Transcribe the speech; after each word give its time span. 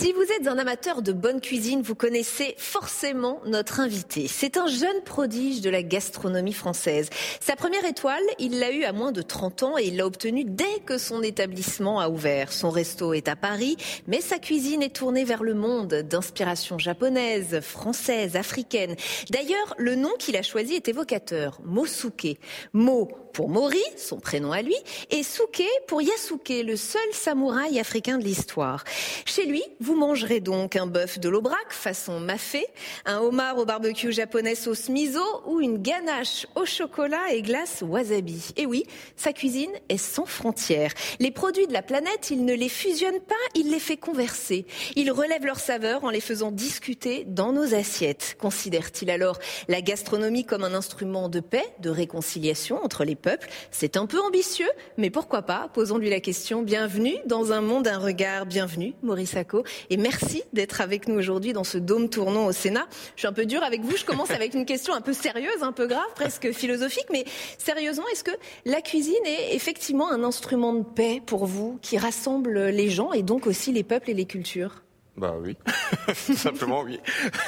Si 0.00 0.14
vous 0.14 0.22
êtes 0.22 0.48
un 0.48 0.56
amateur 0.56 1.02
de 1.02 1.12
bonne 1.12 1.42
cuisine, 1.42 1.82
vous 1.82 1.94
connaissez 1.94 2.54
forcément 2.56 3.42
notre 3.44 3.80
invité. 3.80 4.28
C'est 4.28 4.56
un 4.56 4.66
jeune 4.66 5.02
prodige 5.04 5.60
de 5.60 5.68
la 5.68 5.82
gastronomie 5.82 6.54
française. 6.54 7.10
Sa 7.38 7.54
première 7.54 7.84
étoile, 7.84 8.22
il 8.38 8.60
l'a 8.60 8.72
eue 8.72 8.84
à 8.84 8.94
moins 8.94 9.12
de 9.12 9.20
30 9.20 9.62
ans 9.62 9.76
et 9.76 9.88
il 9.88 9.98
l'a 9.98 10.06
obtenue 10.06 10.44
dès 10.46 10.80
que 10.86 10.96
son 10.96 11.22
établissement 11.22 12.00
a 12.00 12.08
ouvert. 12.08 12.50
Son 12.50 12.70
resto 12.70 13.12
est 13.12 13.28
à 13.28 13.36
Paris, 13.36 13.76
mais 14.06 14.22
sa 14.22 14.38
cuisine 14.38 14.82
est 14.82 14.96
tournée 14.96 15.24
vers 15.24 15.42
le 15.42 15.52
monde, 15.52 15.92
d'inspiration 15.92 16.78
japonaise, 16.78 17.60
française, 17.60 18.36
africaine. 18.36 18.96
D'ailleurs, 19.28 19.74
le 19.76 19.96
nom 19.96 20.12
qu'il 20.18 20.38
a 20.38 20.42
choisi 20.42 20.76
est 20.76 20.88
évocateur, 20.88 21.60
Mosuke. 21.62 22.38
Mo 22.72 23.10
pour 23.32 23.48
Mori, 23.48 23.82
son 23.96 24.18
prénom 24.18 24.52
à 24.52 24.62
lui, 24.62 24.76
et 25.10 25.22
Suke 25.22 25.62
pour 25.86 26.02
Yasuke, 26.02 26.62
le 26.64 26.76
seul 26.76 27.00
samouraï 27.12 27.78
africain 27.78 28.18
de 28.18 28.24
l'histoire. 28.24 28.84
Chez 29.24 29.46
lui, 29.46 29.62
vous 29.80 29.94
mangerez 29.94 30.40
donc 30.40 30.76
un 30.76 30.86
bœuf 30.86 31.18
de 31.18 31.28
l'Aubrac 31.28 31.70
façon 31.70 32.20
mafé, 32.20 32.66
un 33.06 33.18
homard 33.18 33.58
au 33.58 33.64
barbecue 33.64 34.12
japonais 34.12 34.54
sauce 34.54 34.88
miso 34.88 35.22
ou 35.46 35.60
une 35.60 35.78
ganache 35.78 36.46
au 36.54 36.64
chocolat 36.64 37.32
et 37.32 37.42
glace 37.42 37.82
wasabi. 37.82 38.52
Et 38.56 38.66
oui, 38.66 38.84
sa 39.16 39.32
cuisine 39.32 39.72
est 39.88 39.98
sans 39.98 40.26
frontières. 40.26 40.92
Les 41.18 41.30
produits 41.30 41.66
de 41.66 41.72
la 41.72 41.82
planète, 41.82 42.30
il 42.30 42.44
ne 42.44 42.54
les 42.54 42.68
fusionne 42.68 43.20
pas, 43.20 43.34
il 43.54 43.70
les 43.70 43.80
fait 43.80 43.96
converser. 43.96 44.66
Il 44.96 45.10
relève 45.10 45.44
leurs 45.44 45.60
saveurs 45.60 46.04
en 46.04 46.10
les 46.10 46.20
faisant 46.20 46.50
discuter 46.50 47.24
dans 47.26 47.52
nos 47.52 47.74
assiettes. 47.74 48.36
Considère-t-il 48.38 49.10
alors 49.10 49.38
la 49.68 49.80
gastronomie 49.80 50.44
comme 50.44 50.64
un 50.64 50.74
instrument 50.74 51.28
de 51.28 51.40
paix, 51.40 51.64
de 51.80 51.90
réconciliation 51.90 52.82
entre 52.84 53.04
les 53.04 53.16
peuples 53.20 53.48
C'est 53.70 53.96
un 53.96 54.06
peu 54.06 54.20
ambitieux, 54.20 54.70
mais 54.96 55.10
pourquoi 55.10 55.42
pas 55.42 55.68
Posons-lui 55.72 56.10
la 56.10 56.20
question. 56.20 56.62
Bienvenue 56.62 57.14
dans 57.26 57.52
un 57.52 57.60
monde, 57.60 57.86
un 57.86 57.98
regard. 57.98 58.46
Bienvenue, 58.46 58.94
Maurice 59.02 59.30
Sacco. 59.30 59.64
Et 59.90 59.96
merci 59.96 60.42
d'être 60.52 60.80
avec 60.80 61.06
nous 61.06 61.16
aujourd'hui 61.16 61.52
dans 61.52 61.64
ce 61.64 61.78
dôme 61.78 62.08
tournant 62.08 62.46
au 62.46 62.52
Sénat. 62.52 62.86
Je 63.14 63.20
suis 63.20 63.28
un 63.28 63.32
peu 63.32 63.46
dur 63.46 63.62
avec 63.62 63.82
vous. 63.82 63.96
Je 63.96 64.04
commence 64.04 64.30
avec 64.30 64.54
une 64.54 64.66
question 64.66 64.94
un 64.94 65.00
peu 65.00 65.12
sérieuse, 65.12 65.62
un 65.62 65.72
peu 65.72 65.86
grave, 65.86 66.02
presque 66.14 66.52
philosophique. 66.52 67.06
Mais 67.12 67.24
sérieusement, 67.58 68.04
est-ce 68.12 68.24
que 68.24 68.36
la 68.64 68.80
cuisine 68.80 69.14
est 69.26 69.54
effectivement 69.54 70.10
un 70.10 70.24
instrument 70.24 70.72
de 70.72 70.82
paix 70.82 71.22
pour 71.24 71.46
vous 71.46 71.78
qui 71.82 71.98
rassemble 71.98 72.68
les 72.68 72.88
gens 72.88 73.12
et 73.12 73.22
donc 73.22 73.46
aussi 73.46 73.72
les 73.72 73.84
peuples 73.84 74.10
et 74.10 74.14
les 74.14 74.26
cultures? 74.26 74.82
Bah 75.16 75.34
oui, 75.38 75.56
simplement 76.14 76.82
oui. 76.82 76.98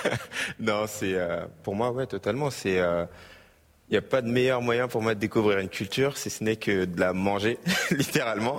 non, 0.61 0.85
c'est 0.87 1.15
euh, 1.15 1.47
pour 1.63 1.75
moi 1.75 1.91
ouais 1.91 2.07
totalement. 2.07 2.51
C'est 2.51 2.79
euh, 2.79 3.07
il 3.93 3.97
n'y 3.97 3.99
a 3.99 4.09
pas 4.09 4.23
de 4.23 4.29
meilleur 4.29 4.63
moyen 4.63 4.89
pour 4.89 5.03
moi 5.03 5.15
de 5.15 5.21
découvrir 5.21 5.59
une 5.59 5.69
culture, 5.69 6.17
si 6.17 6.31
ce 6.31 6.43
n'est 6.43 6.57
que 6.57 6.87
de 6.87 6.99
la 6.99 7.13
manger, 7.13 7.59
littéralement. 7.91 8.57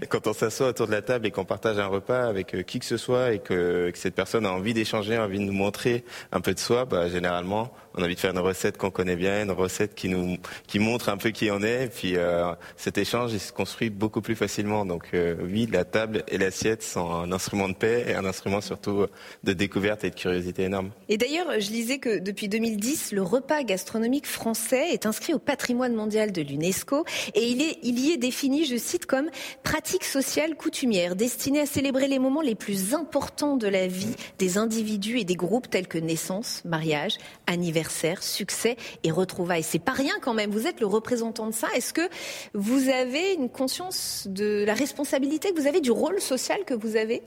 Et 0.00 0.06
quand 0.06 0.26
on 0.26 0.32
s'assoit 0.32 0.68
autour 0.68 0.86
de 0.86 0.92
la 0.92 1.02
table 1.02 1.26
et 1.26 1.30
qu'on 1.30 1.44
partage 1.44 1.78
un 1.78 1.86
repas 1.86 2.26
avec 2.26 2.54
euh, 2.54 2.62
qui 2.62 2.78
que 2.78 2.86
ce 2.86 2.96
soit 2.96 3.34
et 3.34 3.40
que, 3.40 3.90
que 3.90 3.98
cette 3.98 4.14
personne 4.14 4.46
a 4.46 4.52
envie 4.52 4.72
d'échanger, 4.72 5.18
envie 5.18 5.38
de 5.38 5.44
nous 5.44 5.52
montrer 5.52 6.02
un 6.32 6.40
peu 6.40 6.54
de 6.54 6.58
soi, 6.58 6.86
bah, 6.86 7.10
généralement, 7.10 7.74
on 7.94 8.02
a 8.02 8.04
envie 8.04 8.14
de 8.14 8.20
faire 8.20 8.30
une 8.30 8.38
recette 8.38 8.78
qu'on 8.78 8.90
connaît 8.90 9.16
bien, 9.16 9.42
une 9.42 9.50
recette 9.50 9.94
qui 9.94 10.08
nous 10.08 10.36
qui 10.66 10.78
montre 10.78 11.08
un 11.08 11.16
peu 11.16 11.30
qui 11.30 11.50
on 11.50 11.62
est. 11.62 11.84
Et 11.84 11.88
puis 11.88 12.16
euh, 12.16 12.52
cet 12.76 12.98
échange, 12.98 13.32
il 13.32 13.40
se 13.40 13.52
construit 13.52 13.90
beaucoup 13.90 14.20
plus 14.20 14.36
facilement. 14.36 14.84
Donc 14.84 15.08
euh, 15.14 15.36
oui, 15.42 15.68
la 15.70 15.84
table 15.84 16.24
et 16.28 16.38
l'assiette 16.38 16.82
sont 16.82 17.10
un 17.10 17.32
instrument 17.32 17.68
de 17.68 17.74
paix 17.74 18.04
et 18.08 18.14
un 18.14 18.24
instrument 18.24 18.60
surtout 18.60 19.06
de 19.44 19.52
découverte 19.52 20.04
et 20.04 20.10
de 20.10 20.14
curiosité 20.14 20.64
énorme. 20.64 20.90
Et 21.08 21.16
d'ailleurs, 21.16 21.48
je 21.58 21.70
lisais 21.70 21.98
que 21.98 22.18
depuis 22.18 22.48
2010, 22.48 23.12
le 23.12 23.22
repas 23.22 23.62
gastronomique 23.62 24.26
français 24.26 24.90
est 24.92 25.06
inscrit 25.06 25.34
au 25.34 25.38
patrimoine 25.38 25.94
mondial 25.94 26.32
de 26.32 26.42
l'UNESCO 26.42 27.04
et 27.34 27.46
il, 27.46 27.62
est, 27.62 27.78
il 27.82 27.98
y 27.98 28.12
est 28.12 28.16
défini, 28.16 28.64
je 28.64 28.76
cite, 28.76 29.06
comme 29.06 29.30
pratique 29.62 30.04
sociale 30.04 30.54
coutumière 30.54 31.16
destinée 31.16 31.60
à 31.60 31.66
célébrer 31.66 32.08
les 32.08 32.18
moments 32.18 32.42
les 32.42 32.54
plus 32.54 32.94
importants 32.94 33.56
de 33.56 33.66
la 33.66 33.86
vie 33.86 34.14
des 34.38 34.58
individus 34.58 35.18
et 35.18 35.24
des 35.24 35.34
groupes 35.34 35.68
tels 35.68 35.88
que 35.88 35.98
naissance, 35.98 36.62
mariage, 36.64 37.18
anniversaire 37.46 37.79
succès 37.88 38.76
et 39.02 39.10
retrouvailles. 39.10 39.62
C'est 39.62 39.78
pas 39.78 39.92
rien 39.92 40.14
quand 40.20 40.34
même. 40.34 40.50
Vous 40.50 40.66
êtes 40.66 40.80
le 40.80 40.86
représentant 40.86 41.46
de 41.46 41.54
ça. 41.54 41.68
Est-ce 41.74 41.92
que 41.92 42.08
vous 42.54 42.88
avez 42.88 43.34
une 43.34 43.48
conscience 43.48 44.26
de 44.28 44.64
la 44.64 44.74
responsabilité 44.74 45.52
que 45.52 45.60
vous 45.60 45.66
avez, 45.66 45.80
du 45.80 45.90
rôle 45.90 46.20
social 46.20 46.64
que 46.64 46.74
vous 46.74 46.96
avez? 46.96 47.22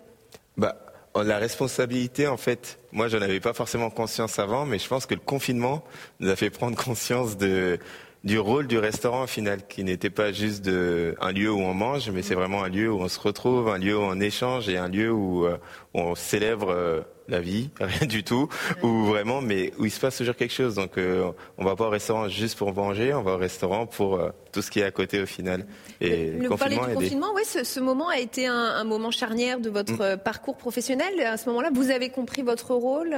Bah. 0.58 0.76
La 1.16 1.38
responsabilité, 1.38 2.28
en 2.28 2.38
fait, 2.38 2.80
moi, 2.92 3.08
je 3.08 3.18
avais 3.18 3.40
pas 3.40 3.54
forcément 3.54 3.92
conscience 3.92 4.40
avant, 4.40 4.66
mais 4.66 4.80
je 4.80 4.88
pense 4.88 5.06
que 5.06 5.14
le 5.14 5.20
confinement 5.20 5.84
nous 6.20 6.30
a 6.30 6.36
fait 6.36 6.50
prendre 6.50 6.76
conscience 6.76 7.38
du 7.38 8.40
rôle 8.40 8.66
du 8.66 8.80
restaurant 8.80 9.24
au 9.24 9.28
final, 9.28 9.68
qui 9.68 9.84
n'était 9.84 10.10
pas 10.10 10.32
juste 10.32 10.68
un 10.68 11.32
lieu 11.32 11.52
où 11.52 11.60
on 11.60 11.76
mange, 11.76 12.10
mais 12.10 12.24
c'est 12.24 12.34
vraiment 12.34 12.64
un 12.64 12.70
lieu 12.70 12.92
où 12.92 13.00
on 13.00 13.10
se 13.10 13.20
retrouve, 13.20 13.70
un 13.70 13.78
lieu 13.78 13.96
où 13.96 14.02
on 14.02 14.20
échange 14.20 14.70
et 14.70 14.78
un 14.78 14.88
lieu 14.88 15.12
où, 15.12 15.46
euh, 15.46 15.58
on 15.94 16.16
célèbre 16.16 16.70
euh, 16.70 17.02
la 17.28 17.40
vie, 17.40 17.70
rien 17.80 18.08
du 18.08 18.24
tout, 18.24 18.50
ou 18.82 19.06
vraiment, 19.06 19.42
mais 19.42 19.72
où 19.80 19.86
il 19.86 19.92
se 19.92 20.00
passe 20.00 20.18
toujours 20.18 20.36
quelque 20.36 20.54
chose. 20.54 20.76
Donc, 20.76 20.98
euh, 20.98 21.32
on 21.58 21.66
va 21.66 21.76
pas 21.76 21.88
au 21.88 21.90
restaurant 21.90 22.28
juste 22.28 22.58
pour 22.58 22.74
manger, 22.74 23.14
on 23.14 23.24
va 23.24 23.34
au 23.34 23.38
restaurant 23.38 23.86
pour 23.86 24.16
euh, 24.16 24.30
tout 24.52 24.62
ce 24.62 24.72
qui 24.72 24.80
est 24.80 24.84
à 24.84 24.92
côté 24.92 25.22
au 25.22 25.26
final. 25.26 25.66
Et 26.02 26.32
le, 26.32 26.40
le 26.40 26.50
confinement, 26.50 26.88
du 26.88 26.94
confinement, 26.94 27.32
oui, 27.36 27.44
ce, 27.46 27.64
ce, 27.64 27.80
moment 27.80 28.10
a 28.10 28.20
été 28.20 28.48
un, 28.48 28.54
un, 28.56 28.84
moment 28.84 29.12
charnière 29.12 29.60
de 29.60 29.70
votre 29.70 30.16
mm. 30.16 30.18
parcours 30.18 30.58
professionnel. 30.58 31.20
À 31.22 31.38
ce 31.38 31.50
moment-là, 31.50 31.70
vous 31.74 31.92
avez 31.92 32.10
compris 32.10 32.42
votre 32.42 32.74
rôle? 32.74 33.16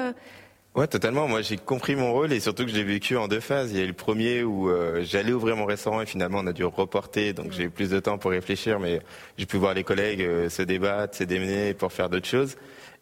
Ouais, 0.76 0.88
totalement. 0.88 1.26
Moi, 1.30 1.42
j'ai 1.42 1.56
compris 1.56 1.96
mon 1.96 2.12
rôle 2.12 2.34
et 2.34 2.42
surtout 2.42 2.66
que 2.66 2.70
je 2.70 2.76
l'ai 2.76 2.84
vécu 2.84 3.16
en 3.16 3.30
deux 3.30 3.40
phases. 3.40 3.72
Il 3.72 3.78
y 3.78 3.80
a 3.80 3.86
eu 3.86 3.88
le 3.88 3.94
premier 3.94 4.44
où 4.44 4.70
euh, 4.70 5.04
j'allais 5.06 5.32
ouvrir 5.32 5.56
mon 5.56 5.64
restaurant 5.64 6.02
et 6.02 6.06
finalement 6.06 6.40
on 6.44 6.48
a 6.48 6.52
dû 6.52 6.66
reporter, 6.66 7.32
donc 7.32 7.54
j'ai 7.54 7.64
eu 7.64 7.70
plus 7.70 7.92
de 7.92 8.00
temps 8.02 8.18
pour 8.18 8.32
réfléchir, 8.32 8.78
mais 8.78 9.00
j'ai 9.38 9.46
pu 9.46 9.56
voir 9.56 9.74
les 9.74 9.86
collègues 9.86 10.22
euh, 10.22 10.50
se 10.50 10.62
débattre, 10.62 11.16
se 11.16 11.24
démener 11.24 11.74
pour 11.74 11.94
faire 11.94 12.10
d'autres 12.10 12.28
choses. 12.28 12.58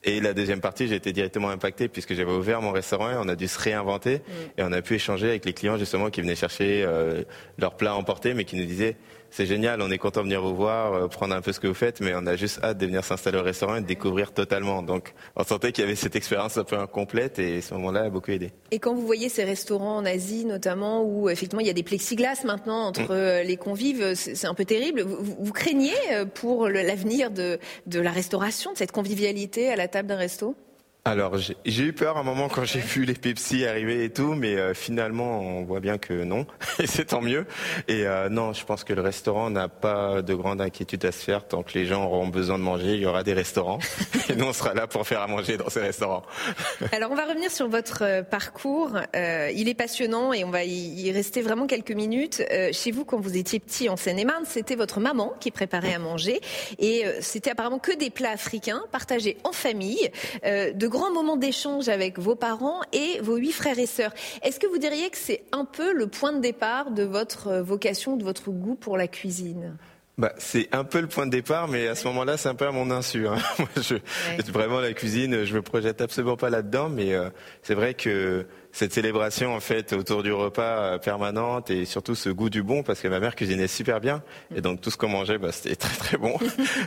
Et 0.06 0.20
la 0.20 0.34
deuxième 0.34 0.60
partie, 0.60 0.88
j'ai 0.88 0.96
été 0.96 1.14
directement 1.14 1.50
impacté 1.50 1.88
puisque 1.88 2.14
j'avais 2.14 2.32
ouvert 2.32 2.62
mon 2.62 2.72
restaurant 2.72 3.10
et 3.10 3.16
on 3.18 3.28
a 3.30 3.36
dû 3.36 3.48
se 3.48 3.60
réinventer. 3.60 4.22
Et 4.58 4.64
on 4.64 4.72
a 4.72 4.82
pu 4.82 4.96
échanger 4.96 5.30
avec 5.30 5.46
les 5.46 5.54
clients 5.54 5.78
justement 5.78 6.10
qui 6.10 6.22
venaient 6.22 6.36
chercher 6.36 6.84
euh, 6.86 7.24
leurs 7.58 7.78
plats 7.78 7.96
emportés, 7.96 8.34
mais 8.34 8.44
qui 8.44 8.58
nous 8.58 8.66
disaient 8.66 8.98
c'est 9.34 9.48
génial, 9.48 9.82
on 9.82 9.90
est 9.90 9.98
content 9.98 10.20
de 10.20 10.26
venir 10.26 10.44
vous 10.44 10.56
voir, 10.56 10.94
euh, 10.94 11.08
prendre 11.08 11.34
un 11.34 11.42
peu 11.42 11.52
ce 11.52 11.60
que 11.60 11.66
vous 11.66 11.74
faites, 11.74 12.02
mais 12.02 12.14
on 12.16 12.28
a 12.28 12.36
juste 12.36 12.64
hâte 12.64 12.78
de 12.78 12.86
venir 12.86 13.04
s'installer 13.04 13.40
au 13.40 13.44
restaurant 13.44 13.78
et 13.78 13.82
de 13.82 13.88
découvrir 13.88 14.32
totalement. 14.32 14.84
Donc, 14.84 15.16
on 15.36 15.44
sentait 15.44 15.72
qu'il 15.72 15.84
y 15.84 15.88
avait 15.88 15.96
cette 15.96 16.16
expérience 16.16 16.56
un 16.58 16.64
peu 16.64 16.78
incomplète 16.78 17.40
et 17.40 17.60
ce 17.62 17.74
moment-là 17.74 18.02
a 18.02 18.10
beaucoup 18.12 18.30
aidé. 18.30 18.52
Et 18.70 18.78
quand 18.78 18.94
vous 18.94 19.06
voyez 19.08 19.30
ces 19.30 19.44
restaurants 19.44 19.98
en 19.98 20.06
Asie, 20.06 20.46
notamment, 20.46 21.04
où 21.04 21.30
effectivement 21.30 21.62
il 21.62 21.68
y 21.68 21.72
a 21.72 21.74
des 21.74 21.82
plexiglas 21.82 22.44
maintenant 22.46 22.86
entre 22.86 23.42
mmh. 23.42 23.48
les 23.48 23.58
convives, 23.58 24.14
c'est 24.14 24.46
un 24.46 24.54
peu 24.54 24.66
terrible. 24.66 25.02
Vous, 25.02 25.36
vous 25.40 25.54
craignez 25.54 25.96
euh, 26.12 26.26
pour 26.26 26.70
l'avenir 26.70 27.32
de, 27.32 27.58
de 27.88 28.00
la 28.00 28.12
restauration, 28.12 28.74
de 28.74 28.78
cette 28.78 28.92
convivialité 28.92 29.72
à 29.72 29.76
la 29.76 29.88
table 29.88 30.10
d'un 30.10 30.18
resto? 30.18 30.56
Alors 31.06 31.38
j'ai 31.38 31.84
eu 31.84 31.92
peur 31.92 32.18
un 32.18 32.24
moment 32.24 32.48
quand 32.48 32.64
j'ai 32.64 32.80
vu 32.80 33.04
les 33.04 33.14
Pepsi 33.14 33.66
arriver 33.66 34.06
et 34.06 34.10
tout, 34.10 34.36
mais 34.36 34.56
euh, 34.56 34.74
finalement 34.74 35.42
on 35.42 35.66
voit 35.66 35.82
bien 35.82 35.98
que 35.98 36.24
non, 36.24 36.48
et 36.80 36.88
c'est 36.88 37.06
tant 37.06 37.20
mieux. 37.20 37.46
Et 37.90 38.08
euh, 38.08 38.30
non, 38.30 38.54
je 38.54 38.64
pense 38.64 38.86
que 38.86 38.94
le 38.94 39.02
restaurant 39.02 39.50
n'a 39.50 39.68
pas 39.68 40.22
de 40.22 40.34
grande 40.34 40.62
inquiétude 40.62 41.04
à 41.04 41.12
se 41.12 41.22
faire 41.22 41.46
tant 41.46 41.62
que 41.62 41.74
les 41.78 41.86
gens 41.86 42.06
auront 42.06 42.30
besoin 42.30 42.58
de 42.58 42.64
manger, 42.64 42.94
il 42.94 43.02
y 43.02 43.06
aura 43.06 43.24
des 43.24 43.34
restaurants, 43.34 43.80
et 44.30 44.36
nous 44.36 44.46
on 44.46 44.54
sera 44.54 44.74
là 44.74 44.88
pour 44.88 45.06
faire 45.06 45.20
à 45.20 45.28
manger 45.28 45.58
dans 45.58 45.70
ces 45.70 45.82
restaurants. 45.82 46.24
Alors 46.94 47.12
on 47.12 47.16
va 47.16 47.26
revenir 47.26 47.52
sur 47.52 47.68
votre 47.68 48.04
euh, 48.04 48.24
parcours, 48.24 48.98
il 49.14 49.68
est 49.68 49.74
passionnant 49.74 50.32
et 50.32 50.46
on 50.46 50.52
va 50.52 50.64
y 50.64 51.12
rester 51.12 51.42
vraiment 51.42 51.68
quelques 51.68 51.92
minutes. 51.92 52.44
Chez 52.72 52.92
vous, 52.92 53.04
quand 53.04 53.20
vous 53.20 53.36
étiez 53.36 53.60
petit 53.60 53.90
en 53.90 53.98
Seine-et-Marne, 53.98 54.46
c'était 54.48 54.76
votre 54.76 55.02
maman 55.02 55.34
qui 55.42 55.52
préparait 55.52 55.94
à 55.94 56.00
manger, 56.00 56.40
et 56.80 57.04
c'était 57.20 57.52
apparemment 57.52 57.80
que 57.80 57.94
des 57.96 58.10
plats 58.10 58.32
africains 58.32 58.84
partagés 58.92 59.38
en 59.44 59.52
famille, 59.52 60.10
de 60.44 60.88
grands 60.94 61.12
moments 61.12 61.38
d'échange 61.38 61.90
avec 61.90 62.20
vos 62.20 62.36
parents 62.36 62.82
et 62.94 63.20
vos 63.22 63.38
huit 63.38 63.52
frères 63.52 63.80
et 63.80 63.88
sœurs. 63.88 64.14
Est-ce 64.44 64.60
que 64.60 64.68
vous 64.68 64.78
diriez 64.78 65.10
que 65.10 65.18
c'est 65.18 65.44
un 65.52 65.66
peu 65.66 65.92
le 65.92 66.06
point 66.06 66.34
de 66.34 66.40
départ 66.40 66.92
de 66.92 67.02
votre 67.02 67.56
vocation, 67.56 68.16
de 68.16 68.24
votre 68.24 68.52
goût 68.52 68.76
pour 68.76 68.96
la 68.96 69.08
cuisine? 69.08 69.76
Bah, 70.20 70.32
c'est 70.38 70.70
un 70.72 70.84
peu 70.84 71.02
le 71.02 71.08
point 71.08 71.26
de 71.26 71.32
départ, 71.32 71.68
mais 71.68 71.88
à 71.88 71.96
ce 71.96 72.08
moment-là, 72.10 72.38
c'est 72.38 72.48
un 72.48 72.54
peu 72.54 72.68
à 72.68 72.72
mon 72.72 72.92
insu. 72.92 73.28
Hein. 73.28 73.38
Moi, 73.58 73.68
je, 73.78 73.96
Vraiment, 74.52 74.80
la 74.80 74.94
cuisine, 74.94 75.44
je 75.44 75.56
me 75.56 75.64
projette 75.64 76.02
absolument 76.02 76.38
pas 76.38 76.52
là-dedans, 76.52 76.90
mais 76.90 77.14
euh, 77.14 77.32
c'est 77.64 77.74
vrai 77.74 77.96
que 77.96 78.46
cette 78.74 78.92
célébration 78.92 79.54
en 79.54 79.60
fait 79.60 79.94
autour 79.94 80.24
du 80.24 80.34
repas 80.34 80.80
euh, 80.80 80.98
permanente 80.98 81.70
et 81.70 81.86
surtout 81.86 82.16
ce 82.16 82.30
goût 82.30 82.50
du 82.50 82.64
bon 82.64 82.82
parce 82.82 83.00
que 83.00 83.08
ma 83.08 83.20
mère 83.20 83.36
cuisinait 83.36 83.68
super 83.68 84.02
bien 84.02 84.24
et 84.54 84.62
donc 84.62 84.82
tout 84.82 84.90
ce 84.90 84.98
qu'on 84.98 85.08
mangeait 85.08 85.38
bah, 85.38 85.52
c'était 85.52 85.76
très 85.78 85.96
très 85.96 86.18
bon. 86.18 86.38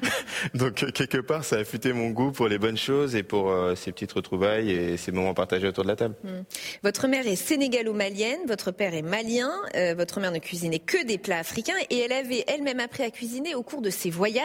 donc 0.55 0.83
euh, 0.83 0.91
quelque 0.91 1.19
part 1.19 1.45
ça 1.45 1.57
a 1.57 1.59
affûté 1.61 1.93
mon 1.93 2.11
goût 2.11 2.33
pour 2.33 2.49
les 2.49 2.59
bonnes 2.59 2.77
choses 2.77 3.15
et 3.15 3.23
pour 3.23 3.51
euh, 3.51 3.77
ces 3.77 3.93
petites 3.93 4.13
retrouvailles 4.13 4.71
et 4.71 4.97
ces 4.97 5.13
moments 5.13 5.33
partagés 5.33 5.69
autour 5.69 5.85
de 5.85 5.89
la 5.89 5.97
table. 5.97 6.17
Hmm. 6.25 6.43
Votre 6.83 7.07
mère 7.07 7.27
est 7.27 7.37
sénégalo-malienne, 7.37 8.41
votre 8.49 8.73
père 8.73 8.93
est 8.93 9.03
malien, 9.03 9.53
votre 9.97 10.19
mère 10.19 10.33
ne 10.33 10.39
cuisinait 10.39 10.81
que 10.81 11.05
des 11.05 11.19
plats 11.19 11.39
africains 11.39 11.75
et 11.91 12.01
elle 12.01 12.13
avait 12.13 12.45
elle-même 12.49 12.81
appris 12.81 13.05
à 13.05 13.11
cuisiner 13.11 13.55
au 13.55 13.63
cours 13.63 13.83
de 13.83 13.91
ses 13.91 14.11
voyages 14.11 14.45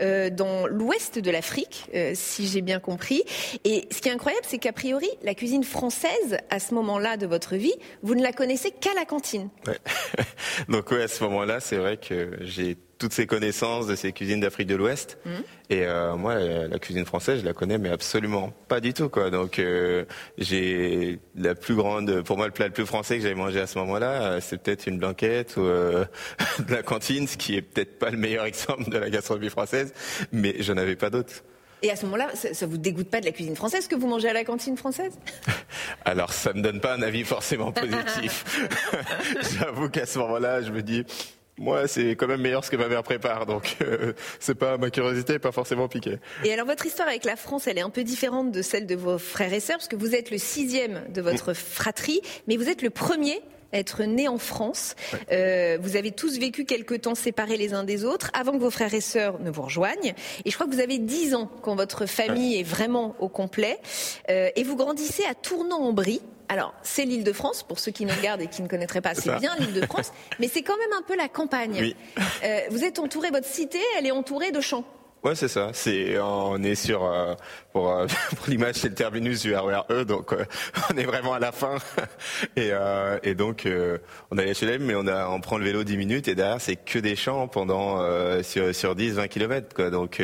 hmm. 0.00 0.30
dans 0.30 0.66
l'ouest 0.66 1.18
de 1.18 1.30
l'Afrique, 1.30 1.86
si 2.14 2.48
j'ai 2.48 2.60
bien 2.60 2.80
compris. 2.80 3.22
Et 3.64 3.86
ce 3.90 4.00
qui 4.00 4.08
est 4.08 4.12
incroyable, 4.12 4.44
c'est 4.48 4.58
qu'a 4.58 4.72
priori 4.72 5.08
la 5.22 5.34
cuisine 5.34 5.64
française 5.64 6.38
à 6.50 6.58
ce 6.58 6.71
moment-là 6.72 7.16
de 7.16 7.26
votre 7.26 7.56
vie, 7.56 7.74
vous 8.02 8.14
ne 8.14 8.22
la 8.22 8.32
connaissez 8.32 8.70
qu'à 8.70 8.94
la 8.94 9.04
cantine. 9.04 9.48
Donc 10.68 10.90
oui, 10.90 11.02
à 11.02 11.08
ce 11.08 11.22
moment-là, 11.24 11.60
c'est 11.60 11.76
vrai 11.76 11.96
que 11.96 12.38
j'ai 12.40 12.76
toutes 13.02 13.12
ces 13.12 13.26
connaissances 13.26 13.88
de 13.88 13.96
ces 13.96 14.12
cuisines 14.12 14.38
d'Afrique 14.38 14.68
de 14.68 14.76
l'Ouest. 14.76 15.18
Mmh. 15.24 15.30
Et 15.70 15.86
euh, 15.86 16.14
moi, 16.14 16.36
la, 16.38 16.78
cuisine 16.78 17.04
française, 17.04 17.40
je 17.40 17.44
la 17.44 17.52
connais, 17.52 17.76
mais 17.76 17.88
absolument 17.88 18.52
pas 18.68 18.78
du 18.78 18.94
tout. 18.94 19.08
Quoi. 19.08 19.30
Donc, 19.30 19.58
euh, 19.58 20.04
j'ai 20.38 21.18
la 21.34 21.56
plus 21.56 21.74
grande, 21.74 22.22
pour 22.22 22.36
moi, 22.36 22.46
le 22.46 22.52
plat 22.52 22.68
le 22.68 22.72
plus 22.72 22.86
français 22.86 23.16
que 23.16 23.22
j'avais 23.22 23.34
mangé 23.34 23.58
à 23.58 23.66
ce 23.66 23.76
moment-là, 23.80 24.22
euh, 24.22 24.40
c'est 24.40 24.62
peut-être 24.62 24.86
une 24.86 24.98
blanquette 24.98 25.56
ou 25.56 25.62
de 25.62 26.06
la 26.68 26.84
cantine, 26.84 27.26
ce 27.26 27.36
qui 27.36 27.56
est 27.56 27.62
peut-être 27.62 27.98
pas 27.98 28.10
le 28.10 28.18
meilleur 28.18 28.44
exemple 28.52 28.88
de 28.88 28.98
la 28.98 29.10
gastronomie 29.10 29.50
française, 29.50 29.92
mais 30.30 30.54
je 30.60 30.72
n'avais 30.72 30.96
pas 30.96 31.10
d'autre. 31.10 31.42
Et 31.82 31.90
à 31.90 31.96
ce 31.96 32.04
moment-là, 32.06 32.28
ça, 32.34 32.54
ça 32.54 32.66
vous 32.66 32.78
dégoûte 32.78 33.08
pas 33.08 33.20
de 33.20 33.26
la 33.26 33.32
cuisine 33.32 33.56
française 33.56 33.88
que 33.88 33.96
vous 33.96 34.06
mangez 34.06 34.28
à 34.28 34.32
la 34.32 34.44
cantine 34.44 34.76
française? 34.76 35.12
Alors, 36.04 36.32
ça 36.32 36.52
me 36.52 36.62
donne 36.62 36.80
pas 36.80 36.94
un 36.94 37.02
avis 37.02 37.24
forcément 37.24 37.72
positif. 37.72 38.68
J'avoue 39.58 39.88
qu'à 39.88 40.06
ce 40.06 40.18
moment-là, 40.20 40.62
je 40.62 40.70
me 40.70 40.82
dis, 40.82 41.04
moi, 41.58 41.88
c'est 41.88 42.10
quand 42.16 42.28
même 42.28 42.40
meilleur 42.40 42.64
ce 42.64 42.70
que 42.70 42.76
ma 42.76 42.88
mère 42.88 43.02
prépare, 43.02 43.46
donc 43.46 43.76
euh, 43.82 44.12
c'est 44.40 44.54
pas 44.54 44.78
ma 44.78 44.90
curiosité, 44.90 45.38
pas 45.38 45.52
forcément 45.52 45.88
piquée. 45.88 46.18
Et 46.44 46.52
alors, 46.52 46.66
votre 46.66 46.86
histoire 46.86 47.08
avec 47.08 47.24
la 47.24 47.36
France, 47.36 47.66
elle 47.66 47.78
est 47.78 47.82
un 47.82 47.90
peu 47.90 48.04
différente 48.04 48.52
de 48.52 48.62
celle 48.62 48.86
de 48.86 48.94
vos 48.94 49.18
frères 49.18 49.52
et 49.52 49.60
sœurs, 49.60 49.78
parce 49.78 49.88
que 49.88 49.96
vous 49.96 50.14
êtes 50.14 50.30
le 50.30 50.38
sixième 50.38 51.02
de 51.12 51.20
votre 51.20 51.50
mm. 51.50 51.54
fratrie, 51.54 52.20
mais 52.46 52.56
vous 52.56 52.68
êtes 52.68 52.82
le 52.82 52.90
premier 52.90 53.42
être 53.72 54.02
né 54.04 54.28
en 54.28 54.38
France. 54.38 54.94
Euh, 55.30 55.78
vous 55.80 55.96
avez 55.96 56.12
tous 56.12 56.38
vécu 56.38 56.64
quelque 56.64 56.94
temps 56.94 57.14
séparés 57.14 57.56
les 57.56 57.74
uns 57.74 57.84
des 57.84 58.04
autres 58.04 58.30
avant 58.34 58.52
que 58.52 58.58
vos 58.58 58.70
frères 58.70 58.94
et 58.94 59.00
sœurs 59.00 59.40
ne 59.40 59.50
vous 59.50 59.62
rejoignent. 59.62 60.14
Et 60.44 60.50
je 60.50 60.54
crois 60.54 60.66
que 60.66 60.72
vous 60.72 60.80
avez 60.80 60.98
10 60.98 61.34
ans 61.34 61.50
quand 61.62 61.74
votre 61.74 62.06
famille 62.06 62.58
est 62.58 62.62
vraiment 62.62 63.14
au 63.18 63.28
complet. 63.28 63.78
Euh, 64.30 64.50
et 64.56 64.64
vous 64.64 64.76
grandissez 64.76 65.24
à 65.24 65.34
Tournan-en-Brie. 65.34 66.20
Alors, 66.48 66.74
c'est 66.82 67.04
l'île 67.04 67.24
de 67.24 67.32
France, 67.32 67.62
pour 67.62 67.78
ceux 67.78 67.92
qui 67.92 68.04
nous 68.04 68.14
regardent 68.14 68.42
et 68.42 68.46
qui 68.46 68.60
ne 68.60 68.68
connaîtraient 68.68 69.00
pas, 69.00 69.14
c'est 69.14 69.34
bien 69.38 69.56
l'île 69.58 69.72
de 69.72 69.86
France, 69.86 70.12
mais 70.38 70.48
c'est 70.48 70.60
quand 70.60 70.76
même 70.76 70.92
un 70.98 71.00
peu 71.00 71.16
la 71.16 71.28
campagne. 71.28 71.94
Euh, 72.44 72.60
vous 72.70 72.84
êtes 72.84 72.98
entouré, 72.98 73.30
votre 73.30 73.46
cité, 73.46 73.78
elle 73.98 74.06
est 74.06 74.10
entourée 74.10 74.52
de 74.52 74.60
champs. 74.60 74.84
Ouais, 75.22 75.36
c'est 75.36 75.46
ça. 75.46 75.70
C'est 75.72 76.18
on 76.18 76.60
est 76.64 76.74
sur 76.74 77.04
euh, 77.04 77.34
pour, 77.72 77.92
euh, 77.92 78.06
pour 78.36 78.48
l'image 78.48 78.74
c'est 78.76 78.88
le 78.88 78.94
terminus 78.94 79.42
du 79.42 79.54
RER 79.54 79.82
E, 79.88 80.04
donc 80.04 80.32
euh, 80.32 80.44
on 80.92 80.96
est 80.96 81.04
vraiment 81.04 81.34
à 81.34 81.38
la 81.38 81.52
fin. 81.52 81.76
et, 82.56 82.72
et 83.22 83.34
donc 83.36 83.68
on 84.32 84.38
a 84.38 84.42
HLM, 84.44 84.82
mais 84.82 84.96
on 84.96 85.06
a 85.06 85.28
on 85.28 85.40
prend 85.40 85.58
le 85.58 85.64
vélo 85.64 85.84
10 85.84 85.96
minutes 85.96 86.26
et 86.28 86.34
derrière 86.34 86.60
c'est 86.60 86.74
que 86.76 86.98
des 86.98 87.14
champs 87.14 87.46
pendant 87.46 88.02
sur 88.42 88.74
sur 88.74 88.94
10 88.96 89.12
20 89.14 89.28
kilomètres 89.28 89.74
quoi. 89.74 89.90
Donc 89.90 90.20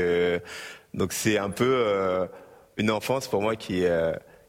donc 0.94 1.12
c'est 1.12 1.38
un 1.38 1.50
peu 1.50 2.28
une 2.76 2.90
enfance 2.90 3.28
pour 3.28 3.40
moi 3.40 3.54
qui 3.54 3.84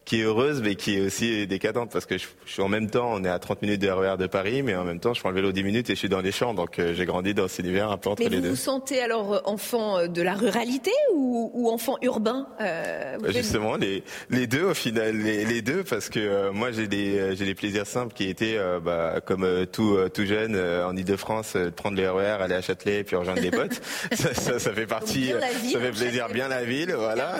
qui 0.09 0.21
est 0.21 0.23
heureuse, 0.23 0.63
mais 0.63 0.73
qui 0.73 0.95
est 0.95 1.01
aussi 1.01 1.45
décadente, 1.45 1.91
parce 1.91 2.07
que 2.07 2.17
je, 2.17 2.25
suis 2.47 2.63
en 2.63 2.67
même 2.67 2.89
temps, 2.89 3.11
on 3.13 3.23
est 3.23 3.29
à 3.29 3.37
30 3.37 3.61
minutes 3.61 3.79
de 3.79 3.89
RER 3.89 4.17
de 4.17 4.25
Paris, 4.25 4.63
mais 4.63 4.75
en 4.75 4.83
même 4.83 4.99
temps, 4.99 5.13
je 5.13 5.19
prends 5.19 5.29
le 5.29 5.35
vélo 5.35 5.51
10 5.51 5.63
minutes 5.63 5.89
et 5.91 5.93
je 5.93 5.99
suis 5.99 6.09
dans 6.09 6.21
les 6.21 6.31
champs, 6.31 6.55
donc 6.55 6.79
euh, 6.79 6.95
j'ai 6.95 7.05
grandi 7.05 7.35
dans 7.35 7.47
ces 7.47 7.61
univers 7.61 7.91
un 7.91 7.97
peu 7.97 8.09
entre 8.09 8.23
les 8.23 8.29
deux. 8.29 8.39
Vous 8.39 8.49
vous 8.49 8.55
sentez 8.55 9.03
alors 9.03 9.35
euh, 9.35 9.39
enfant 9.45 9.99
euh, 9.99 10.07
de 10.07 10.23
la 10.23 10.33
ruralité 10.33 10.89
ou, 11.13 11.51
ou 11.53 11.69
enfant 11.69 11.97
urbain 12.01 12.47
bah, 12.57 13.29
Justement, 13.29 13.75
les, 13.75 14.03
les 14.31 14.47
deux 14.47 14.63
au 14.63 14.73
final, 14.73 15.15
les, 15.15 15.45
les 15.45 15.61
deux, 15.61 15.83
parce 15.83 16.09
que 16.09 16.49
moi 16.49 16.71
j'ai 16.71 16.87
des 16.87 17.35
j'ai 17.35 17.45
des 17.45 17.53
plaisirs 17.53 17.85
simples 17.85 18.15
qui 18.15 18.29
étaient, 18.29 18.57
bah, 18.83 19.21
comme 19.23 19.67
tout 19.71 19.95
tout 20.11 20.25
jeune 20.25 20.55
en 20.57 20.95
Ile-de-France, 20.95 21.55
prendre 21.75 21.97
les 21.97 22.07
RER, 22.07 22.41
aller 22.41 22.55
à 22.55 22.61
Châtelet, 22.61 23.03
puis 23.03 23.15
rejoindre 23.15 23.41
des 23.41 23.51
potes. 23.51 23.79
ça, 24.11 24.33
ça, 24.33 24.57
ça, 24.57 24.73
fait 24.73 24.87
partie, 24.87 25.31
ça 25.71 25.79
fait 25.79 25.91
plaisir, 25.91 26.29
bien 26.29 26.47
la 26.47 26.63
ville, 26.63 26.95
voilà. 26.95 27.35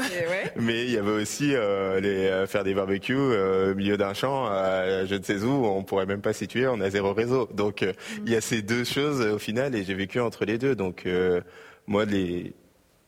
Mais 0.55 0.83
il 0.83 0.91
y 0.91 0.97
avait 0.97 1.09
aussi 1.11 1.55
les 2.01 2.45
faire 2.47 2.58
des 2.63 2.73
barbecues 2.73 3.15
euh, 3.17 3.71
au 3.71 3.75
milieu 3.75 3.97
d'un 3.97 4.13
champ, 4.13 4.45
à 4.45 5.05
je 5.05 5.15
ne 5.15 5.23
sais 5.23 5.43
où, 5.43 5.65
on 5.65 5.83
pourrait 5.83 6.05
même 6.05 6.21
pas 6.21 6.33
situer, 6.33 6.67
on 6.67 6.79
a 6.81 6.89
zéro 6.89 7.13
réseau. 7.13 7.49
Donc 7.53 7.83
euh, 7.83 7.93
il 8.25 8.31
y 8.31 8.35
a 8.35 8.41
ces 8.41 8.61
deux 8.61 8.83
choses 8.83 9.21
au 9.21 9.39
final 9.39 9.75
et 9.75 9.83
j'ai 9.83 9.93
vécu 9.93 10.19
entre 10.19 10.45
les 10.45 10.57
deux. 10.57 10.75
Donc 10.75 11.03
euh, 11.05 11.41
moi 11.87 12.05
les 12.05 12.53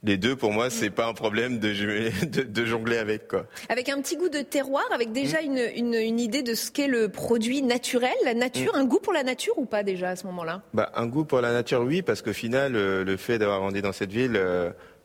les 0.03 0.17
deux, 0.17 0.35
pour 0.35 0.51
moi, 0.51 0.71
c'est 0.71 0.89
pas 0.89 1.05
un 1.05 1.13
problème 1.13 1.59
de, 1.59 2.41
de, 2.41 2.65
jongler 2.65 2.97
avec 2.97 3.27
quoi. 3.27 3.45
Avec 3.69 3.87
un 3.87 4.01
petit 4.01 4.17
goût 4.17 4.29
de 4.29 4.41
terroir, 4.41 4.83
avec 4.91 5.11
déjà 5.11 5.39
mm. 5.43 5.59
une, 5.75 5.93
une, 5.93 6.19
idée 6.19 6.41
de 6.41 6.55
ce 6.55 6.71
qu'est 6.71 6.87
le 6.87 7.07
produit 7.09 7.61
naturel, 7.61 8.09
la 8.25 8.33
nature, 8.33 8.73
mm. 8.73 8.79
un 8.79 8.85
goût 8.85 8.99
pour 8.99 9.13
la 9.13 9.21
nature 9.21 9.53
ou 9.57 9.65
pas 9.65 9.83
déjà 9.83 10.09
à 10.09 10.15
ce 10.15 10.25
moment-là? 10.25 10.63
Bah 10.73 10.91
un 10.95 11.05
goût 11.05 11.23
pour 11.23 11.39
la 11.39 11.53
nature, 11.53 11.81
oui, 11.81 12.01
parce 12.01 12.23
qu'au 12.23 12.33
final, 12.33 12.73
le 12.73 13.17
fait 13.17 13.37
d'avoir 13.37 13.59
grandi 13.59 13.83
dans 13.83 13.91
cette 13.91 14.11
ville, 14.11 14.41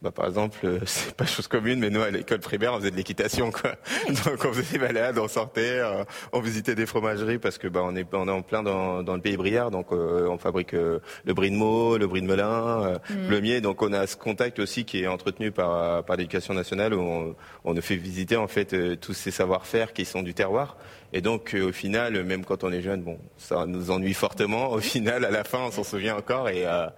bah, 0.02 0.10
par 0.10 0.26
exemple, 0.26 0.58
euh, 0.64 0.80
c'est 0.86 1.14
pas 1.14 1.26
chose 1.26 1.48
commune, 1.48 1.78
mais 1.78 1.90
nous 1.90 2.02
à 2.02 2.10
l'école 2.10 2.40
primaire, 2.40 2.74
on 2.74 2.78
faisait 2.78 2.90
de 2.90 2.96
l'équitation, 2.96 3.50
quoi. 3.50 3.72
Donc 4.08 4.44
on 4.44 4.52
faisait 4.52 4.72
des 4.72 4.78
balades, 4.78 5.18
on 5.18 5.28
sortait, 5.28 5.78
euh, 5.78 6.04
on 6.32 6.40
visitait 6.40 6.74
des 6.74 6.86
fromageries 6.86 7.38
parce 7.38 7.58
que 7.58 7.68
bah 7.68 7.80
on 7.82 7.96
est 7.96 8.06
on 8.12 8.28
est 8.28 8.30
en 8.30 8.42
plein 8.42 8.62
dans, 8.62 9.02
dans 9.02 9.14
le 9.14 9.20
pays 9.20 9.36
briard, 9.36 9.70
donc 9.70 9.92
euh, 9.92 10.28
on 10.28 10.38
fabrique 10.38 10.72
le 10.72 11.00
brie 11.34 11.50
de 11.50 11.56
Meaux, 11.56 11.96
le 11.96 12.06
brie 12.06 12.20
de 12.20 12.26
Melun, 12.26 13.00
mm. 13.08 13.28
le 13.28 13.40
mier. 13.40 13.60
Donc 13.60 13.82
on 13.82 13.92
a 13.92 14.06
ce 14.06 14.16
contact 14.16 14.58
aussi 14.58 14.84
qui 14.84 15.02
est 15.02 15.06
entretenu 15.06 15.50
par 15.50 16.04
par 16.04 16.16
l'éducation 16.16 16.54
nationale 16.54 16.94
où 16.94 17.00
on, 17.00 17.34
on 17.64 17.74
nous 17.74 17.82
fait 17.82 17.96
visiter 17.96 18.36
en 18.36 18.48
fait 18.48 18.98
tous 19.00 19.14
ces 19.14 19.30
savoir-faire 19.30 19.92
qui 19.92 20.04
sont 20.04 20.22
du 20.22 20.34
terroir. 20.34 20.76
Et 21.16 21.22
donc, 21.22 21.54
euh, 21.54 21.70
au 21.70 21.72
final, 21.72 22.22
même 22.24 22.44
quand 22.44 22.62
on 22.62 22.70
est 22.70 22.82
jeune, 22.82 23.00
bon, 23.00 23.16
ça 23.38 23.64
nous 23.64 23.90
ennuie 23.90 24.12
fortement. 24.12 24.72
Au 24.72 24.80
final, 24.80 25.24
à 25.24 25.30
la 25.30 25.44
fin, 25.44 25.60
on 25.60 25.70
s'en 25.70 25.82
souvient 25.82 26.14
encore. 26.14 26.50
Et, 26.50 26.66
euh, 26.66 26.88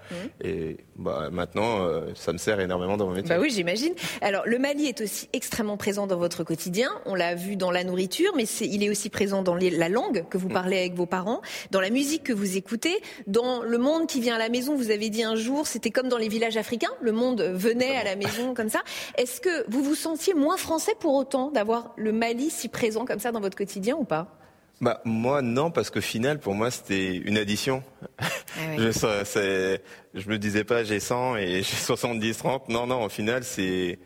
et 0.43 0.79
bah, 0.97 1.29
maintenant, 1.31 1.87
euh, 1.87 2.11
ça 2.17 2.33
me 2.33 2.39
sert 2.39 2.59
énormément 2.59 2.97
dans 2.97 3.07
mon 3.07 3.15
métier. 3.15 3.29
Bah 3.29 3.41
oui, 3.41 3.51
j'imagine. 3.51 3.93
Alors, 4.21 4.43
le 4.45 4.59
Mali 4.59 4.87
est 4.87 5.01
aussi 5.03 5.29
extrêmement 5.33 5.77
présent 5.77 6.09
dans 6.09 6.17
votre 6.17 6.43
quotidien. 6.43 6.91
On 7.07 7.15
l'a 7.15 7.37
vu 7.37 7.55
dans 7.55 7.71
la 7.71 7.85
nourriture, 7.85 8.33
mais 8.35 8.43
il 8.61 8.83
est 8.83 8.91
aussi 8.91 9.09
présent 9.09 9.43
dans 9.43 9.55
la 9.55 9.89
langue 9.89 10.25
que 10.29 10.37
vous 10.37 10.49
mmh. 10.49 10.53
parlez 10.53 10.79
avec 10.79 10.95
vos 10.95 11.07
parents, 11.07 11.41
dans 11.71 11.81
la 11.81 11.91
musique 11.91 12.25
que 12.25 12.33
vous 12.33 12.57
écoutez, 12.57 13.01
dans 13.29 13.63
le 13.63 13.79
monde 13.79 14.09
qui 14.09 14.21
vient 14.21 14.35
à 14.35 14.39
la 14.39 14.49
maison. 14.49 14.75
Vous 14.75 14.91
avez 14.91 15.11
dit 15.11 15.23
un 15.23 15.37
jour, 15.37 15.69
c'était 15.69 15.91
comme 15.91 16.09
dans 16.09 16.19
les 16.19 16.29
villages 16.29 16.57
africains. 16.57 16.91
Le 17.01 17.13
monde 17.13 17.41
venait 17.41 17.97
à 17.97 18.03
la 18.03 18.17
maison 18.17 18.53
comme 18.53 18.69
ça. 18.69 18.81
Est-ce 19.17 19.41
que 19.41 19.71
vous 19.71 19.85
vous 19.85 19.95
sentiez 19.95 20.35
moins 20.35 20.57
français 20.57 20.95
pour 20.99 21.15
autant 21.15 21.53
d'avoir 21.53 21.93
le 21.97 22.11
Mali 22.11 22.51
si 22.51 22.69
présent 22.69 23.05
comme 23.05 23.21
ça 23.21 23.31
dans 23.31 23.41
votre 23.41 23.57
quotidien 23.57 23.95
ou 23.97 24.08
pas 24.09 24.39
bah 24.81 25.01
moi 25.05 25.43
non 25.43 25.73
parce 25.73 25.91
que 25.91 26.01
final 26.01 26.39
pour 26.39 26.55
moi 26.55 26.71
c'était 26.71 27.17
une 27.17 27.37
addition. 27.37 27.83
Ah 28.21 28.27
je, 28.79 29.79
je 30.15 30.29
me 30.29 30.39
disais 30.39 30.63
pas 30.65 30.85
j'ai 30.85 31.01
100 31.01 31.37
et 31.37 31.47
j'ai 31.57 31.63
70 31.63 32.37
30 32.39 32.69
non 32.69 32.87
non 32.87 33.05
au 33.05 33.09
final 33.09 33.43
c'est 33.43 33.99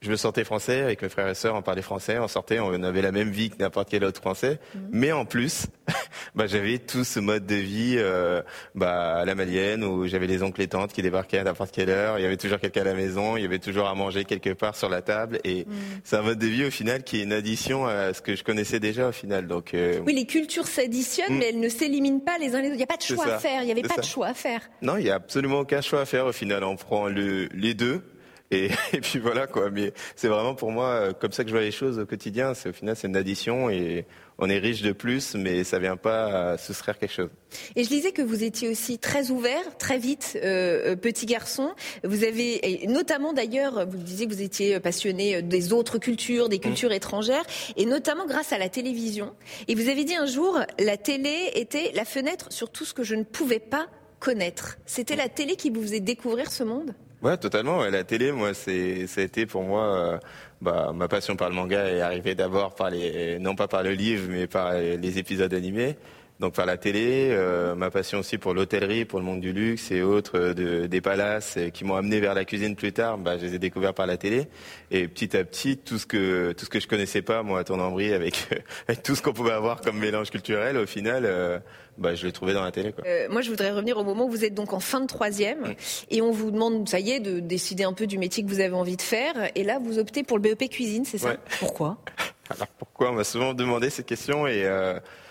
je 0.00 0.10
me 0.10 0.16
sentais 0.16 0.44
français 0.44 0.80
avec 0.80 1.02
mes 1.02 1.08
frères 1.08 1.28
et 1.28 1.34
sœurs, 1.34 1.56
on 1.56 1.62
parlait 1.62 1.82
français, 1.82 2.18
on 2.18 2.28
sortait, 2.28 2.60
on 2.60 2.82
avait 2.84 3.02
la 3.02 3.10
même 3.10 3.30
vie 3.30 3.50
que 3.50 3.56
n'importe 3.58 3.88
quel 3.90 4.04
autre 4.04 4.20
français. 4.20 4.60
Mhm. 4.74 4.88
Mais 4.92 5.12
en 5.12 5.24
plus, 5.24 5.66
bah, 6.36 6.46
j'avais 6.46 6.78
tout 6.78 7.02
ce 7.02 7.18
mode 7.18 7.46
de 7.46 7.56
vie 7.56 7.96
euh, 7.98 8.40
bah, 8.76 9.16
à 9.16 9.24
la 9.24 9.34
malienne 9.34 9.82
où 9.82 10.06
j'avais 10.06 10.28
les 10.28 10.44
oncles 10.44 10.62
et 10.62 10.68
tantes 10.68 10.92
qui 10.92 11.02
débarquaient 11.02 11.38
à 11.38 11.44
n'importe 11.44 11.72
quelle 11.72 11.90
heure. 11.90 12.18
Il 12.18 12.22
y 12.22 12.26
avait 12.26 12.36
toujours 12.36 12.60
quelqu'un 12.60 12.82
à 12.82 12.84
la 12.84 12.94
maison, 12.94 13.36
il 13.36 13.42
y 13.42 13.44
avait 13.44 13.58
toujours 13.58 13.88
à 13.88 13.94
manger 13.96 14.24
quelque 14.24 14.50
part 14.50 14.76
sur 14.76 14.88
la 14.88 15.02
table. 15.02 15.40
Et 15.42 15.64
mhm. 15.64 15.74
c'est 16.04 16.16
un 16.16 16.22
mode 16.22 16.38
de 16.38 16.46
vie 16.46 16.64
au 16.64 16.70
final 16.70 17.02
qui 17.02 17.18
est 17.18 17.24
une 17.24 17.32
addition 17.32 17.86
à 17.86 18.14
ce 18.14 18.22
que 18.22 18.36
je 18.36 18.44
connaissais 18.44 18.78
déjà 18.78 19.08
au 19.08 19.12
final. 19.12 19.48
Donc 19.48 19.74
euh, 19.74 20.00
oui, 20.06 20.14
les 20.14 20.26
cultures 20.26 20.68
s'additionnent, 20.68 21.34
mm. 21.34 21.38
mais 21.38 21.48
elles 21.48 21.60
ne 21.60 21.68
s'éliminent 21.68 22.20
pas 22.20 22.38
les 22.38 22.54
uns 22.54 22.60
les 22.60 22.68
autres. 22.68 22.74
Il 22.74 22.78
n'y 22.78 22.82
a 22.84 22.86
pas 22.86 22.96
de 22.96 23.02
choix 23.02 23.26
à 23.26 23.38
faire. 23.38 23.62
Il 23.62 23.66
n'y 23.66 23.72
avait 23.72 23.82
pas 23.82 23.96
de 23.96 24.04
choix 24.04 24.28
à 24.28 24.34
faire. 24.34 24.60
Non, 24.80 24.96
il 24.96 25.04
n'y 25.04 25.10
a 25.10 25.16
absolument 25.16 25.60
aucun 25.60 25.80
choix 25.80 26.02
à 26.02 26.04
faire 26.04 26.26
au 26.26 26.32
final. 26.32 26.62
On 26.62 26.76
prend 26.76 27.08
le, 27.08 27.48
les 27.52 27.74
deux 27.74 28.02
Et, 28.50 28.70
puis 29.02 29.18
voilà 29.18 29.46
quoi. 29.46 29.70
Mais 29.70 29.92
c'est 30.16 30.28
vraiment 30.28 30.54
pour 30.54 30.70
moi 30.70 30.86
euh, 30.86 31.12
comme 31.12 31.32
ça 31.32 31.44
que 31.44 31.50
je 31.50 31.54
vois 31.54 31.62
les 31.62 31.70
choses 31.70 31.98
au 31.98 32.06
quotidien. 32.06 32.54
C'est 32.54 32.70
au 32.70 32.72
final 32.72 32.96
c'est 32.96 33.06
une 33.06 33.16
addition 33.16 33.68
et 33.68 34.06
on 34.38 34.48
est 34.48 34.58
riche 34.58 34.82
de 34.82 34.92
plus, 34.92 35.34
mais 35.34 35.64
ça 35.64 35.78
vient 35.78 35.96
pas 35.96 36.52
à 36.52 36.58
soustraire 36.58 36.98
quelque 36.98 37.12
chose. 37.12 37.30
Et 37.76 37.84
je 37.84 37.88
disais 37.88 38.12
que 38.12 38.22
vous 38.22 38.44
étiez 38.44 38.68
aussi 38.68 38.98
très 38.98 39.30
ouvert, 39.30 39.76
très 39.78 39.98
vite, 39.98 40.38
euh, 40.42 40.92
euh, 40.92 40.96
petit 40.96 41.26
garçon. 41.26 41.74
Vous 42.04 42.24
avez, 42.24 42.86
notamment 42.86 43.32
d'ailleurs, 43.32 43.86
vous 43.86 43.96
disiez 43.98 44.26
que 44.26 44.32
vous 44.32 44.42
étiez 44.42 44.78
passionné 44.78 45.42
des 45.42 45.72
autres 45.72 45.98
cultures, 45.98 46.48
des 46.48 46.60
cultures 46.60 46.90
mmh. 46.90 47.02
étrangères, 47.02 47.44
et 47.76 47.84
notamment 47.84 48.26
grâce 48.26 48.52
à 48.52 48.58
la 48.58 48.68
télévision. 48.68 49.34
Et 49.66 49.74
vous 49.74 49.88
avez 49.88 50.04
dit 50.04 50.14
un 50.14 50.26
jour, 50.26 50.60
la 50.78 50.96
télé 50.96 51.50
était 51.54 51.90
la 51.94 52.04
fenêtre 52.04 52.52
sur 52.52 52.70
tout 52.70 52.84
ce 52.84 52.94
que 52.94 53.02
je 53.02 53.16
ne 53.16 53.24
pouvais 53.24 53.58
pas 53.58 53.88
connaître. 54.20 54.78
C'était 54.86 55.16
la 55.16 55.28
télé 55.28 55.56
qui 55.56 55.70
vous 55.70 55.82
faisait 55.82 56.00
découvrir 56.00 56.50
ce 56.52 56.62
monde? 56.62 56.94
Ouais, 57.22 57.36
totalement. 57.36 57.82
La 57.84 58.04
télé, 58.04 58.30
moi, 58.30 58.54
c'est, 58.54 59.06
ça 59.08 59.20
a 59.20 59.24
été 59.24 59.44
pour 59.44 59.64
moi, 59.64 59.82
euh, 59.82 60.18
bah, 60.60 60.92
ma 60.94 61.08
passion 61.08 61.34
par 61.34 61.48
le 61.48 61.54
manga 61.56 61.84
est 61.88 62.00
arrivée 62.00 62.36
d'abord 62.36 62.74
par 62.76 62.90
les, 62.90 63.40
non 63.40 63.56
pas 63.56 63.66
par 63.66 63.82
le 63.82 63.90
livre, 63.90 64.28
mais 64.30 64.46
par 64.46 64.74
les 64.74 65.18
épisodes 65.18 65.52
animés 65.52 65.96
donc 66.40 66.54
par 66.54 66.66
la 66.66 66.76
télé, 66.76 67.30
euh, 67.32 67.74
ma 67.74 67.90
passion 67.90 68.20
aussi 68.20 68.38
pour 68.38 68.54
l'hôtellerie, 68.54 69.04
pour 69.04 69.18
le 69.18 69.24
monde 69.24 69.40
du 69.40 69.52
luxe 69.52 69.90
et 69.90 70.02
autres, 70.02 70.38
euh, 70.38 70.54
de, 70.54 70.86
des 70.86 71.00
palaces 71.00 71.56
euh, 71.56 71.70
qui 71.70 71.84
m'ont 71.84 71.96
amené 71.96 72.20
vers 72.20 72.34
la 72.34 72.44
cuisine 72.44 72.76
plus 72.76 72.92
tard, 72.92 73.18
bah, 73.18 73.36
je 73.38 73.46
les 73.46 73.54
ai 73.56 73.58
découverts 73.58 73.94
par 73.94 74.06
la 74.06 74.16
télé. 74.16 74.46
Et 74.92 75.08
petit 75.08 75.36
à 75.36 75.42
petit, 75.42 75.76
tout 75.76 75.98
ce 75.98 76.06
que 76.06 76.52
tout 76.52 76.64
ce 76.64 76.70
que 76.70 76.78
je 76.78 76.86
connaissais 76.86 77.22
pas, 77.22 77.42
moi, 77.42 77.58
à 77.58 77.64
Tournambry, 77.64 78.12
avec, 78.12 78.46
avec 78.88 79.02
tout 79.02 79.16
ce 79.16 79.22
qu'on 79.22 79.32
pouvait 79.32 79.52
avoir 79.52 79.80
comme 79.80 79.98
mélange 79.98 80.30
culturel, 80.30 80.76
au 80.76 80.86
final, 80.86 81.60
bah, 81.98 82.14
je 82.14 82.24
l'ai 82.24 82.32
trouvé 82.32 82.54
dans 82.54 82.62
la 82.62 82.70
télé. 82.70 82.92
Quoi. 82.92 83.04
moi, 83.30 83.42
je 83.42 83.50
voudrais 83.50 83.72
revenir 83.72 83.98
au 83.98 84.04
moment 84.04 84.26
où 84.26 84.30
vous 84.30 84.44
êtes 84.44 84.54
donc 84.54 84.72
en 84.72 84.80
fin 84.80 85.00
de 85.00 85.06
troisième 85.06 85.74
et 86.08 86.22
on 86.22 86.30
vous 86.30 86.52
demande, 86.52 86.88
ça 86.88 87.00
y 87.00 87.10
est, 87.10 87.20
de 87.20 87.40
décider 87.40 87.82
un 87.82 87.92
peu 87.92 88.06
du 88.06 88.16
métier 88.16 88.44
que 88.44 88.48
vous 88.48 88.60
avez 88.60 88.74
envie 88.74 88.96
de 88.96 89.02
faire. 89.02 89.34
Et 89.56 89.64
là, 89.64 89.80
vous 89.80 89.98
optez 89.98 90.22
pour 90.22 90.38
le 90.38 90.42
BEP 90.42 90.70
cuisine, 90.70 91.04
c'est 91.04 91.18
ça? 91.18 91.36
Pourquoi? 91.58 91.98
Alors 92.50 92.68
pourquoi? 92.78 93.10
On 93.10 93.14
m'a 93.14 93.24
souvent 93.24 93.54
demandé 93.54 93.90
cette 93.90 94.06
question 94.06 94.46
et 94.46 94.64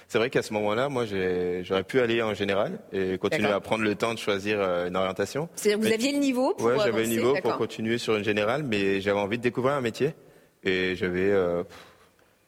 c'est 0.08 0.18
vrai 0.18 0.30
qu'à 0.30 0.42
ce 0.42 0.54
moment-là, 0.54 0.88
moi, 0.88 1.06
j'aurais 1.06 1.84
pu 1.84 2.00
aller 2.00 2.22
en 2.22 2.34
général 2.34 2.80
et 2.94 3.18
continuer 3.18 3.50
à 3.50 3.60
prendre 3.60 3.84
le 3.84 3.94
temps 3.96 4.14
de 4.14 4.20
choisir 4.20 4.60
euh, 4.60 4.88
une 4.88 4.96
orientation. 4.96 5.50
C'est-à-dire 5.56 5.80
vous 5.86 5.94
aviez 5.94 6.14
le 6.14 6.20
niveau 6.20 6.54
pour 6.54 6.68
Ouais, 6.68 6.78
j'avais 6.78 7.04
le 7.04 7.10
niveau 7.10 7.36
pour 7.42 7.58
continuer 7.58 7.98
sur 7.98 8.16
une 8.16 8.24
générale, 8.24 8.64
mais 8.64 9.02
j'avais 9.02 9.20
envie 9.20 9.38
de 9.38 9.44
découvrir 9.44 9.76
un 9.76 9.82
métier 9.82 10.14
et 10.64 10.96
j'avais, 10.96 11.30
euh, 11.32 11.64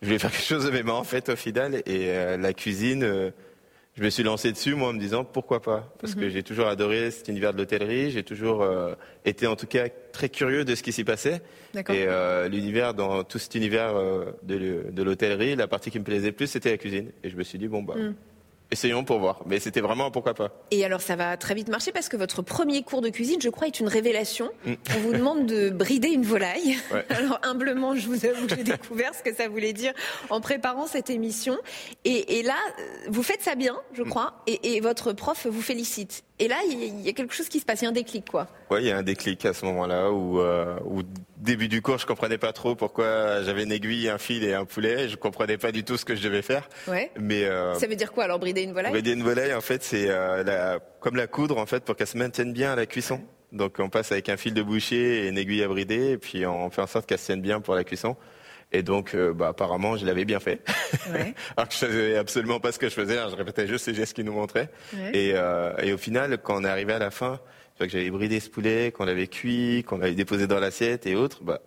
je 0.01 0.08
voulais 0.08 0.20
faire 0.20 0.32
quelque 0.32 0.46
chose 0.46 0.66
de 0.66 0.72
mes 0.72 0.84
mains 0.84 0.94
en 0.94 1.04
fait 1.04 1.28
au 1.28 1.36
final. 1.36 1.75
Et 1.86 2.10
euh, 2.10 2.38
la 2.38 2.54
cuisine 2.54 3.34
je 4.00 4.03
me 4.06 4.10
suis 4.10 4.24
lancé 4.24 4.53
dessus, 4.53 4.75
moi, 4.75 4.89
en 4.89 4.94
me 4.94 5.00
disant 5.00 5.25
pourquoi 5.25 5.62
pas? 5.62 5.94
Parce 6.00 6.15
que 6.15 6.22
mhm. 6.22 6.29
j'ai 6.29 6.41
toujours 6.41 6.68
adoré 6.68 7.12
cet 7.12 7.27
univers 7.27 7.51
de 7.51 7.58
l'hôtellerie. 7.58 8.12
J'ai 8.12 8.24
toujours 8.24 8.62
euh, 8.62 8.94
été, 9.25 9.46
en 9.46 9.58
tout 9.58 9.68
cas, 9.68 9.89
très 10.13 10.29
curieux 10.29 10.63
de 10.63 10.74
ce 10.74 10.84
qui 10.84 10.94
s'y 10.94 11.03
passait. 11.03 11.41
Et 11.75 11.84
euh, 11.89 12.48
l'univers, 12.48 12.94
dans 12.94 13.25
tout 13.25 13.39
cet 13.39 13.56
univers 13.56 13.98
euh, 13.98 14.32
de, 14.44 15.03
l'hôtellerie, 15.03 15.58
la 15.58 15.68
partie 15.68 15.91
qui 15.91 16.00
me 16.00 16.06
plaisait 16.06 16.32
plus, 16.32 16.48
c'était 16.48 16.72
la 16.72 16.77
cuisine. 16.77 17.12
Et 17.25 17.29
je 17.29 17.36
me 17.36 17.44
suis 17.44 17.60
dit, 17.60 17.68
bon, 17.68 17.84
bah, 17.84 17.96
mm. 17.98 18.15
Essayons 18.72 19.04
pour 19.04 19.20
voir. 19.20 19.42
Mais 19.48 19.60
c'était 19.60 19.82
vraiment 19.82 20.12
pourquoi 20.12 20.36
pas. 20.36 20.52
Et 20.70 20.86
alors 20.86 21.02
ça 21.02 21.16
va 21.16 21.38
très 21.38 21.56
vite 21.56 21.70
marcher 21.70 21.92
parce 21.92 22.08
que 22.08 22.18
votre 22.18 22.44
premier 22.44 22.84
cours 22.84 23.02
de 23.02 23.10
cuisine, 23.10 23.42
je 23.42 23.50
crois, 23.50 23.68
est 23.68 23.80
une 23.80 23.88
révélation. 23.88 24.50
Mm. 24.66 24.74
On 24.96 25.00
vous 25.00 25.14
demande 25.14 25.46
de 25.48 25.70
brider 25.70 26.10
une 26.10 26.24
volaille. 26.24 26.78
Alors 27.10 27.40
humblement, 27.44 27.96
je 27.96 28.08
vous 28.08 28.26
avoue 28.26 28.46
que 28.46 28.56
j'ai 28.56 28.64
découvert 28.64 29.14
ce 29.16 29.24
que 29.24 29.34
ça 29.34 29.48
voulait 29.48 29.74
dire 29.74 29.94
en 30.30 30.40
préparant 30.40 30.86
cette 30.86 31.10
émission. 31.10 31.58
Et, 32.06 32.44
là, 32.44 32.56
vous 33.08 33.24
faites 33.24 33.42
ça 33.42 33.56
bien, 33.56 33.76
je 33.94 34.04
mm. 34.04 34.10
crois, 34.10 34.44
et, 34.46 34.80
votre 34.82 35.14
prof 35.14 35.48
vous 35.48 35.62
félicite. 35.62 36.24
Et 36.41 36.48
là, 36.48 36.55
il 36.65 37.01
y 37.01 37.10
a 37.10 37.12
quelque 37.12 37.34
chose 37.34 37.50
qui 37.50 37.60
se 37.60 37.65
passe, 37.65 37.81
il 37.81 37.84
y 37.84 37.88
a 37.88 37.89
un 37.89 37.93
déclic, 37.93 38.31
quoi. 38.31 38.48
Oui, 38.72 38.79
il 38.81 38.88
y 38.88 38.91
a 38.91 38.98
un 38.98 39.03
déclic 39.03 39.43
à 39.46 39.53
ce 39.53 39.65
moment-là 39.65 40.10
où, 40.10 40.39
euh, 40.39 40.77
début 41.36 41.67
du 41.67 41.81
cours, 41.81 41.98
je 41.98 42.05
comprenais 42.05 42.38
pas 42.38 42.53
trop 42.53 42.75
pourquoi 42.75 43.43
j'avais 43.43 43.63
une 43.63 43.74
aiguille, 43.74 44.08
un 44.08 44.17
fil 44.17 44.46
et 44.46 44.53
un 44.53 44.63
poulet. 44.63 45.10
Je 45.10 45.17
comprenais 45.17 45.58
pas 45.58 45.74
du 45.74 45.84
tout 45.84 45.98
ce 45.98 46.05
que 46.05 46.15
je 46.15 46.24
devais 46.24 46.41
faire. 46.41 46.69
Ouais. 46.88 47.12
Mais 47.19 47.43
euh, 47.43 47.74
ça 47.74 47.88
veut 47.88 47.96
dire 47.96 48.13
quoi 48.13 48.24
alors 48.24 48.39
brider 48.39 48.62
une 48.62 48.72
volaille? 48.72 48.93
Brider 48.93 49.12
une 49.12 49.24
volaille, 49.24 49.53
en 49.53 49.62
fait, 49.62 49.84
c'est 49.84 50.05
euh, 50.08 50.79
comme 51.01 51.17
la 51.17 51.27
coudre, 51.27 51.58
en 51.58 51.65
fait, 51.65 51.84
pour 51.84 51.98
qu'elle 51.98 52.08
se 52.08 52.17
maintienne 52.17 52.53
bien 52.53 52.72
à 52.72 52.75
la 52.77 52.86
cuisson. 52.86 53.22
Donc 53.51 53.77
on 53.79 53.89
passe 53.89 54.12
avec 54.12 54.29
un 54.29 54.38
fil 54.38 54.53
de 54.53 54.62
boucher 54.62 55.25
et 55.25 55.27
une 55.27 55.38
aiguille 55.38 55.63
à 55.63 55.67
brider, 55.67 56.12
et 56.12 56.17
puis 56.17 56.46
on 56.46 56.69
fait 56.69 56.84
en 56.84 56.88
sorte 56.88 57.08
qu'elle 57.08 57.17
se 57.17 57.25
tienne 57.25 57.41
bien 57.41 57.60
pour 57.60 57.74
la 57.75 57.84
cuisson. 57.84 58.15
Et 58.72 58.84
donc, 58.84 59.16
euh, 59.16 59.34
bah, 59.34 59.50
apparemment, 59.50 59.98
je 59.98 60.06
l'avais 60.06 60.26
bien 60.26 60.40
fait. 60.40 60.62
Ouais. 61.12 61.34
Alors 61.58 61.68
que 61.68 61.74
je 61.74 61.80
savais 61.80 62.16
absolument 62.18 62.60
pas 62.60 62.72
ce 62.72 62.80
que 62.80 62.88
je 62.88 62.94
faisais. 62.94 63.18
Hein. 63.18 63.28
Je 63.32 63.36
répétais 63.36 63.68
juste 63.68 63.86
ces 63.86 63.94
gestes 63.94 64.14
qu'ils 64.14 64.26
nous 64.26 64.34
montraient. 64.34 64.70
Et, 65.14 65.32
euh, 65.34 65.76
et, 65.82 65.92
au 65.92 65.98
final, 65.98 66.38
quand 66.44 66.62
on 66.62 66.64
est 66.64 66.70
arrivé 66.70 66.94
à 66.94 67.00
la 67.00 67.10
fin, 67.10 67.40
que 67.80 67.90
j'avais 67.90 68.10
bridé 68.10 68.40
ce 68.40 68.50
poulet, 68.50 68.92
qu'on 68.92 69.06
l'avait 69.06 69.28
cuit, 69.28 69.84
qu'on 69.84 69.98
l'avait 69.98 70.14
déposé 70.14 70.48
dans 70.48 70.60
l'assiette 70.60 71.08
et 71.08 71.16
autres, 71.16 71.44
bah, 71.44 71.62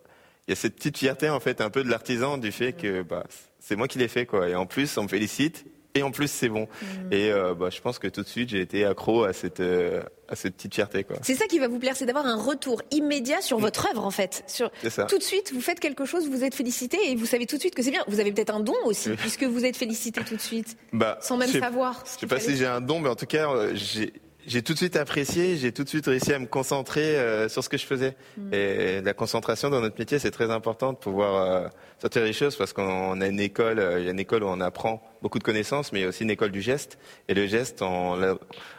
il 0.47 0.51
y 0.51 0.53
a 0.53 0.57
cette 0.57 0.77
petite 0.77 0.99
fierté 0.99 1.31
en 1.31 1.41
fait, 1.41 1.61
un 1.61 1.71
peu 1.71 1.83
de 1.83 1.89
l'artisan, 1.89 2.37
du 2.39 2.53
fait 2.53 2.73
que 2.73 3.03
bah, 3.03 3.25
c'est 3.59 3.77
moi 3.77 3.89
qui 3.89 3.99
l'ai 3.99 4.09
fait, 4.09 4.27
quoi. 4.27 4.49
Et 4.49 4.55
en 4.55 4.67
plus, 4.67 4.97
on 4.99 5.05
me 5.05 5.09
félicite 5.09 5.65
et 5.95 6.03
en 6.03 6.11
plus 6.11 6.31
c'est 6.31 6.49
bon. 6.49 6.63
Mm. 6.63 7.13
Et 7.13 7.31
euh, 7.31 7.55
bah, 7.55 7.69
je 7.71 7.81
pense 7.81 7.99
que 7.99 8.09
tout 8.09 8.23
de 8.23 8.29
suite 8.29 8.51
j'ai 8.51 8.61
été 8.61 8.85
accro 8.85 9.25
à 9.25 9.33
cette 9.33 9.61
euh, 9.61 10.03
à 10.29 10.37
cette 10.37 10.55
petite 10.55 10.75
fierté 10.75 11.05
quoi. 11.05 11.17
C'est 11.23 11.35
ça 11.35 11.47
qui 11.47 11.59
va 11.59 11.69
vous 11.69 11.79
plaire, 11.79 11.97
c'est 11.97 12.07
d'avoir 12.07 12.27
un 12.27 12.37
retour 12.37 12.83
immédiat 12.91 13.41
sur 13.41 13.59
mm. 13.59 13.63
votre 13.63 13.89
œuvre 13.91 14.05
en 14.05 14.11
fait. 14.11 14.45
Sur 14.47 14.71
ça. 14.89 15.05
tout 15.05 15.19
de 15.19 15.23
suite 15.23 15.53
vous 15.53 15.61
faites 15.61 15.81
quelque 15.81 16.05
chose, 16.05 16.29
vous 16.29 16.45
êtes 16.45 16.55
félicité 16.55 16.99
et 17.11 17.17
vous 17.17 17.27
savez 17.27 17.47
tout 17.47 17.57
de 17.57 17.61
suite 17.61 17.75
que 17.75 17.83
c'est 17.83 17.91
bien. 17.91 18.05
Vous 18.09 18.21
avez 18.21 18.33
peut-être 18.33 18.55
un 18.55 18.61
don 18.61 18.75
aussi 18.85 19.11
puisque 19.11 19.45
vous 19.45 19.65
êtes 19.65 19.77
félicité 19.77 20.23
tout 20.25 20.37
de 20.37 20.41
suite, 20.41 20.77
bah, 20.93 21.19
sans 21.21 21.37
même 21.37 21.51
savoir. 21.51 22.05
Je 22.07 22.21
sais 22.21 22.27
pas 22.27 22.41
si 22.41 22.57
j'ai 22.57 22.67
un 22.67 22.81
don, 22.81 23.01
mais 23.01 23.09
en 23.09 23.17
tout 23.17 23.27
cas 23.27 23.51
euh, 23.51 23.73
j'ai 23.75 24.13
j'ai 24.47 24.63
tout 24.63 24.73
de 24.73 24.79
suite 24.79 24.97
apprécié, 24.97 25.57
j'ai 25.57 25.73
tout 25.73 25.85
de 25.85 25.89
suite 25.89 26.07
réussi 26.07 26.33
à 26.33 26.39
me 26.39 26.47
concentrer 26.47 27.17
euh, 27.17 27.49
sur 27.49 27.63
ce 27.63 27.69
que 27.69 27.77
je 27.77 27.87
faisais. 27.87 28.17
Mm. 28.37 28.55
Et 28.55 29.01
la 29.01 29.15
concentration 29.15 29.71
dans 29.71 29.81
notre 29.81 29.99
métier, 29.99 30.19
c'est 30.19 30.31
très 30.31 30.51
important 30.51 30.93
de 30.93 30.99
pouvoir 30.99 31.37
euh, 31.37 31.69
sortir 32.01 32.25
les 32.25 32.33
choses 32.33 32.57
parce 32.57 32.73
qu'on 32.73 33.21
a 33.21 33.27
une 33.27 33.41
école, 33.41 33.79
euh, 33.79 34.01
il 34.01 34.05
y 34.05 34.09
a 34.09 34.11
une 34.11 34.21
école 34.21 34.43
où 34.43 34.49
on 34.49 34.61
apprend 34.61 35.03
beaucoup 35.23 35.39
de 35.39 35.45
connaissances, 35.45 35.93
mais 35.93 36.01
il 36.01 36.03
y 36.03 36.07
a 36.07 36.09
aussi 36.09 36.25
une 36.25 36.31
école 36.31 36.51
du 36.51 36.61
geste. 36.61 36.99
Et 37.29 37.35
le 37.35 37.47
geste, 37.47 37.83
on, 37.83 38.37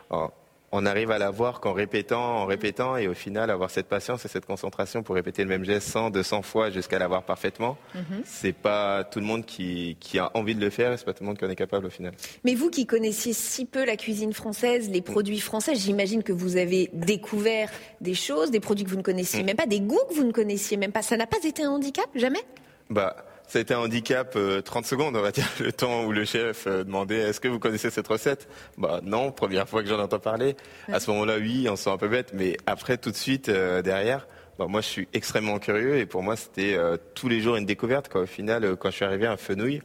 on, 0.10 0.30
on 0.76 0.88
arrive 0.88 1.12
à 1.12 1.20
l'avoir 1.20 1.60
qu'en 1.60 1.72
répétant, 1.72 2.40
en 2.40 2.46
répétant, 2.48 2.98
et 2.98 3.08
au 3.08 3.14
final 3.14 3.52
avoir 3.52 3.70
cette 3.70 3.86
patience 3.86 4.26
et 4.26 4.28
cette 4.28 4.48
concentration 4.48 5.04
pour 5.04 5.14
répéter 5.14 5.44
le 5.44 5.50
même 5.50 5.64
geste 5.64 5.88
100, 5.88 6.10
200 6.10 6.42
fois 6.42 6.72
jusqu'à 6.72 6.98
l'avoir 6.98 7.24
parfaitement. 7.24 7.78
Ce 7.94 8.00
mhm. 8.00 8.24
C'est 8.26 8.54
pas 8.54 9.04
tout 9.04 9.20
le 9.20 9.26
monde 9.26 9.46
qui, 9.46 9.96
qui, 10.00 10.18
a 10.18 10.32
envie 10.34 10.56
de 10.56 10.62
le 10.62 10.72
faire, 10.72 10.92
et 10.92 10.98
c'est 10.98 11.06
pas 11.06 11.14
tout 11.14 11.24
le 11.24 11.28
monde 11.28 11.38
qui 11.38 11.46
en 11.46 11.50
est 11.50 11.56
capable 11.56 11.86
au 11.86 11.92
final. 11.92 12.14
Mais 12.44 12.56
vous 12.56 12.72
qui 12.72 12.88
connaissiez 12.88 13.34
si 13.34 13.66
peu 13.66 13.86
la 13.86 13.96
cuisine 13.98 14.34
française, 14.34 14.90
les 14.90 15.02
produits 15.02 15.40
français, 15.40 15.76
j'imagine 15.76 16.24
que 16.24 16.34
vous 16.34 16.58
avez 16.58 16.90
découvert 16.92 17.70
des 18.02 18.16
choses, 18.16 18.50
des 18.50 18.60
produits 18.60 18.84
que 18.84 18.90
vous 18.90 18.98
ne 18.98 19.04
connaissiez 19.04 19.44
mm. 19.44 19.46
même 19.46 19.58
pas, 19.58 19.68
des 19.68 19.80
goûts 19.80 20.02
que 20.10 20.16
vous 20.16 20.26
ne 20.26 20.32
connaissiez 20.32 20.78
même 20.78 20.92
pas. 20.92 21.04
Ça 21.04 21.18
n'a 21.18 21.28
pas 21.28 21.38
été 21.44 21.64
un 21.64 21.70
handicap, 21.70 22.08
jamais? 22.16 22.42
Bah 22.90 23.16
ça 23.48 23.60
a 23.60 23.62
été 23.62 23.74
un 23.74 23.80
handicap 23.80 24.32
30 24.32 24.38
euh, 24.38 24.88
secondes, 24.88 25.16
on 25.16 25.22
va 25.22 25.32
dire, 25.32 25.48
le 25.60 25.72
temps 25.72 26.06
où 26.06 26.12
le 26.12 26.26
chef 26.26 26.68
euh, 26.68 26.84
demandait 26.84 27.20
est-ce 27.20 27.40
que 27.40 27.48
vous 27.48 27.60
connaissez 27.60 27.90
cette 27.90 28.08
recette? 28.08 28.48
Bah 28.78 29.00
non, 29.04 29.32
première 29.32 29.68
fois 29.68 29.84
que 29.84 29.90
j'en 29.90 30.00
entends 30.00 30.20
parler. 30.20 30.56
À 30.92 31.00
ce 31.00 31.12
moment-là, 31.12 31.38
oui, 31.38 31.68
on 31.70 31.76
se 31.76 31.84
sent 31.84 31.90
un 31.90 31.98
peu 31.98 32.08
bête, 32.08 32.32
mais 32.34 32.58
après, 32.66 32.98
tout 32.98 33.12
de 33.12 33.16
suite, 33.16 33.50
euh, 33.50 33.82
derrière, 33.82 34.28
bah, 34.58 34.66
moi, 34.68 34.82
je 34.82 34.88
suis 34.88 35.08
extrêmement 35.14 35.60
curieux 35.60 35.98
et 35.98 36.06
pour 36.06 36.24
moi, 36.24 36.36
c'était 36.36 36.78
tous 37.16 37.28
les 37.28 37.42
jours 37.42 37.56
une 37.56 37.66
découverte. 37.66 38.10
Quoi. 38.10 38.22
Au 38.22 38.26
final, 38.28 38.76
quand 38.78 38.92
je 38.92 38.98
suis 38.98 39.06
arrivé 39.06 39.26
à 39.26 39.32
un 39.32 39.38
fenouil, 39.38 39.82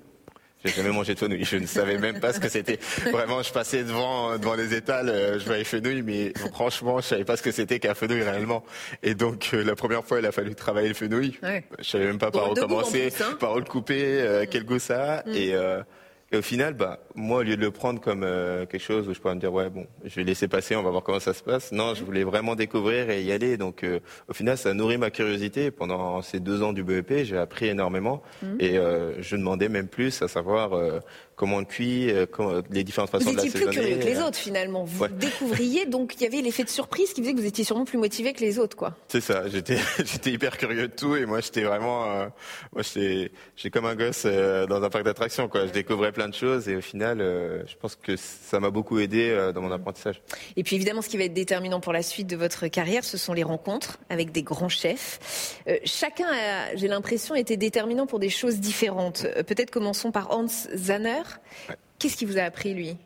j'ai 0.65 0.73
jamais 0.73 0.91
mangé 0.91 1.15
de 1.15 1.19
fenouil. 1.19 1.45
Je 1.45 1.57
ne 1.57 1.67
savais 1.67 1.99
même 1.99 2.21
pas 2.21 2.33
ce 2.33 2.41
que 2.41 2.49
c'était. 2.49 2.79
Vraiment, 3.13 3.43
je 3.43 3.53
passais 3.53 3.85
devant 3.85 4.37
devant 4.39 4.55
les 4.55 4.75
étals, 4.75 5.09
euh, 5.09 5.39
je 5.39 5.45
voyais 5.45 5.65
fenouil, 5.65 6.03
mais 6.03 6.33
franchement, 6.53 7.01
je 7.01 7.07
savais 7.07 7.25
pas 7.25 7.37
ce 7.37 7.43
que 7.43 7.53
c'était 7.53 7.79
qu'un 7.79 7.95
fenouil 7.95 8.23
réellement. 8.23 8.65
Et 9.03 9.15
donc, 9.15 9.51
euh, 9.55 9.63
la 9.63 9.75
première 9.75 10.05
fois, 10.05 10.19
il 10.19 10.27
a 10.27 10.33
fallu 10.33 10.55
travailler 10.55 10.89
le 10.89 10.95
fenouil. 10.95 11.39
Ouais. 11.43 11.65
Je 11.79 11.85
savais 11.85 12.07
même 12.07 12.19
pas 12.19 12.31
par 12.31 12.51
où 12.51 12.55
commencer, 12.55 13.13
hein. 13.21 13.37
par 13.39 13.55
où 13.55 13.59
le 13.59 13.65
couper, 13.65 14.03
euh, 14.21 14.47
quel 14.51 14.65
goût 14.65 14.79
ça 14.79 15.19
a. 15.19 15.29
Mm. 15.29 15.35
Et 15.35 15.55
et 16.31 16.37
au 16.37 16.43
final, 16.43 16.75
bah, 16.75 17.01
moi, 17.15 17.39
au 17.39 17.43
lieu 17.43 17.57
de 17.57 17.63
le 17.63 17.71
prendre 17.71 18.01
comme 18.03 18.23
euh, 18.23 18.67
quelque 18.67 18.83
chose 18.83 19.09
où 19.09 19.15
je 19.15 19.19
pourrais 19.19 19.35
me 19.35 19.41
dire, 19.41 19.53
ouais, 19.53 19.71
bon, 19.71 19.87
je 20.05 20.15
vais 20.17 20.25
laisser 20.25 20.47
passer, 20.47 20.77
on 20.77 20.83
va 20.83 20.91
voir 20.91 21.03
comment 21.03 21.21
ça 21.21 21.33
se 21.33 21.43
passe. 21.43 21.73
Non, 21.73 21.95
je 21.95 22.05
voulais 22.05 22.23
vraiment 22.23 22.55
découvrir 22.55 23.09
et 23.09 23.23
y 23.23 23.33
aller. 23.33 23.57
Donc, 23.57 23.83
euh, 23.83 24.01
au 24.29 24.35
final, 24.35 24.59
ça 24.59 24.75
nourrit 24.75 24.99
ma 24.99 25.11
curiosité. 25.11 25.71
Pendant 25.71 26.21
ces 26.21 26.39
deux 26.39 26.63
ans 26.63 26.75
du 26.75 26.85
BEP, 26.85 27.25
j'ai 27.25 27.39
appris 27.39 27.69
énormément 27.69 28.23
mmh. 28.43 28.47
et 28.61 28.77
euh, 28.77 29.23
je 29.23 29.37
demandais 29.37 29.71
même 29.71 29.89
plus 29.89 30.21
à 30.21 30.29
savoir 30.29 30.79
comment 31.39 31.59
on 31.59 31.65
cuit, 31.65 32.11
euh, 32.11 32.27
les 32.71 32.83
différentes 32.83 33.11
façons 33.11 33.31
de 33.31 33.37
l'assaisonner. 33.37 33.65
Vous 33.65 33.71
étiez 33.71 33.81
plus 33.81 33.89
curieux 33.89 34.03
que 34.03 34.19
les 34.19 34.21
autres 34.21 34.37
finalement. 34.37 34.85
Vous 34.85 35.07
découvriez, 35.07 35.87
donc 35.87 36.17
il 36.17 36.23
y 36.25 36.27
avait 36.27 36.43
l'effet 36.43 36.65
de 36.65 36.69
surprise 36.69 37.13
qui 37.15 37.23
faisait 37.23 37.33
que 37.33 37.39
vous 37.39 37.47
étiez 37.47 37.65
sûrement 37.65 37.85
plus 37.85 37.97
motivé 37.97 38.33
que 38.33 38.41
les 38.41 38.59
autres, 38.59 38.77
quoi. 38.77 38.97
C'est 39.07 39.21
ça. 39.21 39.49
J'étais, 39.49 39.79
j'étais 40.05 40.33
hyper 40.33 40.59
curieux 40.59 40.89
de 40.89 40.93
tout 40.93 41.15
et 41.15 41.25
moi 41.27 41.41
j'étais 41.41 41.63
vraiment, 41.63 42.05
euh, 42.11 42.27
moi 42.73 42.83
j'étais, 42.83 43.31
j'ai 43.57 43.71
comme 43.71 43.87
un 43.87 43.95
gosse 43.95 44.25
euh, 44.27 44.67
dans 44.67 44.83
un 44.83 44.91
parc 44.91 45.05
d'attractions, 45.05 45.49
quoi. 45.49 45.67
Je 45.67 45.73
découvrais 45.73 46.11
plein 46.11 46.29
de 46.29 46.35
choses 46.35 46.69
et 46.69 46.75
au 46.75 46.81
final, 46.81 47.19
je 47.19 47.75
pense 47.77 47.95
que 47.95 48.17
ça 48.17 48.59
m'a 48.59 48.71
beaucoup 48.71 48.99
aidé 48.99 49.53
dans 49.55 49.63
mon 49.63 49.71
apprentissage. 49.71 50.21
Et 50.57 50.65
puis 50.65 50.75
évidemment, 50.75 51.03
ce 51.03 51.09
qui 51.09 51.19
va 51.19 51.25
être 51.25 51.35
déterminant 51.35 51.79
pour 51.79 51.93
la 51.93 52.03
suite 52.03 52.27
de 52.27 52.37
votre 52.37 52.67
carrière, 52.67 53.05
ce 53.05 53.17
sont 53.17 53.33
les 53.33 53.45
rencontres 53.45 53.99
avec 54.11 54.33
des 54.33 54.43
grands 54.43 54.69
chefs. 54.69 55.65
chacun, 55.85 56.27
a, 56.27 56.75
j'ai 56.75 56.89
l'impression, 56.89 57.37
été 57.37 57.57
déterminant 57.57 58.07
pour 58.07 58.19
des 58.19 58.29
choses 58.29 58.59
différentes. 58.59 59.27
Peut-être 59.47 59.71
commençons 59.71 60.11
par 60.11 60.33
Hans 60.33 60.47
Zanner. 60.75 61.28
Qu'est-ce 61.99 62.17
qui 62.17 62.25
vous 62.25 62.39
a 62.39 62.43
appris, 62.43 62.75
lui? 62.75 62.97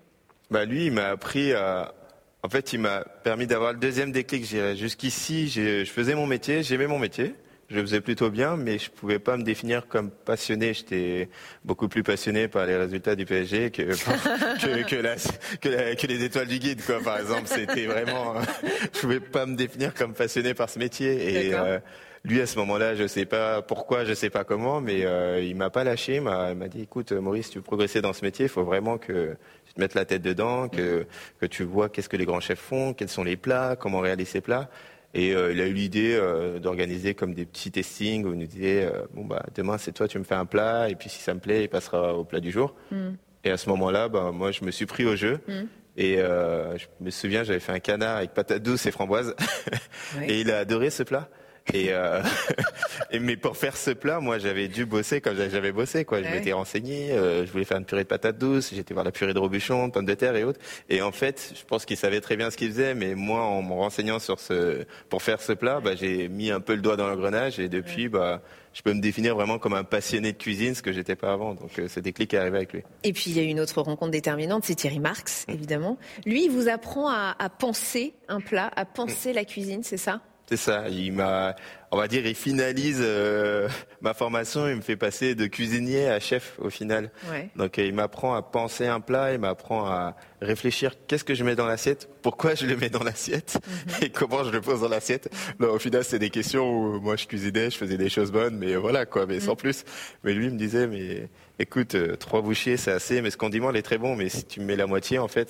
Bah, 0.51 0.65
Lui, 0.65 0.87
il 0.87 0.93
m'a 0.93 1.09
appris 1.09 1.53
à, 1.53 1.95
En 2.43 2.49
fait, 2.49 2.73
il 2.73 2.81
m'a 2.81 3.05
permis 3.25 3.47
d'avoir 3.47 3.73
le 3.73 3.79
deuxième 3.79 4.13
déclic. 4.13 4.45
Jusqu'ici, 4.77 5.49
je 5.49 5.85
faisais 5.85 6.15
mon 6.15 6.27
métier, 6.27 6.63
j'aimais 6.63 6.87
mon 6.87 6.99
métier 6.99 7.35
je 7.73 7.79
le 7.79 7.83
faisais 7.83 8.01
plutôt 8.03 8.31
bien, 8.31 8.57
mais 8.57 8.79
je 8.79 8.91
pouvais 8.91 9.19
pas 9.19 9.37
me 9.37 9.43
définir 9.43 9.89
comme 9.89 10.11
passionné. 10.11 10.75
J'étais 10.75 11.31
beaucoup 11.65 11.89
plus 11.89 12.03
passionné 12.03 12.47
par 12.47 12.67
les 12.67 12.77
résultats 12.77 13.17
du 13.17 13.25
PSG 13.25 13.71
que 13.71 13.83
que, 13.83 15.95
que, 15.95 16.07
les 16.07 16.25
étoiles 16.25 16.49
du 16.49 16.59
guide, 16.59 16.85
quoi. 16.85 17.01
Par 17.03 17.19
exemple, 17.19 17.47
c'était 17.47 17.87
vraiment, 17.87 18.35
je 18.95 19.01
pouvais 19.01 19.21
pas 19.21 19.47
me 19.47 19.57
définir 19.57 19.95
comme 19.95 20.13
passionné 20.13 20.53
par 20.53 20.69
ce 20.69 20.79
métier. 20.79 21.47
Et 21.47 21.55
euh, 21.55 21.79
lui, 22.25 22.41
à 22.41 22.47
ce 22.47 22.57
moment-là, 22.59 22.95
je 22.95 23.07
sais 23.07 23.25
pas 23.25 23.63
pourquoi, 23.63 24.05
je 24.05 24.15
sais 24.15 24.31
pas 24.31 24.45
comment, 24.45 24.81
mais 24.81 25.05
euh, 25.05 25.43
il 25.43 25.57
m'a 25.57 25.71
pas 25.71 25.83
lâché. 25.83 26.17
Il 26.17 26.23
m'a 26.23 26.69
dit, 26.69 26.83
écoute, 26.83 27.11
Maurice, 27.13 27.51
tu 27.51 27.59
veux 27.59 27.65
progresser 27.65 28.01
dans 28.01 28.13
ce 28.13 28.25
métier, 28.25 28.47
il 28.47 28.49
faut 28.49 28.63
vraiment 28.63 28.97
que 28.97 29.37
tu 29.67 29.75
te 29.75 29.81
mettes 29.81 29.95
la 29.95 30.05
tête 30.05 30.23
dedans, 30.23 30.69
que 30.69 31.07
que 31.41 31.47
tu 31.47 31.65
vois 31.65 31.89
qu'est-ce 31.89 32.09
que 32.09 32.17
les 32.17 32.25
grands 32.25 32.41
chefs 32.41 32.61
font, 32.61 32.95
quels 32.95 33.09
sont 33.09 33.25
les 33.25 33.37
plats, 33.37 33.77
comment 33.77 34.01
réaliser 34.01 34.31
ces 34.31 34.41
plats. 34.41 34.71
Et 35.15 35.35
euh, 35.35 35.53
il 35.53 35.61
a 35.61 35.67
eu 35.67 35.73
l'idée 35.73 36.15
euh, 36.15 36.59
d'organiser 36.59 37.15
comme 37.15 37.35
des 37.35 37.45
petits 37.45 37.71
testings 37.71 38.25
où 38.25 38.33
il 38.33 38.39
nous 38.39 38.47
disait 38.47 38.85
euh, 38.85 39.03
bon 39.13 39.25
bah 39.25 39.45
demain 39.55 39.77
c'est 39.77 39.93
toi 39.93 40.09
tu 40.09 40.19
me 40.19 40.25
fais 40.25 40.35
un 40.35 40.47
plat 40.47 40.89
et 40.89 40.95
puis 40.95 41.11
si 41.11 41.21
ça 41.21 41.35
me 41.35 41.41
plaît 41.41 41.65
il 41.65 41.69
passera 41.69 42.15
au 42.15 42.25
plat 42.25 42.41
du 42.41 42.51
jour. 42.51 42.75
Mm. 42.91 43.11
Et 43.45 43.51
à 43.51 43.59
ce 43.59 43.69
moment-là 43.69 44.09
bah, 44.09 44.31
moi 44.33 44.53
je 44.53 44.65
me 44.65 44.71
suis 44.71 44.87
pris 44.87 45.05
au 45.05 45.17
jeu. 45.17 45.41
Mm. 45.47 45.63
Et 45.99 46.17
je 46.17 46.87
me 47.03 47.11
souviens, 47.11 47.45
j'avais 47.45 47.61
fait 47.61 47.73
un 47.73 47.79
canard 47.79 48.17
avec 48.17 48.33
patates 48.33 48.63
douces 48.63 48.87
et 48.87 48.91
framboises. 48.91 49.37
et 50.27 50.41
il 50.41 50.51
a 50.51 50.61
adoré 50.61 50.89
ce 50.89 51.03
plat. 51.03 51.29
Et, 51.73 51.93
euh, 51.93 52.23
et, 53.11 53.19
mais 53.19 53.37
pour 53.37 53.57
faire 53.57 53.77
ce 53.77 53.91
plat, 53.91 54.21
moi, 54.21 54.39
j'avais 54.39 54.69
dû 54.69 54.85
bosser 54.85 55.21
comme 55.21 55.37
j'avais 55.37 55.73
bossé. 55.73 56.05
Quoi. 56.05 56.23
Je 56.23 56.29
m'étais 56.29 56.53
renseigné. 56.53 57.13
Euh, 57.13 57.47
je 57.47 57.53
voulais 57.53 57.65
faire 57.65 57.79
une 57.79 57.85
purée 57.85 58.03
de 58.03 58.09
patates 58.09 58.39
douces. 58.39 58.73
J'étais 58.75 58.95
voir 58.95 59.05
la 59.05 59.13
purée 59.13 59.35
de 59.35 59.39
robuchon, 59.39 59.89
de 59.89 59.93
pommes 59.93 60.07
de 60.07 60.15
terre 60.15 60.37
et 60.37 60.45
autres. 60.45 60.61
Et 60.89 61.03
en 61.03 61.13
fait, 61.13 61.55
je 61.57 61.65
pense 61.65 61.85
qu'il 61.85 61.97
savait 61.97 62.21
très 62.21 62.37
bien 62.37 62.51
ce 62.51 62.57
qu'il 62.57 62.69
faisait. 62.71 62.95
Mais 62.95 63.15
moi, 63.15 63.43
en 63.43 63.63
me 63.63 63.73
renseignant 63.73 64.19
sur 64.19 64.41
ce, 64.41 64.85
pour 65.09 65.23
faire 65.23 65.41
ce 65.41 65.53
plat, 65.53 65.81
bah, 65.81 65.95
j'ai 65.95 66.29
mis 66.29 66.51
un 66.51 66.61
peu 66.61 66.75
le 66.75 66.83
doigt 66.83 66.97
dans 66.97 67.09
l'engrenage. 67.09 67.59
Et 67.59 67.69
depuis, 67.69 68.09
bah, 68.09 68.43
je 68.73 68.83
peux 68.83 68.93
me 68.93 69.01
définir 69.01 69.35
vraiment 69.35 69.59
comme 69.59 69.75
un 69.75 69.85
passionné 69.85 70.33
de 70.33 70.39
cuisine, 70.39 70.75
ce 70.75 70.83
que 70.83 70.93
j'étais 70.93 71.17
pas 71.17 71.33
avant. 71.33 71.55
Donc, 71.55 71.79
euh, 71.79 71.89
ce 71.89 72.01
déclic 72.01 72.35
est 72.35 72.39
arrivé 72.39 72.57
avec 72.57 72.73
lui. 72.73 72.83
Et 73.05 73.13
puis, 73.13 73.31
il 73.31 73.37
y 73.37 73.41
a 73.41 73.43
une 73.43 73.61
autre 73.61 73.81
rencontre 73.83 74.11
déterminante, 74.11 74.65
c'est 74.65 74.75
Thierry 74.75 75.01
Marx, 75.01 75.45
évidemment. 75.49 75.99
Lui, 76.27 76.45
il 76.47 76.51
vous 76.51 76.69
apprend 76.69 77.09
à, 77.09 77.37
à 77.39 77.49
penser 77.49 78.15
un 78.29 78.41
plat, 78.41 78.71
à 78.75 78.85
penser 78.85 79.33
la 79.33 79.45
cuisine, 79.45 79.83
c'est 79.83 79.97
ça? 79.97 80.21
C'est 80.53 80.71
ça. 80.71 80.89
Il 80.91 81.15
m'a, 81.15 81.55
on 81.93 81.99
va 81.99 82.09
dire, 82.09 82.27
il 82.27 82.35
finalise 82.35 83.01
euh, 83.03 83.69
ma 84.01 84.15
formation. 84.15 84.67
Il 84.67 84.77
me 84.77 84.81
fait 84.81 84.97
passer 84.97 85.35
de 85.35 85.47
cuisinier 85.47 86.09
à 86.09 86.21
chef 86.21 86.55
au 86.59 86.71
final. 86.71 87.11
Donc, 87.55 87.77
il 87.77 87.93
m'apprend 87.93 88.35
à 88.35 88.41
penser 88.41 88.87
un 88.87 89.01
plat. 89.01 89.35
Il 89.35 89.39
m'apprend 89.39 89.87
à 89.87 90.17
réfléchir. 90.41 90.95
Qu'est-ce 91.07 91.23
que 91.23 91.35
je 91.35 91.45
mets 91.45 91.55
dans 91.55 91.67
l'assiette? 91.67 92.09
Pourquoi 92.23 92.55
je 92.55 92.65
le 92.65 92.77
mets 92.77 92.89
dans 92.89 93.03
l'assiette? 93.03 93.59
Mhm. 93.67 93.95
Et 94.03 94.11
comment 94.11 94.43
je 94.43 94.51
le 94.51 94.63
pose 94.63 94.81
dans 94.81 94.89
l'assiette? 94.89 95.31
Au 95.61 95.79
final, 95.79 96.03
c'est 96.03 96.19
des 96.19 96.31
questions 96.31 96.69
où 96.69 97.01
moi 97.01 97.17
je 97.17 97.27
cuisinais, 97.27 97.71
je 97.71 97.77
faisais 97.77 97.99
des 97.99 98.09
choses 98.09 98.33
bonnes, 98.33 98.57
mais 98.57 98.75
voilà 98.77 99.05
quoi, 99.05 99.27
mais 99.27 99.39
sans 99.41 99.53
mhm. 99.53 99.59
plus. 99.59 99.85
Mais 100.25 100.33
lui 100.33 100.47
il 100.47 100.53
me 100.53 100.59
disait, 100.59 100.87
mais 100.87 101.29
écoute, 101.59 101.95
euh, 101.95 102.17
trois 102.17 102.43
bouchées, 102.43 102.77
c'est 102.77 102.91
assez, 102.91 103.23
mais 103.23 103.31
ce 103.31 103.37
condiment, 103.37 103.71
il 103.71 103.77
est 103.77 103.83
très 103.83 103.99
bon, 103.99 104.17
mais 104.17 104.29
si 104.29 104.45
tu 104.45 104.61
me 104.61 104.67
mets 104.67 104.77
la 104.77 104.87
moitié, 104.87 105.19
en 105.19 105.29
fait, 105.29 105.49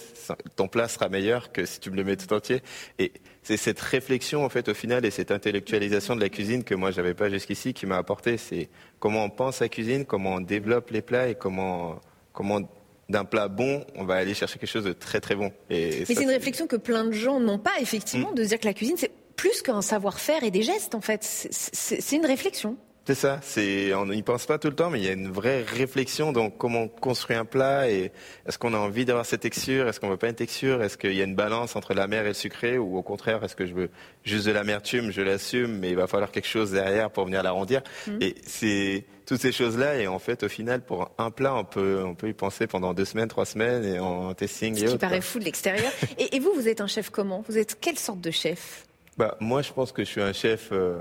ton 0.57 0.69
plat 0.69 0.89
sera 0.89 1.09
meilleur 1.09 1.53
que 1.53 1.65
si 1.65 1.81
tu 1.81 1.91
me 1.91 1.97
le 1.97 2.05
mets 2.05 2.17
tout 2.17 2.33
entier. 2.33 2.61
Et 2.99 3.13
c'est 3.43 3.57
cette 3.57 3.81
réflexion, 3.81 4.45
en 4.45 4.49
fait, 4.49 4.69
au 4.69 4.75
final, 4.75 5.05
et 5.05 5.11
cette 5.11 5.31
intellectualisation 5.31 6.15
de 6.15 6.21
la 6.21 6.29
cuisine 6.33 6.65
que 6.65 6.75
moi, 6.75 6.91
j'avais 6.91 7.15
pas 7.15 7.31
jusqu'ici, 7.31 7.73
qui 7.73 7.87
m'a 7.87 7.97
apporté. 7.97 8.37
C'est 8.37 8.69
comment 8.99 9.25
on 9.25 9.31
pense 9.31 9.61
la 9.61 9.69
cuisine, 9.69 10.05
comment 10.05 10.35
on 10.35 10.41
développe 10.41 10.91
les 10.91 11.03
plats 11.03 11.29
et 11.29 11.37
comment, 11.37 12.01
comment 12.33 12.61
d'un 13.09 13.25
plat 13.25 13.49
bon, 13.49 13.85
on 13.95 14.05
va 14.05 14.15
aller 14.15 14.35
chercher 14.35 14.59
quelque 14.59 14.71
chose 14.71 14.85
de 14.85 14.93
très 14.93 15.21
très 15.21 15.35
bon. 15.37 15.53
Et 15.71 16.05
Mais 16.09 16.15
c'est 16.15 16.23
une 16.23 16.31
réflexion 16.31 16.67
que 16.67 16.77
plein 16.77 17.05
de 17.05 17.13
gens 17.13 17.39
n'ont 17.39 17.59
pas, 17.59 17.79
effectivement, 17.81 18.33
mm. 18.33 18.35
de 18.35 18.45
dire 18.45 18.59
que 18.59 18.67
la 18.67 18.75
cuisine, 18.75 18.97
c'est 18.99 19.13
plus 19.37 19.63
qu'un 19.63 19.83
savoir-faire 19.83 20.43
et 20.43 20.51
des 20.51 20.63
gestes, 20.63 20.95
en 20.95 21.01
fait. 21.01 21.23
C'est 21.23 22.17
une 22.17 22.27
réflexion. 22.27 22.77
C'est 23.05 23.17
ça, 23.17 23.41
c'est, 23.43 23.93
on 23.95 24.07
n'y 24.07 24.23
pense 24.23 24.47
pas 24.47 24.59
tout 24.59 24.69
le 24.69 24.77
temps, 24.77 24.89
mais 24.89 25.01
il 25.01 25.05
y 25.05 25.09
a 25.09 25.13
une 25.13 25.29
vraie 25.29 25.63
réflexion 25.63 26.31
dans 26.31 26.51
comment 26.51 26.83
on 26.83 26.89
construit 26.89 27.35
un 27.35 27.45
plat 27.45 27.91
et 27.91 28.13
est-ce 28.47 28.59
qu'on 28.59 28.75
a 28.75 28.79
envie 28.79 29.05
d'avoir 29.05 29.27
cette 29.27 29.41
texture, 29.41 29.89
est-ce 29.89 29.99
qu'on 29.99 30.09
veut 30.09 30.17
pas 30.17 30.29
une 30.29 30.37
texture, 30.37 30.85
est-ce 30.85 30.97
qu'il 30.97 31.15
y 31.15 31.21
a 31.21 31.25
une 31.25 31.35
balance 31.35 31.75
entre 31.75 31.95
la 31.95 32.07
mer 32.07 32.25
et 32.27 32.29
le 32.29 32.35
sucré 32.35 32.79
ou 32.79 32.97
au 32.97 33.03
contraire, 33.03 33.43
est-ce 33.43 33.57
que 33.57 33.67
je 33.67 33.75
veux 33.75 33.91
juste 34.23 34.47
de 34.47 34.53
l'amertume, 34.53 35.11
je 35.11 35.21
l'assume, 35.21 35.79
mais 35.79 35.91
il 35.91 35.97
va 35.97 36.07
falloir 36.07 36.31
quelque 36.31 36.47
chose 36.47 36.71
derrière 36.71 37.11
pour 37.11 37.25
venir 37.25 37.43
l'arrondir. 37.43 37.83
Mmh. 38.07 38.19
Et 38.21 38.37
c'est 38.47 39.05
toutes 39.27 39.41
ces 39.41 39.53
choses-là 39.53 39.97
et 39.97 40.07
en 40.07 40.21
fait, 40.21 40.45
au 40.45 40.49
final, 40.49 40.81
pour 40.81 41.11
un 41.19 41.33
plat, 41.33 41.57
on 41.57 41.65
peut, 41.65 42.05
on 42.07 42.15
peut 42.15 42.29
y 42.29 42.35
penser 42.35 42.69
pendant 42.69 42.95
deux 42.95 43.05
semaines, 43.05 43.29
trois 43.29 43.47
semaines 43.47 43.85
et 43.85 43.99
en 43.99 44.33
testing. 44.35 44.77
Ce 44.77 44.85
qui 44.85 44.99
paraît 44.99 45.21
fou 45.21 45.41
de 45.41 45.45
l'extérieur. 45.45 45.91
et, 46.19 46.39
vous, 46.39 46.53
vous 46.55 46.69
êtes 46.69 46.81
un 46.81 46.87
chef 46.87 47.11
comment? 47.11 47.45
Vous 47.49 47.59
êtes 47.59 47.79
quelle 47.81 47.99
sorte 47.99 48.21
de 48.21 48.31
chef? 48.31 48.87
Bah, 49.17 49.37
moi, 49.41 49.63
je 49.63 49.73
pense 49.73 49.91
que 49.91 50.05
je 50.05 50.09
suis 50.09 50.23
un 50.23 50.33
chef. 50.33 50.69
Euh, 50.71 50.99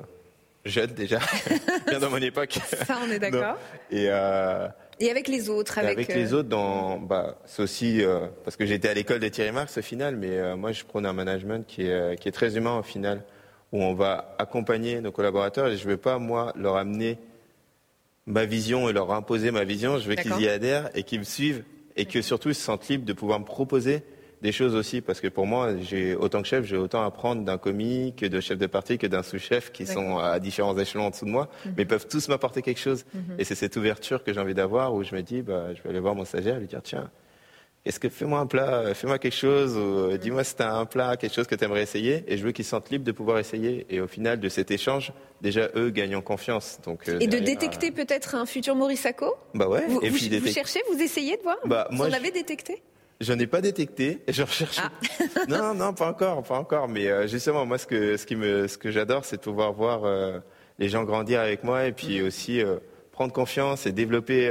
jeune 0.65 0.91
déjà, 0.91 1.19
bien 1.88 2.00
dans 2.00 2.10
mon 2.10 2.17
époque. 2.17 2.60
Ça, 2.86 2.97
on 3.06 3.12
est 3.12 3.19
d'accord. 3.19 3.58
Et, 3.89 4.06
euh, 4.10 4.67
et 5.02 5.10
avec 5.10 5.28
les 5.28 5.50
autres 5.50 5.80
avec, 5.80 5.93
avec 5.93 6.15
les 6.15 6.34
euh, 6.34 6.38
autres, 6.38 6.50
dans, 6.50 7.00
bah, 7.00 7.39
c'est 7.45 7.63
aussi 7.63 8.04
euh, 8.04 8.28
parce 8.43 8.56
que 8.56 8.67
j'étais 8.67 8.88
à 8.88 8.93
l'école 8.93 9.19
de 9.19 9.28
Thierry 9.28 9.52
Marx 9.52 9.78
au 9.78 9.82
final, 9.82 10.15
mais 10.15 10.30
euh, 10.30 10.56
moi 10.56 10.71
je 10.74 10.84
prône 10.84 11.08
un 11.08 11.13
management 11.13 11.65
qui 11.65 11.88
est, 11.88 12.19
qui 12.19 12.30
est 12.30 12.32
très 12.32 12.56
humain 12.56 12.78
au 12.78 12.84
final, 12.84 13.24
où 13.71 13.82
on 13.82 13.95
va 13.95 14.36
accompagner 14.38 15.02
nos 15.02 15.12
collaborateurs 15.12 15.67
et 15.69 15.78
je 15.78 15.86
ne 15.86 15.91
veux 15.91 15.97
pas 15.97 16.19
moi 16.19 16.54
leur 16.56 16.76
amener 16.76 17.17
ma 18.28 18.45
vision 18.45 18.89
et 18.89 18.93
leur 18.93 19.12
imposer 19.12 19.50
ma 19.50 19.63
vision. 19.63 19.97
Je 19.97 20.08
veux 20.08 20.15
qu'ils 20.15 20.39
y 20.39 20.47
adhèrent 20.47 20.91
et 20.93 21.02
qu'ils 21.02 21.19
me 21.19 21.26
suivent 21.26 21.63
et 21.95 22.06
que 22.06 22.21
surtout 22.21 22.50
ils 22.50 22.56
se 22.56 22.62
sentent 22.62 22.88
libres 22.88 23.06
de 23.06 23.13
pouvoir 23.13 23.39
me 23.39 23.45
proposer 23.45 24.04
des 24.41 24.51
choses 24.51 24.75
aussi, 24.75 25.01
parce 25.01 25.21
que 25.21 25.27
pour 25.27 25.45
moi, 25.45 25.77
j'ai 25.80 26.15
autant 26.15 26.41
que 26.41 26.47
chef, 26.47 26.65
j'ai 26.65 26.77
autant 26.77 27.04
à 27.04 27.06
apprendre 27.06 27.43
d'un 27.43 27.58
commis 27.58 28.13
que 28.15 28.25
de 28.25 28.39
chef 28.39 28.58
de 28.58 28.65
parti 28.65 28.97
que 28.97 29.08
d'un 29.08 29.23
sous-chef 29.23 29.71
qui 29.71 29.86
sont 29.86 30.17
à 30.17 30.39
différents 30.39 30.77
échelons 30.77 31.06
en 31.06 31.10
dessous 31.12 31.25
de 31.25 31.32
moi, 31.32 31.49
mhm. 31.65 31.73
mais 31.77 31.86
peuvent 31.86 32.08
tous 32.08 32.27
m'apporter 32.27 32.62
quelque 32.62 32.80
chose. 32.80 33.06
Mhm. 33.13 33.36
Et 33.38 33.43
c'est 33.43 33.56
cette 33.56 33.75
ouverture 33.75 34.23
que 34.23 34.34
j'ai 34.34 34.39
envie 34.39 34.56
d'avoir 34.56 34.93
où 34.93 35.04
je 35.04 35.15
me 35.15 35.21
dis, 35.21 35.41
bah, 35.41 35.73
je 35.75 35.82
vais 35.84 35.89
aller 35.89 35.99
voir 35.99 36.15
mon 36.15 36.25
stagiaire 36.25 36.58
et 36.58 36.60
lui 36.60 36.67
dire, 36.67 36.82
tiens, 36.82 37.12
est-ce 37.84 37.99
que 37.99 38.10
fais-moi 38.10 38.39
un 38.39 38.45
plat, 38.45 38.93
fais-moi 38.93 39.17
quelque 39.17 39.36
chose, 39.36 39.75
ou 39.75 40.12
euh, 40.12 40.17
dis-moi 40.17 40.43
si 40.43 40.56
tu 40.56 40.62
as 40.62 40.73
un 40.73 40.86
plat, 40.86 41.17
quelque 41.17 41.34
chose 41.34 41.47
que 41.47 41.56
tu 41.56 41.63
aimerais 41.63 41.82
essayer, 41.82 42.23
et 42.27 42.38
je 42.38 42.43
veux 42.43 42.51
qu'ils 42.51 42.65
se 42.65 42.71
sentent 42.71 42.91
libres 42.91 43.06
de 43.06 43.12
pouvoir 43.12 43.39
essayer. 43.39 43.88
Et 43.89 43.99
au 44.01 44.08
final 44.08 44.39
de 44.39 44.49
cet 44.49 44.69
échange, 44.69 45.13
déjà 45.41 45.69
eux 45.75 45.89
gagnent 45.89 46.15
en 46.15 46.21
confiance. 46.21 46.80
Donc, 46.86 47.10
euh, 47.10 47.17
et 47.19 47.27
de 47.27 47.39
détecter 47.39 47.89
peut-être 47.91 48.36
un 48.36 48.45
futur 48.45 48.75
Maurice 48.75 49.08
Bah 49.56 49.67
ouais. 49.67 49.84
Vous, 49.88 49.99
et 50.04 50.12
puis 50.12 50.30
vous, 50.38 50.47
cherchez, 50.47 50.80
vous 50.91 51.01
essayez 51.01 51.38
de 51.38 51.41
voir? 51.41 51.58
Bah, 51.65 51.88
Vous 51.91 52.04
en 52.04 52.12
avez 52.12 52.30
détecté? 52.30 52.84
J'en 53.21 53.38
ai 53.38 53.45
pas 53.45 53.62
détecté. 53.62 54.19
Je 54.27 54.41
recherche. 54.41 54.79
Ah. 54.79 54.89
non, 55.47 55.75
non, 55.75 55.93
pas 55.93 56.10
encore, 56.10 56.41
pas 56.41 56.57
encore. 56.57 56.88
Mais 56.88 57.07
euh, 57.07 57.27
justement, 57.27 57.67
moi, 57.67 57.77
ce 57.77 57.86
que, 57.86 58.17
ce 58.17 58.25
qui 58.25 58.36
me, 58.36 58.67
ce 58.67 58.79
que 58.79 58.89
j'adore, 58.89 59.25
c'est 59.25 59.38
de 59.38 59.41
pouvoir 59.41 59.73
voir 59.73 60.05
euh, 60.05 60.39
les 60.79 60.89
gens 60.89 61.03
grandir 61.03 61.39
avec 61.39 61.63
moi 61.63 61.86
et 61.86 61.91
puis 61.91 62.23
aussi 62.23 62.63
euh, 62.63 62.77
prendre 63.12 63.31
confiance 63.31 63.86
et 63.86 63.91
développer 63.91 64.49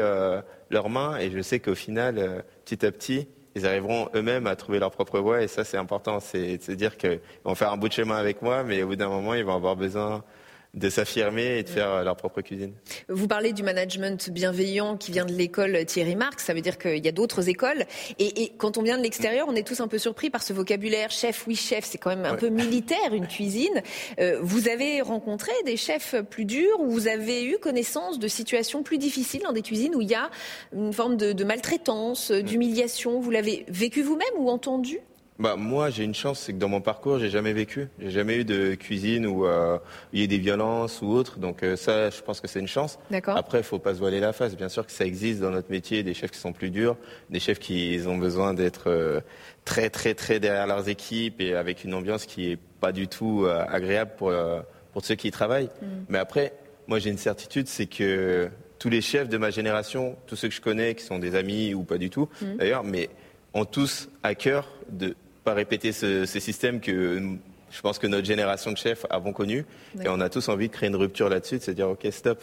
leurs 0.70 0.88
mains. 0.88 1.18
Et 1.18 1.32
je 1.32 1.42
sais 1.42 1.58
qu'au 1.58 1.74
final, 1.74 2.44
petit 2.64 2.86
à 2.86 2.92
petit, 2.92 3.26
ils 3.56 3.66
arriveront 3.66 4.08
eux-mêmes 4.14 4.46
à 4.46 4.54
trouver 4.54 4.78
leur 4.78 4.92
propre 4.92 5.18
voie. 5.18 5.42
Et 5.42 5.48
ça, 5.48 5.64
c'est 5.64 5.76
important. 5.76 6.20
C'est 6.20 6.58
de 6.58 6.62
se 6.62 6.72
dire 6.72 6.96
qu'ils 6.96 7.18
vont 7.44 7.56
faire 7.56 7.72
un 7.72 7.76
bout 7.76 7.88
de 7.88 7.94
chemin 7.94 8.16
avec 8.16 8.40
moi, 8.40 8.62
mais 8.62 8.84
au 8.84 8.88
bout 8.88 8.96
d'un 8.96 9.08
moment, 9.08 9.34
ils 9.34 9.44
vont 9.44 9.56
avoir 9.56 9.74
besoin 9.74 10.22
de 10.74 10.88
s'affirmer 10.88 11.58
et 11.58 11.62
de 11.62 11.68
faire 11.68 11.90
euh, 11.90 12.04
leur 12.04 12.16
propre 12.16 12.42
cuisine. 12.42 12.72
Vous 13.08 13.26
parlez 13.26 13.52
du 13.52 13.62
management 13.62 14.30
bienveillant 14.30 14.96
qui 14.96 15.10
vient 15.10 15.24
de 15.24 15.32
l'école 15.32 15.84
Thierry 15.84 16.14
Marx, 16.14 16.44
ça 16.44 16.54
veut 16.54 16.60
dire 16.60 16.78
qu'il 16.78 17.04
y 17.04 17.08
a 17.08 17.12
d'autres 17.12 17.48
écoles. 17.48 17.84
Et, 18.18 18.52
quand 18.58 18.78
on 18.78 18.82
vient 18.82 18.96
de 18.96 19.02
l'extérieur, 19.02 19.46
on 19.48 19.54
est 19.54 19.66
tous 19.66 19.80
un 19.80 19.88
peu 19.88 19.98
surpris 19.98 20.30
par 20.30 20.42
ce 20.42 20.52
vocabulaire. 20.52 21.10
Chef, 21.10 21.46
oui, 21.46 21.56
chef, 21.56 21.84
c'est 21.84 21.98
quand 21.98 22.10
même 22.10 22.24
un 22.24 22.36
peu 22.36 22.48
militaire, 22.48 23.12
une 23.12 23.26
cuisine. 23.26 23.82
Euh, 24.20 24.38
vous 24.42 24.68
avez 24.68 25.00
rencontré 25.00 25.52
des 25.64 25.76
chefs 25.76 26.14
plus 26.30 26.44
durs 26.44 26.80
ou 26.80 26.90
vous 26.90 27.08
avez 27.08 27.44
eu 27.44 27.58
connaissance 27.58 28.18
de 28.18 28.28
situations 28.28 28.82
plus 28.82 28.98
difficiles 28.98 29.42
dans 29.42 29.52
des 29.52 29.62
cuisines 29.62 29.94
où 29.94 30.00
il 30.00 30.10
y 30.10 30.14
a 30.14 30.30
une 30.72 30.92
forme 30.92 31.16
de 31.16 31.44
maltraitance, 31.44 32.30
d'humiliation? 32.30 33.20
Vous 33.20 33.30
l'avez 33.30 33.64
vécu 33.68 34.02
vous-même 34.02 34.34
ou 34.38 34.48
entendu? 34.48 35.00
Bah, 35.40 35.56
moi, 35.56 35.88
j'ai 35.88 36.04
une 36.04 36.14
chance, 36.14 36.38
c'est 36.40 36.52
que 36.52 36.58
dans 36.58 36.68
mon 36.68 36.82
parcours, 36.82 37.18
j'ai 37.18 37.30
jamais 37.30 37.54
vécu. 37.54 37.88
J'ai 37.98 38.10
jamais 38.10 38.36
eu 38.36 38.44
de 38.44 38.74
cuisine 38.74 39.26
où 39.26 39.46
euh, 39.46 39.78
il 40.12 40.20
y 40.20 40.22
ait 40.22 40.26
des 40.26 40.38
violences 40.38 41.00
ou 41.00 41.08
autre. 41.08 41.38
Donc 41.38 41.62
euh, 41.62 41.76
ça, 41.76 42.10
je 42.10 42.20
pense 42.20 42.42
que 42.42 42.46
c'est 42.46 42.60
une 42.60 42.68
chance. 42.68 42.98
Après, 43.38 43.58
il 43.58 43.64
faut 43.64 43.78
pas 43.78 43.94
se 43.94 44.00
voiler 44.00 44.20
la 44.20 44.34
face. 44.34 44.54
Bien 44.54 44.68
sûr 44.68 44.84
que 44.84 44.92
ça 44.92 45.06
existe 45.06 45.40
dans 45.40 45.50
notre 45.50 45.70
métier, 45.70 46.02
des 46.02 46.12
chefs 46.12 46.30
qui 46.30 46.38
sont 46.38 46.52
plus 46.52 46.68
durs, 46.68 46.96
des 47.30 47.40
chefs 47.40 47.58
qui 47.58 47.98
ont 48.06 48.18
besoin 48.18 48.52
d'être 48.52 48.90
euh, 48.90 49.20
très, 49.64 49.88
très, 49.88 50.12
très 50.12 50.40
derrière 50.40 50.66
leurs 50.66 50.90
équipes 50.90 51.40
et 51.40 51.54
avec 51.54 51.84
une 51.84 51.94
ambiance 51.94 52.26
qui 52.26 52.50
est 52.50 52.58
pas 52.80 52.92
du 52.92 53.08
tout 53.08 53.46
agréable 53.46 54.12
pour, 54.16 54.32
pour 54.92 55.04
ceux 55.04 55.14
qui 55.14 55.28
y 55.28 55.30
travaillent. 55.30 55.70
Mm. 55.82 55.86
Mais 56.10 56.18
après, 56.18 56.52
moi, 56.86 56.98
j'ai 56.98 57.10
une 57.10 57.18
certitude, 57.18 57.66
c'est 57.66 57.86
que 57.86 58.48
tous 58.78 58.88
les 58.88 59.00
chefs 59.00 59.28
de 59.28 59.36
ma 59.36 59.50
génération, 59.50 60.16
tous 60.26 60.36
ceux 60.36 60.48
que 60.48 60.54
je 60.54 60.60
connais, 60.60 60.94
qui 60.94 61.04
sont 61.04 61.18
des 61.18 61.34
amis 61.34 61.74
ou 61.74 61.82
pas 61.82 61.98
du 61.98 62.10
tout, 62.10 62.28
mm. 62.40 62.56
d'ailleurs, 62.56 62.84
mais 62.84 63.08
ont 63.54 63.64
tous 63.64 64.08
à 64.22 64.34
cœur 64.34 64.68
de 64.90 65.14
pas 65.50 65.54
répéter 65.54 65.90
ce, 65.92 66.26
ces 66.26 66.40
systèmes 66.40 66.80
que 66.80 67.20
je 67.70 67.80
pense 67.80 67.98
que 67.98 68.06
notre 68.06 68.26
génération 68.26 68.70
de 68.70 68.76
chefs 68.76 69.04
avons 69.10 69.32
connu. 69.32 69.64
Et 70.02 70.08
on 70.08 70.20
a 70.20 70.28
tous 70.28 70.48
envie 70.48 70.68
de 70.68 70.72
créer 70.72 70.88
une 70.88 70.96
rupture 70.96 71.28
là-dessus, 71.28 71.58
de 71.58 71.62
se 71.62 71.70
dire, 71.72 71.88
OK, 71.88 72.06
stop. 72.10 72.40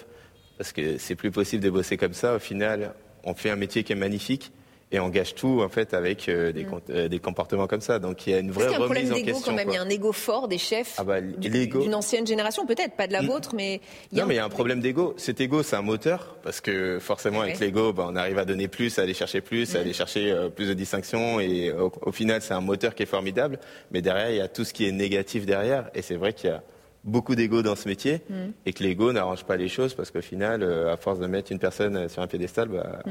Parce 0.57 0.71
que 0.71 0.97
c'est 0.97 1.15
plus 1.15 1.31
possible 1.31 1.63
de 1.63 1.69
bosser 1.69 1.97
comme 1.97 2.13
ça. 2.13 2.35
Au 2.35 2.39
final, 2.39 2.93
on 3.23 3.33
fait 3.33 3.49
un 3.49 3.55
métier 3.55 3.83
qui 3.83 3.93
est 3.93 3.97
magnifique. 3.97 4.51
Et 4.91 4.99
on 4.99 5.09
gâche 5.09 5.35
tout 5.35 5.61
en 5.61 5.69
fait 5.69 5.93
avec 5.93 6.29
euh, 6.29 6.51
des, 6.51 6.65
mm. 6.65 7.07
des, 7.09 7.19
comportements 7.19 7.67
comme 7.67 7.81
ça. 7.81 7.99
Donc 7.99 8.25
il 8.25 8.31
y 8.31 8.33
a 8.33 8.39
une 8.39 8.51
vraie 8.51 8.67
remise 8.75 9.11
en 9.11 9.15
question. 9.15 9.19
Il 9.19 9.27
y 9.27 9.31
a 9.31 9.35
un 9.35 9.39
problème 9.39 9.43
quand 9.43 9.55
même. 9.55 9.69
Il 9.69 9.73
y 9.73 9.77
a 9.77 9.81
un 9.81 9.89
ego 9.89 10.11
fort 10.13 10.47
des 10.47 10.57
chefs 10.57 10.95
ah 10.97 11.03
bah, 11.03 11.19
d'une 11.19 11.95
ancienne 11.95 12.25
génération, 12.25 12.65
peut-être 12.65 12.95
pas 12.95 13.07
de 13.07 13.13
la 13.13 13.21
vôtre, 13.21 13.53
mais 13.53 13.81
il 14.11 14.17
y 14.17 14.21
a 14.21 14.23
non, 14.23 14.27
mais 14.27 14.35
il 14.35 14.37
y 14.37 14.39
a 14.39 14.45
un 14.45 14.49
problème 14.49 14.79
d'ego. 14.79 15.13
Cet 15.17 15.41
ego, 15.41 15.63
c'est 15.63 15.75
un 15.75 15.81
moteur 15.81 16.37
parce 16.43 16.61
que 16.61 16.99
forcément 16.99 17.41
avec 17.41 17.59
l'ego, 17.59 17.91
bah, 17.91 18.07
on 18.09 18.15
arrive 18.15 18.37
à 18.37 18.45
donner 18.45 18.67
plus, 18.67 18.97
à 18.97 19.01
aller 19.01 19.13
chercher 19.13 19.41
plus, 19.41 19.75
à 19.75 19.79
mm. 19.79 19.81
aller 19.81 19.93
chercher 19.93 20.31
euh, 20.31 20.49
plus 20.49 20.67
de 20.67 20.73
distinctions 20.73 21.39
et 21.39 21.71
au, 21.71 22.11
final, 22.11 22.41
c'est 22.41 22.53
un 22.53 22.61
moteur 22.61 22.95
qui 22.95 23.03
est 23.03 23.07
formidable. 23.07 23.59
Mais 23.91 24.01
derrière, 24.01 24.29
il 24.29 24.37
y 24.37 24.41
a 24.41 24.47
tout 24.47 24.63
ce 24.63 24.73
qui 24.73 24.87
est 24.87 24.91
négatif 24.91 25.45
derrière, 25.45 25.89
et 25.93 26.01
c'est 26.01 26.15
vrai 26.15 26.33
qu'il 26.33 26.49
y 26.49 26.53
a 26.53 26.63
beaucoup 27.03 27.35
d'ego 27.35 27.61
dans 27.61 27.75
ce 27.75 27.87
métier 27.87 28.21
mm. 28.29 28.35
et 28.65 28.73
que 28.73 28.83
l'ego 28.83 29.11
n'arrange 29.11 29.43
pas 29.43 29.57
les 29.57 29.67
choses 29.67 29.93
parce 29.93 30.11
qu'au 30.11 30.21
final, 30.21 30.63
euh, 30.63 30.93
à 30.93 30.97
force 30.97 31.19
de 31.19 31.27
mettre 31.27 31.51
une 31.51 31.59
personne 31.59 32.07
sur 32.07 32.21
un 32.21 32.27
piédestal, 32.27 32.69
bah, 32.69 33.01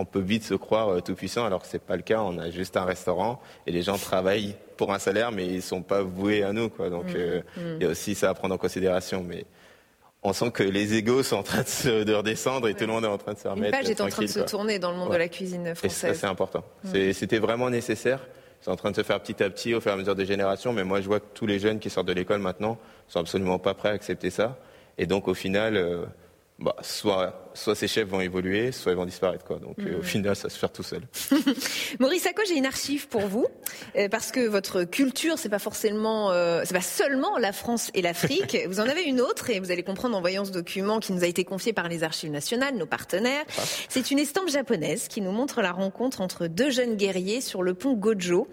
on 0.00 0.04
peut 0.06 0.20
vite 0.20 0.44
se 0.44 0.54
croire 0.54 0.88
euh, 0.88 1.00
tout 1.00 1.14
puissant 1.14 1.44
alors 1.44 1.60
que 1.60 1.68
c'est 1.68 1.82
pas 1.82 1.96
le 1.96 2.02
cas. 2.02 2.20
On 2.22 2.38
a 2.38 2.50
juste 2.50 2.76
un 2.76 2.84
restaurant 2.84 3.40
et 3.66 3.72
les 3.72 3.82
gens 3.82 3.98
travaillent 3.98 4.56
pour 4.76 4.92
un 4.92 4.98
salaire, 4.98 5.30
mais 5.30 5.46
ils 5.46 5.62
sont 5.62 5.82
pas 5.82 6.02
voués 6.02 6.42
à 6.42 6.52
nous. 6.52 6.70
Quoi. 6.70 6.88
Donc 6.88 7.06
mm. 7.06 7.16
Euh, 7.16 7.40
mm. 7.56 7.76
il 7.76 7.82
y 7.82 7.86
a 7.86 7.90
aussi 7.90 8.14
ça 8.14 8.30
à 8.30 8.34
prendre 8.34 8.54
en 8.54 8.58
considération. 8.58 9.22
Mais 9.26 9.44
on 10.22 10.32
sent 10.32 10.50
que 10.52 10.62
les 10.62 10.94
égaux 10.94 11.22
sont 11.22 11.36
en 11.36 11.42
train 11.42 11.62
de, 11.62 11.68
se, 11.68 12.14
redescendre 12.16 12.68
et 12.68 12.74
tout 12.74 12.86
le 12.86 12.92
monde 12.92 13.04
est 13.04 13.08
en 13.08 13.18
train 13.18 13.34
de 13.34 13.38
se 13.38 13.48
remettre. 13.48 13.76
Une 13.76 13.82
page 13.82 13.90
est 13.90 14.00
en 14.00 14.08
train 14.08 14.22
de 14.22 14.28
se 14.28 14.40
tourner 14.40 14.78
dans 14.78 14.90
le 14.90 14.96
monde 14.96 15.12
de 15.12 15.18
la 15.18 15.28
cuisine 15.28 15.74
française. 15.74 16.18
c'est 16.18 16.26
important. 16.26 16.64
C'était 17.12 17.38
vraiment 17.38 17.68
nécessaire. 17.68 18.26
C'est 18.62 18.70
en 18.70 18.76
train 18.76 18.90
de 18.90 18.96
se 18.96 19.02
faire 19.02 19.18
petit 19.20 19.42
à 19.42 19.48
petit 19.48 19.74
au 19.74 19.80
fur 19.80 19.90
et 19.90 19.94
à 19.94 19.96
mesure 19.96 20.14
des 20.14 20.26
générations. 20.26 20.74
Mais 20.74 20.84
moi, 20.84 21.00
je 21.00 21.06
vois 21.06 21.20
que 21.20 21.32
tous 21.32 21.46
les 21.46 21.58
jeunes 21.58 21.78
qui 21.78 21.88
sortent 21.88 22.08
de 22.08 22.12
l'école 22.12 22.40
maintenant 22.40 22.78
sont 23.08 23.18
absolument 23.18 23.58
pas 23.58 23.72
prêts 23.72 23.88
à 23.88 23.92
accepter 23.92 24.28
ça. 24.28 24.58
Et 24.98 25.06
donc, 25.06 25.28
au 25.28 25.34
final, 25.34 25.76
euh, 25.78 26.04
bah, 26.58 26.76
soit, 26.82 27.49
soit 27.54 27.74
ces 27.74 27.88
chefs 27.88 28.08
vont 28.08 28.20
évoluer, 28.20 28.72
soit 28.72 28.92
ils 28.92 28.96
vont 28.96 29.06
disparaître. 29.06 29.44
Quoi. 29.44 29.58
Donc 29.58 29.76
euh, 29.80 29.96
au 29.96 30.00
mm. 30.00 30.04
final, 30.04 30.36
ça 30.36 30.48
se 30.48 30.58
fait 30.58 30.68
tout 30.68 30.82
seul. 30.82 31.02
Maurice 31.98 32.22
Sacco, 32.22 32.42
j'ai 32.46 32.56
une 32.56 32.66
archive 32.66 33.08
pour 33.08 33.22
vous, 33.22 33.46
euh, 33.96 34.08
parce 34.08 34.30
que 34.30 34.46
votre 34.46 34.84
culture, 34.84 35.38
c'est 35.38 35.48
pas 35.48 35.58
forcément, 35.58 36.30
euh, 36.30 36.62
c'est 36.64 36.74
pas 36.74 36.80
seulement 36.80 37.38
la 37.38 37.52
France 37.52 37.90
et 37.94 38.02
l'Afrique. 38.02 38.56
vous 38.68 38.80
en 38.80 38.88
avez 38.88 39.02
une 39.02 39.20
autre, 39.20 39.50
et 39.50 39.60
vous 39.60 39.70
allez 39.70 39.82
comprendre 39.82 40.16
en 40.16 40.20
voyant 40.20 40.44
ce 40.44 40.50
document 40.50 41.00
qui 41.00 41.12
nous 41.12 41.24
a 41.24 41.26
été 41.26 41.44
confié 41.44 41.72
par 41.72 41.88
les 41.88 42.02
Archives 42.02 42.30
nationales, 42.30 42.76
nos 42.76 42.86
partenaires. 42.86 43.44
Ah. 43.58 43.62
C'est 43.88 44.10
une 44.10 44.18
estampe 44.18 44.48
japonaise 44.48 45.08
qui 45.08 45.20
nous 45.20 45.32
montre 45.32 45.62
la 45.62 45.72
rencontre 45.72 46.20
entre 46.20 46.46
deux 46.46 46.70
jeunes 46.70 46.96
guerriers 46.96 47.40
sur 47.40 47.62
le 47.62 47.74
pont 47.74 47.94
Gojo, 47.94 48.48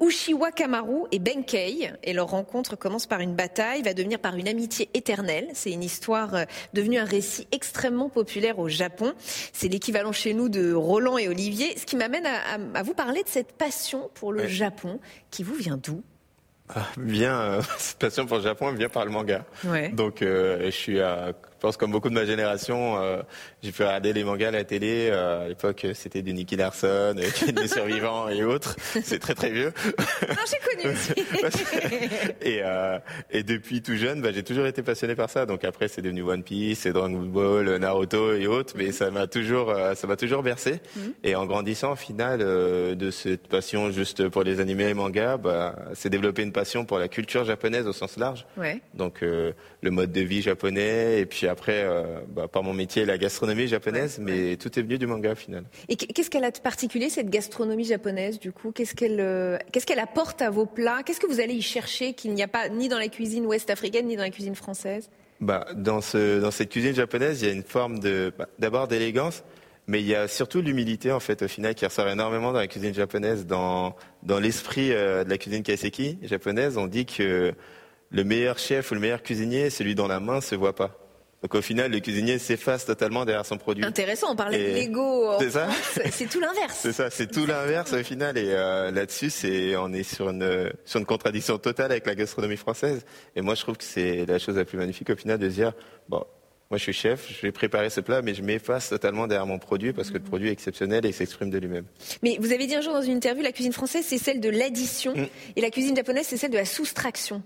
Ushiwa 0.00 0.50
Kamaru 0.52 1.06
et 1.12 1.18
Benkei. 1.18 1.92
Et 2.02 2.12
leur 2.12 2.28
rencontre 2.28 2.76
commence 2.76 3.06
par 3.06 3.20
une 3.20 3.34
bataille, 3.34 3.82
va 3.82 3.94
devenir 3.94 4.18
par 4.18 4.36
une 4.36 4.48
amitié 4.48 4.88
éternelle. 4.94 5.48
C'est 5.54 5.70
une 5.70 5.82
histoire 5.82 6.46
devenue 6.74 6.98
un 6.98 7.04
récit 7.04 7.46
extrêmement 7.52 8.08
populaire 8.08 8.41
au 8.50 8.68
Japon. 8.68 9.12
C'est 9.52 9.68
l'équivalent 9.68 10.12
chez 10.12 10.34
nous 10.34 10.48
de 10.48 10.72
Roland 10.72 11.18
et 11.18 11.28
Olivier. 11.28 11.76
Ce 11.78 11.86
qui 11.86 11.96
m'amène 11.96 12.26
à, 12.26 12.82
vous 12.82 12.94
parler 12.94 13.22
de 13.22 13.28
cette 13.28 13.52
passion 13.52 14.10
pour 14.14 14.32
le 14.32 14.46
Japon 14.46 15.00
qui 15.30 15.42
vous 15.42 15.54
vient 15.54 15.78
d'où? 15.82 16.02
Ah, 16.74 16.86
Bien, 16.96 17.40
euh, 17.40 17.62
cette 17.78 17.98
passion 17.98 18.26
pour 18.26 18.38
le 18.38 18.42
Japon 18.42 18.72
vient 18.72 18.88
par 18.88 19.04
le 19.04 19.10
manga. 19.10 19.44
Donc 19.92 20.22
euh, 20.22 20.66
je 20.66 20.70
suis 20.70 21.00
à 21.00 21.32
pense 21.62 21.76
comme 21.76 21.92
beaucoup 21.92 22.10
de 22.10 22.14
ma 22.14 22.24
génération, 22.24 23.00
euh, 23.00 23.22
j'ai 23.62 23.70
pu 23.70 23.82
regarder 23.82 24.12
les 24.12 24.24
mangas 24.24 24.48
à 24.48 24.50
la 24.50 24.64
télé. 24.64 25.08
Euh, 25.10 25.44
à 25.44 25.48
l'époque, 25.48 25.86
c'était 25.94 26.20
du 26.20 26.34
Nicky 26.34 26.56
Larson, 26.56 27.14
euh, 27.16 27.52
des 27.52 27.68
survivants 27.68 28.28
et 28.28 28.42
autres. 28.42 28.76
C'est 29.04 29.20
très 29.20 29.34
très 29.34 29.50
vieux. 29.50 29.72
Non, 30.28 30.42
j'ai 30.50 30.82
connu 30.82 30.92
aussi. 30.92 31.12
et, 32.42 32.60
euh, 32.62 32.98
et 33.30 33.44
depuis 33.44 33.80
tout 33.80 33.94
jeune, 33.94 34.20
bah, 34.20 34.30
j'ai 34.32 34.42
toujours 34.42 34.66
été 34.66 34.82
passionné 34.82 35.14
par 35.14 35.30
ça. 35.30 35.46
Donc 35.46 35.64
après, 35.64 35.86
c'est 35.86 36.02
devenu 36.02 36.22
One 36.22 36.42
Piece, 36.42 36.80
c'est 36.80 36.92
Dragon 36.92 37.20
Ball, 37.20 37.76
Naruto 37.76 38.34
et 38.34 38.48
autres. 38.48 38.74
Mais 38.76 38.90
ça 38.90 39.12
m'a 39.12 39.28
toujours, 39.28 39.72
ça 39.94 40.06
m'a 40.08 40.16
toujours 40.16 40.42
bercé. 40.42 40.80
Mhm. 40.96 41.14
Et 41.22 41.36
en 41.36 41.46
grandissant, 41.46 41.92
au 41.92 41.96
final, 41.96 42.40
de 42.40 43.10
cette 43.12 43.46
passion 43.46 43.92
juste 43.92 44.28
pour 44.28 44.42
les 44.42 44.58
animés 44.58 44.84
et 44.84 44.88
les 44.88 44.94
mangas, 44.94 45.36
bah, 45.36 45.76
c'est 45.94 46.10
développé 46.10 46.42
une 46.42 46.52
passion 46.52 46.84
pour 46.84 46.98
la 46.98 47.06
culture 47.06 47.44
japonaise 47.44 47.86
au 47.86 47.92
sens 47.92 48.16
large. 48.16 48.46
Ouais. 48.56 48.80
Donc 48.94 49.20
le 49.20 49.90
mode 49.90 50.10
de 50.10 50.20
vie 50.22 50.42
japonais 50.42 51.20
et 51.20 51.26
puis 51.26 51.46
après, 51.52 51.84
euh, 51.84 52.20
bah, 52.28 52.48
par 52.48 52.62
mon 52.62 52.74
métier, 52.74 53.04
la 53.04 53.16
gastronomie 53.16 53.68
japonaise, 53.68 54.18
mais 54.20 54.56
tout 54.56 54.76
est 54.78 54.82
venu 54.82 54.98
du 54.98 55.06
manga 55.06 55.32
au 55.32 55.36
final. 55.36 55.64
Et 55.88 55.96
qu'est-ce 55.96 56.30
qu'elle 56.30 56.44
a 56.44 56.50
de 56.50 56.58
particulier, 56.58 57.08
cette 57.08 57.30
gastronomie 57.30 57.84
japonaise, 57.84 58.40
du 58.40 58.50
coup? 58.50 58.72
Qu'est-ce 58.72 58.94
qu'elle 58.94 59.20
euh, 59.20 59.58
qu'est-ce 59.70 59.86
qu'elle 59.86 60.00
apporte 60.00 60.42
à 60.42 60.50
vos 60.50 60.66
plats? 60.66 61.02
Qu'est-ce 61.04 61.20
que 61.20 61.26
vous 61.26 61.40
allez 61.40 61.54
y 61.54 61.62
chercher 61.62 62.14
qu'il 62.14 62.34
n'y 62.34 62.42
a 62.42 62.48
pas 62.48 62.68
ni 62.68 62.88
dans 62.88 62.98
la 62.98 63.08
cuisine 63.08 63.46
ouest 63.46 63.70
africaine, 63.70 64.06
ni 64.06 64.16
dans 64.16 64.24
la 64.24 64.30
cuisine 64.30 64.56
française? 64.56 65.08
Bah, 65.40 65.66
dans, 65.74 66.00
ce, 66.00 66.40
dans 66.40 66.50
cette 66.50 66.70
cuisine 66.70 66.94
japonaise, 66.94 67.42
il 67.42 67.48
y 67.48 67.50
a 67.50 67.54
une 67.54 67.64
forme 67.64 67.98
de, 67.98 68.32
bah, 68.36 68.48
d'abord 68.58 68.88
d'élégance, 68.88 69.42
mais 69.88 70.00
il 70.00 70.06
y 70.06 70.14
a 70.14 70.28
surtout 70.28 70.62
l'humilité 70.62 71.10
en 71.10 71.20
fait 71.20 71.42
au 71.42 71.48
final 71.48 71.74
qui 71.74 71.84
ressort 71.84 72.08
énormément 72.08 72.52
dans 72.52 72.60
la 72.60 72.68
cuisine 72.68 72.94
japonaise, 72.94 73.44
dans, 73.46 73.96
dans 74.22 74.38
l'esprit 74.38 74.92
euh, 74.92 75.24
de 75.24 75.30
la 75.30 75.38
cuisine 75.38 75.62
kaiseki 75.62 76.18
japonaise. 76.22 76.78
On 76.78 76.86
dit 76.86 77.06
que 77.06 77.54
le 78.10 78.24
meilleur 78.24 78.58
chef 78.58 78.90
ou 78.90 78.94
le 78.94 79.00
meilleur 79.00 79.22
cuisinier, 79.22 79.70
celui 79.70 79.94
dont 79.94 80.06
la 80.06 80.20
main 80.20 80.40
se 80.40 80.54
voit 80.54 80.74
pas. 80.74 81.01
Donc 81.42 81.54
au 81.56 81.62
final, 81.62 81.90
le 81.90 81.98
cuisinier 81.98 82.38
s'efface 82.38 82.84
totalement 82.84 83.24
derrière 83.24 83.44
son 83.44 83.58
produit. 83.58 83.84
Intéressant, 83.84 84.28
on 84.30 84.36
parlait 84.36 84.58
de 84.58 84.74
l'ego. 84.74 85.32
C'est 85.40 85.50
ça 85.50 85.68
C'est 86.10 86.28
tout 86.28 86.40
l'inverse. 86.40 86.78
c'est 86.80 86.92
ça, 86.92 87.10
c'est 87.10 87.30
tout 87.30 87.46
l'inverse 87.46 87.92
au 87.92 88.02
final. 88.04 88.38
Et 88.38 88.46
euh, 88.50 88.92
là-dessus, 88.92 89.30
c'est 89.30 89.76
on 89.76 89.92
est 89.92 90.04
sur 90.04 90.30
une 90.30 90.72
sur 90.84 91.00
une 91.00 91.06
contradiction 91.06 91.58
totale 91.58 91.90
avec 91.90 92.06
la 92.06 92.14
gastronomie 92.14 92.56
française. 92.56 93.04
Et 93.34 93.40
moi, 93.40 93.56
je 93.56 93.62
trouve 93.62 93.76
que 93.76 93.84
c'est 93.84 94.24
la 94.26 94.38
chose 94.38 94.56
la 94.56 94.64
plus 94.64 94.78
magnifique 94.78 95.10
au 95.10 95.16
final 95.16 95.38
de 95.38 95.48
dire 95.48 95.72
bon. 96.08 96.24
Moi, 96.70 96.78
je 96.78 96.84
suis 96.84 96.94
chef, 96.94 97.28
je 97.28 97.42
vais 97.42 97.52
préparer 97.52 97.90
ce 97.90 98.00
plat, 98.00 98.22
mais 98.22 98.32
je 98.32 98.42
m'efface 98.42 98.88
totalement 98.88 99.26
derrière 99.26 99.44
mon 99.44 99.58
produit 99.58 99.92
parce 99.92 100.08
que 100.08 100.14
le 100.14 100.22
produit 100.22 100.48
est 100.48 100.52
exceptionnel 100.52 101.04
et 101.04 101.12
s'exprime 101.12 101.50
de 101.50 101.58
lui-même. 101.58 101.84
Mais 102.22 102.38
vous 102.40 102.50
avez 102.50 102.66
dit 102.66 102.74
un 102.74 102.80
jour 102.80 102.94
dans 102.94 103.02
une 103.02 103.16
interview, 103.16 103.42
la 103.42 103.52
cuisine 103.52 103.74
française, 103.74 104.06
c'est 104.08 104.16
celle 104.16 104.40
de 104.40 104.48
l'addition 104.48 105.14
mm. 105.14 105.26
et 105.56 105.60
la 105.60 105.68
cuisine 105.68 105.94
japonaise, 105.94 106.24
c'est 106.26 106.38
celle 106.38 106.50
de 106.50 106.56
la 106.56 106.64
soustraction. 106.64 107.42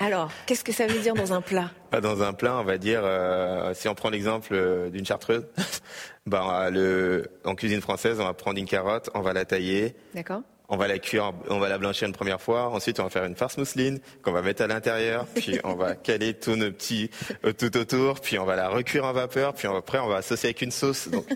Alors, 0.00 0.30
qu'est-ce 0.46 0.64
que 0.64 0.72
ça 0.72 0.86
veut 0.86 0.98
dire 0.98 1.14
dans 1.14 1.32
un 1.32 1.40
plat? 1.40 1.70
Bah, 1.92 2.00
Dans 2.00 2.22
un 2.22 2.32
plat, 2.32 2.56
on 2.58 2.64
va 2.64 2.78
dire, 2.78 3.02
euh, 3.04 3.72
si 3.74 3.88
on 3.88 3.94
prend 3.94 4.10
l'exemple 4.10 4.48
euh, 4.52 4.90
d'une 4.90 5.06
chartreuse, 5.06 5.46
bah, 6.26 6.68
le, 6.70 7.30
en 7.44 7.54
cuisine 7.54 7.80
française, 7.80 8.18
on 8.18 8.24
va 8.24 8.34
prendre 8.34 8.58
une 8.58 8.66
carotte, 8.66 9.10
on 9.14 9.20
va 9.20 9.32
la 9.32 9.44
tailler. 9.44 9.94
D'accord. 10.14 10.42
On 10.68 10.76
va 10.76 10.88
la 10.88 10.98
cuire, 10.98 11.32
on 11.50 11.58
va 11.58 11.68
la 11.68 11.76
blanchir 11.76 12.08
une 12.08 12.14
première 12.14 12.40
fois. 12.40 12.70
Ensuite, 12.70 12.98
on 12.98 13.04
va 13.04 13.10
faire 13.10 13.24
une 13.24 13.36
farce 13.36 13.58
mousseline 13.58 14.00
qu'on 14.22 14.32
va 14.32 14.40
mettre 14.40 14.62
à 14.62 14.66
l'intérieur. 14.66 15.26
Puis 15.34 15.60
on 15.64 15.74
va 15.74 15.94
caler 15.94 16.34
tous 16.34 16.56
nos 16.56 16.70
petits 16.72 17.10
euh, 17.44 17.52
tout 17.52 17.76
autour. 17.76 18.20
Puis 18.20 18.38
on 18.38 18.46
va 18.46 18.56
la 18.56 18.70
recuire 18.70 19.04
en 19.04 19.12
vapeur. 19.12 19.52
Puis 19.52 19.68
après, 19.68 19.98
on 19.98 20.08
va 20.08 20.16
associer 20.16 20.48
avec 20.48 20.62
une 20.62 20.70
sauce. 20.70 21.08
Donc 21.08 21.26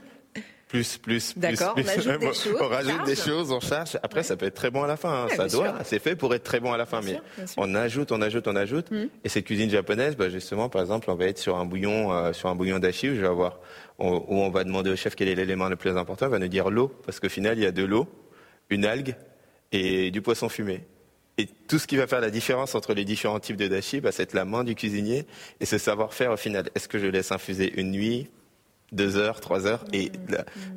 plus, 0.68 0.98
plus, 0.98 1.33
plus. 1.33 1.38
D'accord, 1.38 1.74
on 1.76 1.88
ajoute 1.88 2.20
des 2.20 2.26
choses. 2.35 2.57
On 2.61 2.68
rajoute 2.68 3.04
des 3.04 3.16
choses, 3.16 3.52
on 3.52 3.61
charge. 3.61 3.98
Après, 4.02 4.22
ça 4.22 4.37
peut 4.37 4.46
être 4.46 4.54
très 4.54 4.70
bon 4.70 4.83
à 4.83 4.87
la 4.87 4.96
fin. 4.96 5.24
Hein. 5.24 5.28
ça 5.35 5.48
doit, 5.48 5.74
c'est 5.85 5.98
fait 5.98 6.14
pour 6.14 6.35
être 6.35 6.44
très 6.44 6.61
bon 6.61 6.72
à 6.72 6.76
la 6.76 6.87
fin. 6.87 7.00
mais 7.02 7.20
on 7.57 7.74
ajoute, 7.74 8.12
on 8.12 8.20
ajoute, 8.20 8.46
on 8.46 8.57
ajoute. 8.57 8.90
Mm. 8.90 9.07
Et 9.24 9.28
cette 9.28 9.44
cuisine 9.44 9.70
japonaise, 9.70 10.16
bah, 10.16 10.28
justement, 10.28 10.68
par 10.68 10.83
exemple, 10.83 11.11
on 11.11 11.14
va 11.14 11.26
être 11.26 11.38
sur 11.38 11.57
un 11.57 11.64
bouillon, 11.64 12.12
euh, 12.12 12.33
sur 12.33 12.48
un 12.48 12.54
bouillon 12.54 12.78
d'ashi 12.78 13.09
où 13.09 13.14
je 13.14 13.20
vais 13.20 13.26
avoir, 13.26 13.61
où 13.98 14.22
on 14.28 14.50
va 14.50 14.64
demander 14.64 14.90
au 14.90 14.96
chef 14.96 15.14
quel 15.14 15.28
est 15.28 15.35
l'élément 15.35 15.68
le 15.68 15.76
plus 15.76 15.96
important. 15.96 16.26
Il 16.26 16.33
va 16.33 16.38
nous 16.38 16.48
dire 16.48 16.70
l'eau, 16.70 16.92
parce 17.04 17.18
qu'au 17.18 17.28
final, 17.28 17.59
il 17.59 17.64
y 17.64 17.66
a 17.66 17.72
de 17.72 17.85
l'eau, 17.85 18.07
une 18.70 18.85
algue 18.85 19.16
et 19.72 20.11
du 20.11 20.22
poisson 20.22 20.48
fumé. 20.48 20.83
Et 21.38 21.46
tout 21.46 21.78
ce 21.78 21.87
qui 21.87 21.96
va 21.96 22.09
faire 22.09 22.20
la 22.20 22.31
différence 22.31 22.74
entre 22.74 22.94
les 22.94 23.04
différents 23.04 23.38
types 23.38 23.57
de 23.57 23.68
dashi, 23.68 24.00
bah, 24.00 24.11
c'est 24.12 24.35
la 24.35 24.44
main 24.44 24.64
du 24.64 24.74
cuisinier 24.74 25.24
et 25.61 25.66
ce 25.66 25.78
savoir-faire 25.78 26.33
au 26.33 26.37
final. 26.37 26.68
Est-ce 26.74 26.88
que 26.88 26.98
je 26.98 27.07
laisse 27.07 27.31
infuser 27.31 27.72
une 27.81 27.92
nuit, 27.92 28.28
deux 28.92 29.16
heures, 29.16 29.40
trois 29.40 29.66
heures, 29.66 29.85
et 29.92 30.11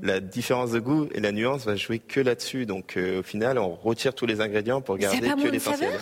la, 0.02 0.20
différence 0.20 0.72
de 0.72 0.80
goût 0.80 1.08
et 1.14 1.20
la 1.20 1.32
nuance 1.32 1.66
va 1.66 1.76
jouer 1.76 2.00
que 2.00 2.20
là-dessus. 2.20 2.66
Donc 2.66 2.98
euh, 2.98 3.20
au 3.20 3.24
final, 3.24 3.58
on 3.58 3.74
retire 3.74 4.14
tous 4.14 4.26
les 4.26 4.42
ingrédients 4.42 4.82
pour 4.82 4.98
garder 4.98 5.20
que 5.20 5.48
l'essentiel. 5.48 6.00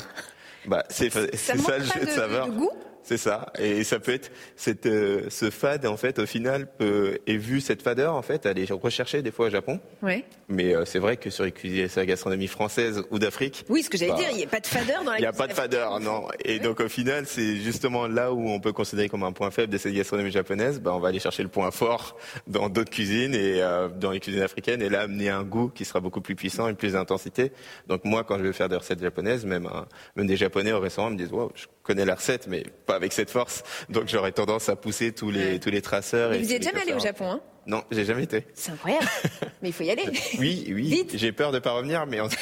Bah, 0.65 0.83
c'est 0.89 1.09
ça, 1.09 1.77
le 1.77 1.83
jeu 1.85 2.05
de, 2.05 2.09
saveur. 2.09 2.47
De 2.47 2.51
goût? 2.51 2.71
C'est 3.09 3.17
ça. 3.17 3.51
Et 3.57 3.83
ça 3.83 3.99
peut 3.99 4.13
être 4.13 4.31
cette, 4.55 4.85
euh, 4.85 5.23
ce 5.29 5.49
fade, 5.49 5.87
en 5.87 5.97
fait, 5.97 6.19
au 6.19 6.27
final, 6.27 6.67
peut, 6.77 7.17
est 7.25 7.37
vu 7.37 7.59
cette 7.59 7.81
fadeur, 7.81 8.13
en 8.13 8.21
fait, 8.21 8.45
elle 8.45 8.59
est 8.59 8.71
recherchée 8.71 9.23
des 9.23 9.31
fois 9.31 9.47
au 9.47 9.49
Japon. 9.49 9.79
Oui. 10.03 10.23
Mais 10.47 10.75
euh, 10.75 10.85
c'est 10.85 10.99
vrai 10.99 11.17
que 11.17 11.31
sur 11.31 11.43
la 11.43 12.05
gastronomie 12.05 12.45
française 12.45 13.01
ou 13.09 13.17
d'Afrique. 13.17 13.65
Oui, 13.67 13.81
ce 13.81 13.89
que 13.89 13.97
j'allais 13.97 14.11
bah, 14.11 14.19
dire, 14.19 14.27
il 14.29 14.37
n'y 14.37 14.43
a 14.43 14.47
pas 14.47 14.59
de 14.59 14.67
fadeur 14.67 15.03
dans 15.03 15.11
la 15.11 15.17
Il 15.17 15.21
n'y 15.21 15.27
a 15.27 15.33
pas 15.33 15.47
de 15.47 15.53
fadeur, 15.53 15.99
non. 15.99 16.27
Et 16.45 16.59
donc, 16.59 16.81
au 16.81 16.87
final, 16.87 17.25
c'est 17.25 17.55
justement 17.55 18.05
là 18.05 18.31
où 18.31 18.47
on 18.47 18.59
peut 18.59 18.73
considérer 18.73 19.09
comme 19.09 19.23
un 19.23 19.31
point 19.31 19.49
faible 19.49 19.73
de 19.73 19.79
cette 19.79 19.95
gastronomie 19.95 20.29
japonaise. 20.29 20.79
Bah, 20.79 20.93
on 20.93 20.99
va 20.99 21.07
aller 21.07 21.19
chercher 21.19 21.41
le 21.41 21.49
point 21.49 21.71
fort 21.71 22.15
dans 22.45 22.69
d'autres 22.69 22.91
cuisines 22.91 23.33
et 23.33 23.59
euh, 23.63 23.87
dans 23.87 24.11
les 24.11 24.19
cuisines 24.19 24.43
africaines 24.43 24.83
et 24.83 24.89
là, 24.89 25.01
amener 25.01 25.29
un 25.29 25.43
goût 25.43 25.69
qui 25.69 25.83
sera 25.83 25.99
beaucoup 25.99 26.21
plus 26.21 26.35
puissant 26.35 26.67
et 26.67 26.75
plus 26.75 26.93
d'intensité. 26.93 27.53
Donc, 27.87 28.05
moi, 28.05 28.23
quand 28.23 28.37
je 28.37 28.43
veux 28.43 28.51
faire 28.51 28.69
des 28.69 28.75
recettes 28.75 29.01
japonaises, 29.01 29.45
même, 29.45 29.67
même 30.15 30.27
des 30.27 30.37
Japonais 30.37 30.73
au 30.73 30.79
restaurant 30.79 31.09
me 31.09 31.17
disent, 31.17 31.31
wow, 31.31 31.51
je 31.55 31.65
connais 31.81 32.05
la 32.05 32.13
recette, 32.13 32.45
mais 32.47 32.63
pas 32.85 32.98
avec 32.99 33.13
cette 33.13 33.31
force. 33.31 33.63
Donc 33.89 34.07
j'aurais 34.07 34.31
tendance 34.31 34.69
à 34.69 34.75
pousser 34.75 35.13
tous 35.13 35.31
les, 35.31 35.59
tous 35.59 35.69
les 35.69 35.81
traceurs. 35.81 36.31
Mais 36.31 36.39
vous 36.39 36.53
êtes 36.53 36.63
jamais 36.63 36.81
allé 36.81 36.93
au 36.93 36.99
Japon, 36.99 37.31
hein 37.31 37.41
Non, 37.65 37.83
j'ai 37.91 38.05
jamais 38.05 38.23
été. 38.23 38.45
C'est 38.53 38.71
incroyable. 38.71 39.07
mais 39.61 39.69
il 39.69 39.73
faut 39.73 39.83
y 39.83 39.89
aller. 39.91 40.05
Oui, 40.37 40.71
oui. 40.73 41.07
J'ai 41.13 41.31
peur 41.31 41.51
de 41.51 41.59
pas 41.59 41.71
revenir, 41.71 42.05
mais 42.05 42.19
en 42.21 42.27
tout, 42.27 42.35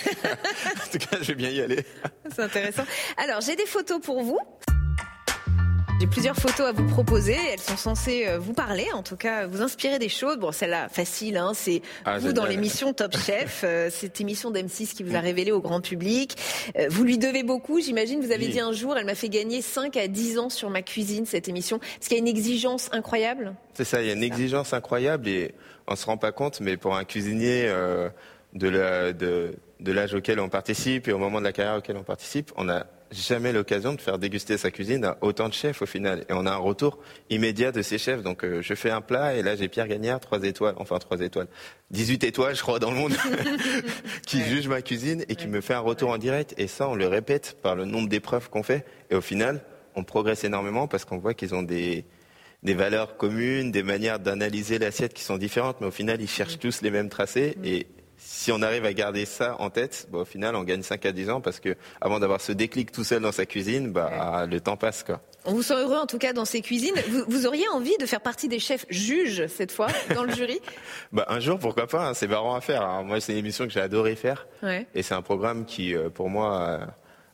cas, 0.97 1.17
je 1.21 1.27
vais 1.27 1.35
bien 1.35 1.49
y 1.49 1.61
aller. 1.61 1.85
C'est 2.35 2.41
intéressant. 2.41 2.83
Alors, 3.17 3.41
j'ai 3.41 3.55
des 3.55 3.65
photos 3.65 4.01
pour 4.01 4.23
vous. 4.23 4.39
J'ai 5.99 6.05
plusieurs 6.05 6.35
photos 6.35 6.67
à 6.67 6.71
vous 6.73 6.85
proposer. 6.87 7.35
Elles 7.51 7.59
sont 7.59 7.75
censées 7.75 8.27
euh, 8.27 8.37
vous 8.37 8.53
parler, 8.53 8.85
en 8.93 9.01
tout 9.01 9.15
cas 9.15 9.47
vous 9.47 9.61
inspirer 9.63 9.97
des 9.97 10.09
choses. 10.09 10.37
Bon, 10.37 10.51
celle-là, 10.51 10.89
facile, 10.89 11.37
hein, 11.37 11.53
c'est 11.55 11.81
Ah, 12.05 12.19
vous 12.19 12.33
dans 12.33 12.45
l'émission 12.45 12.93
Top 12.93 13.17
Chef, 13.25 13.61
euh, 13.63 13.89
cette 13.91 14.21
émission 14.21 14.51
d'M6 14.51 14.93
qui 14.93 15.01
vous 15.03 15.15
a 15.15 15.19
révélé 15.19 15.51
au 15.51 15.59
grand 15.59 15.81
public. 15.81 16.35
Euh, 16.77 16.85
vous 16.89 17.03
lui 17.03 17.17
devez 17.17 17.41
beaucoup, 17.41 17.79
j'imagine. 17.81 18.19
Vous 18.23 18.31
avez 18.31 18.45
Oui. 18.45 18.51
dit 18.51 18.59
un 18.59 18.73
jour, 18.73 18.95
elle 18.95 19.05
m'a 19.05 19.15
fait 19.15 19.29
gagner 19.29 19.63
5 19.63 19.97
à 19.97 20.07
10 20.07 20.37
ans 20.37 20.49
sur 20.51 20.69
ma 20.69 20.83
cuisine, 20.83 21.25
cette 21.25 21.49
émission. 21.49 21.79
Parce 21.79 22.07
qu'il 22.09 22.17
y 22.17 22.19
a 22.19 22.21
une 22.21 22.27
exigence 22.27 22.89
incroyable. 22.91 23.55
C'est 23.73 23.83
ça, 23.85 23.99
il 24.01 24.07
y 24.07 24.11
a 24.11 24.13
une 24.13 24.23
exigence 24.23 24.73
incroyable 24.73 25.27
et 25.27 25.55
on 25.87 25.95
se 25.95 26.05
rend 26.05 26.17
pas 26.17 26.31
compte, 26.31 26.59
mais 26.61 26.77
pour 26.77 26.95
un 26.95 27.05
cuisinier 27.05 27.63
euh, 27.65 28.09
de 28.53 28.69
la- 28.69 29.13
de- 29.13 29.55
de 29.79 29.91
l'âge 29.91 30.13
auquel 30.13 30.39
on 30.39 30.49
participe 30.49 31.07
et 31.07 31.11
au 31.11 31.17
moment 31.17 31.39
de 31.39 31.43
la 31.43 31.53
carrière 31.53 31.77
auquel 31.77 31.97
on 31.97 32.03
participe, 32.03 32.51
on 32.55 32.63
n'a 32.63 32.87
jamais 33.11 33.53
l'occasion 33.53 33.93
de 33.93 34.01
faire 34.01 34.17
déguster 34.17 34.57
sa 34.57 34.71
cuisine 34.71 35.05
à 35.05 35.17
autant 35.21 35.47
de 35.47 35.53
chefs 35.53 35.81
au 35.81 35.85
final. 35.85 36.25
Et 36.29 36.33
on 36.33 36.45
a 36.45 36.51
un 36.51 36.57
retour 36.57 36.99
immédiat 37.29 37.71
de 37.71 37.81
ces 37.81 37.97
chefs. 37.97 38.21
Donc 38.21 38.43
euh, 38.43 38.61
je 38.61 38.73
fais 38.73 38.89
un 38.89 39.01
plat 39.01 39.35
et 39.35 39.43
là 39.43 39.55
j'ai 39.55 39.67
Pierre 39.67 39.87
Gagnard, 39.87 40.19
trois 40.19 40.43
étoiles, 40.43 40.75
enfin 40.77 40.97
trois 40.97 41.19
étoiles, 41.21 41.47
18 41.91 42.23
étoiles 42.23 42.55
je 42.55 42.61
crois 42.61 42.79
dans 42.79 42.91
le 42.91 42.97
monde, 42.97 43.13
qui 44.25 44.43
juge 44.43 44.67
ma 44.67 44.81
cuisine 44.81 45.23
et 45.29 45.35
qui 45.35 45.47
me 45.47 45.61
fait 45.61 45.75
un 45.75 45.79
retour 45.79 46.09
en 46.09 46.17
direct. 46.17 46.53
Et 46.57 46.67
ça 46.67 46.89
on 46.89 46.95
le 46.95 47.07
répète 47.07 47.57
par 47.61 47.75
le 47.75 47.85
nombre 47.85 48.09
d'épreuves 48.09 48.49
qu'on 48.49 48.63
fait. 48.63 48.85
Et 49.09 49.15
au 49.15 49.21
final, 49.21 49.61
on 49.95 50.03
progresse 50.03 50.43
énormément 50.43 50.87
parce 50.87 51.05
qu'on 51.05 51.17
voit 51.17 51.33
qu'ils 51.33 51.55
ont 51.55 51.63
des 51.63 52.05
des 52.63 52.73
valeurs 52.73 53.17
communes, 53.17 53.71
des 53.71 53.83
manières 53.83 54.19
d'analyser 54.19 54.79
l'assiette 54.79 55.13
qui 55.13 55.23
sont 55.23 55.37
différentes, 55.37 55.77
mais 55.79 55.87
au 55.87 55.91
final, 55.91 56.19
ils 56.19 56.27
cherchent 56.27 56.57
tous 56.57 56.81
les 56.81 56.89
mêmes 56.89 57.07
tracés. 57.07 57.55
Et 57.63 57.85
si 58.17 58.51
on 58.51 58.61
arrive 58.61 58.85
à 58.85 58.93
garder 58.93 59.25
ça 59.25 59.55
en 59.59 59.69
tête, 59.69 60.07
bah, 60.11 60.19
au 60.19 60.25
final, 60.25 60.55
on 60.55 60.63
gagne 60.63 60.81
5 60.81 61.05
à 61.05 61.11
10 61.11 61.29
ans 61.29 61.41
parce 61.41 61.59
que 61.59 61.75
avant 62.01 62.19
d'avoir 62.19 62.41
ce 62.41 62.51
déclic 62.51 62.91
tout 62.91 63.03
seul 63.03 63.21
dans 63.21 63.31
sa 63.31 63.45
cuisine, 63.45 63.91
bah, 63.91 64.45
le 64.49 64.59
temps 64.59 64.77
passe. 64.77 65.03
Quoi. 65.03 65.21
On 65.45 65.53
vous 65.53 65.61
sent 65.63 65.75
heureux 65.75 65.97
en 65.97 66.07
tout 66.07 66.17
cas 66.17 66.33
dans 66.33 66.45
ces 66.45 66.61
cuisines. 66.61 66.95
Vous, 67.09 67.23
vous 67.27 67.45
auriez 67.47 67.67
envie 67.69 67.95
de 67.99 68.05
faire 68.05 68.21
partie 68.21 68.47
des 68.47 68.59
chefs 68.59 68.85
juges 68.89 69.47
cette 69.47 69.71
fois 69.71 69.87
dans 70.13 70.23
le 70.23 70.33
jury? 70.33 70.59
Bah, 71.13 71.25
un 71.29 71.39
jour, 71.39 71.57
pourquoi 71.57 71.87
pas, 71.87 72.09
hein, 72.09 72.13
c'est 72.13 72.27
marrant 72.27 72.55
à 72.55 72.61
faire. 72.61 72.81
hein. 72.81 73.03
Moi, 73.03 73.21
c'est 73.21 73.31
une 73.31 73.37
émission 73.39 73.65
que 73.65 73.71
j'ai 73.71 73.79
adoré 73.79 74.15
faire. 74.15 74.45
Ouais. 74.61 74.85
Et 74.93 75.03
c'est 75.03 75.13
un 75.13 75.21
programme 75.21 75.63
qui, 75.65 75.95
euh, 75.95 76.09
pour 76.09 76.29
moi, 76.29 76.89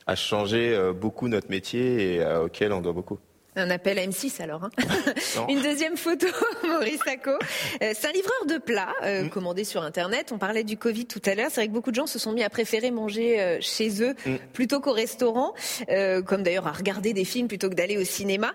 a, 0.05 0.11
a 0.11 0.15
changé 0.15 0.75
euh, 0.75 0.93
beaucoup 0.93 1.27
notre 1.27 1.49
métier 1.49 2.15
et 2.15 2.21
euh, 2.21 2.43
auquel 2.45 2.71
on 2.71 2.81
doit 2.81 2.93
beaucoup. 2.93 3.17
Un 3.55 3.69
appel 3.69 3.99
à 3.99 4.05
M6 4.05 4.41
alors. 4.41 4.63
hein. 4.63 4.69
Une 5.49 5.61
deuxième 5.61 5.95
photo, 5.97 6.27
Maurice 6.67 6.99
Sacco. 7.05 7.31
Euh, 7.31 7.91
c'est 7.93 8.07
un 8.07 8.11
livreur 8.11 8.45
de 8.47 8.57
plats 8.57 8.73
Mm. 9.01 9.05
euh, 9.05 9.27
commandé 9.29 9.63
sur 9.63 9.81
Internet. 9.83 10.31
On 10.31 10.37
parlait 10.37 10.63
du 10.63 10.77
Covid 10.77 11.05
tout 11.05 11.21
à 11.25 11.35
l'heure. 11.35 11.47
C'est 11.49 11.61
vrai 11.61 11.67
que 11.67 11.73
beaucoup 11.73 11.91
de 11.91 11.95
gens 11.95 12.07
se 12.07 12.17
sont 12.19 12.31
mis 12.31 12.43
à 12.43 12.49
préférer 12.49 12.91
manger 12.91 13.39
euh, 13.41 13.57
chez 13.61 14.01
eux 14.03 14.15
Mm. 14.25 14.35
plutôt 14.53 14.79
qu'au 14.79 14.91
restaurant, 14.93 15.53
euh, 15.89 16.21
comme 16.21 16.43
d'ailleurs 16.43 16.67
à 16.67 16.71
regarder 16.71 17.13
des 17.13 17.25
films 17.25 17.47
plutôt 17.47 17.69
que 17.69 17.75
d'aller 17.75 17.97
au 17.97 18.03
cinéma. 18.03 18.53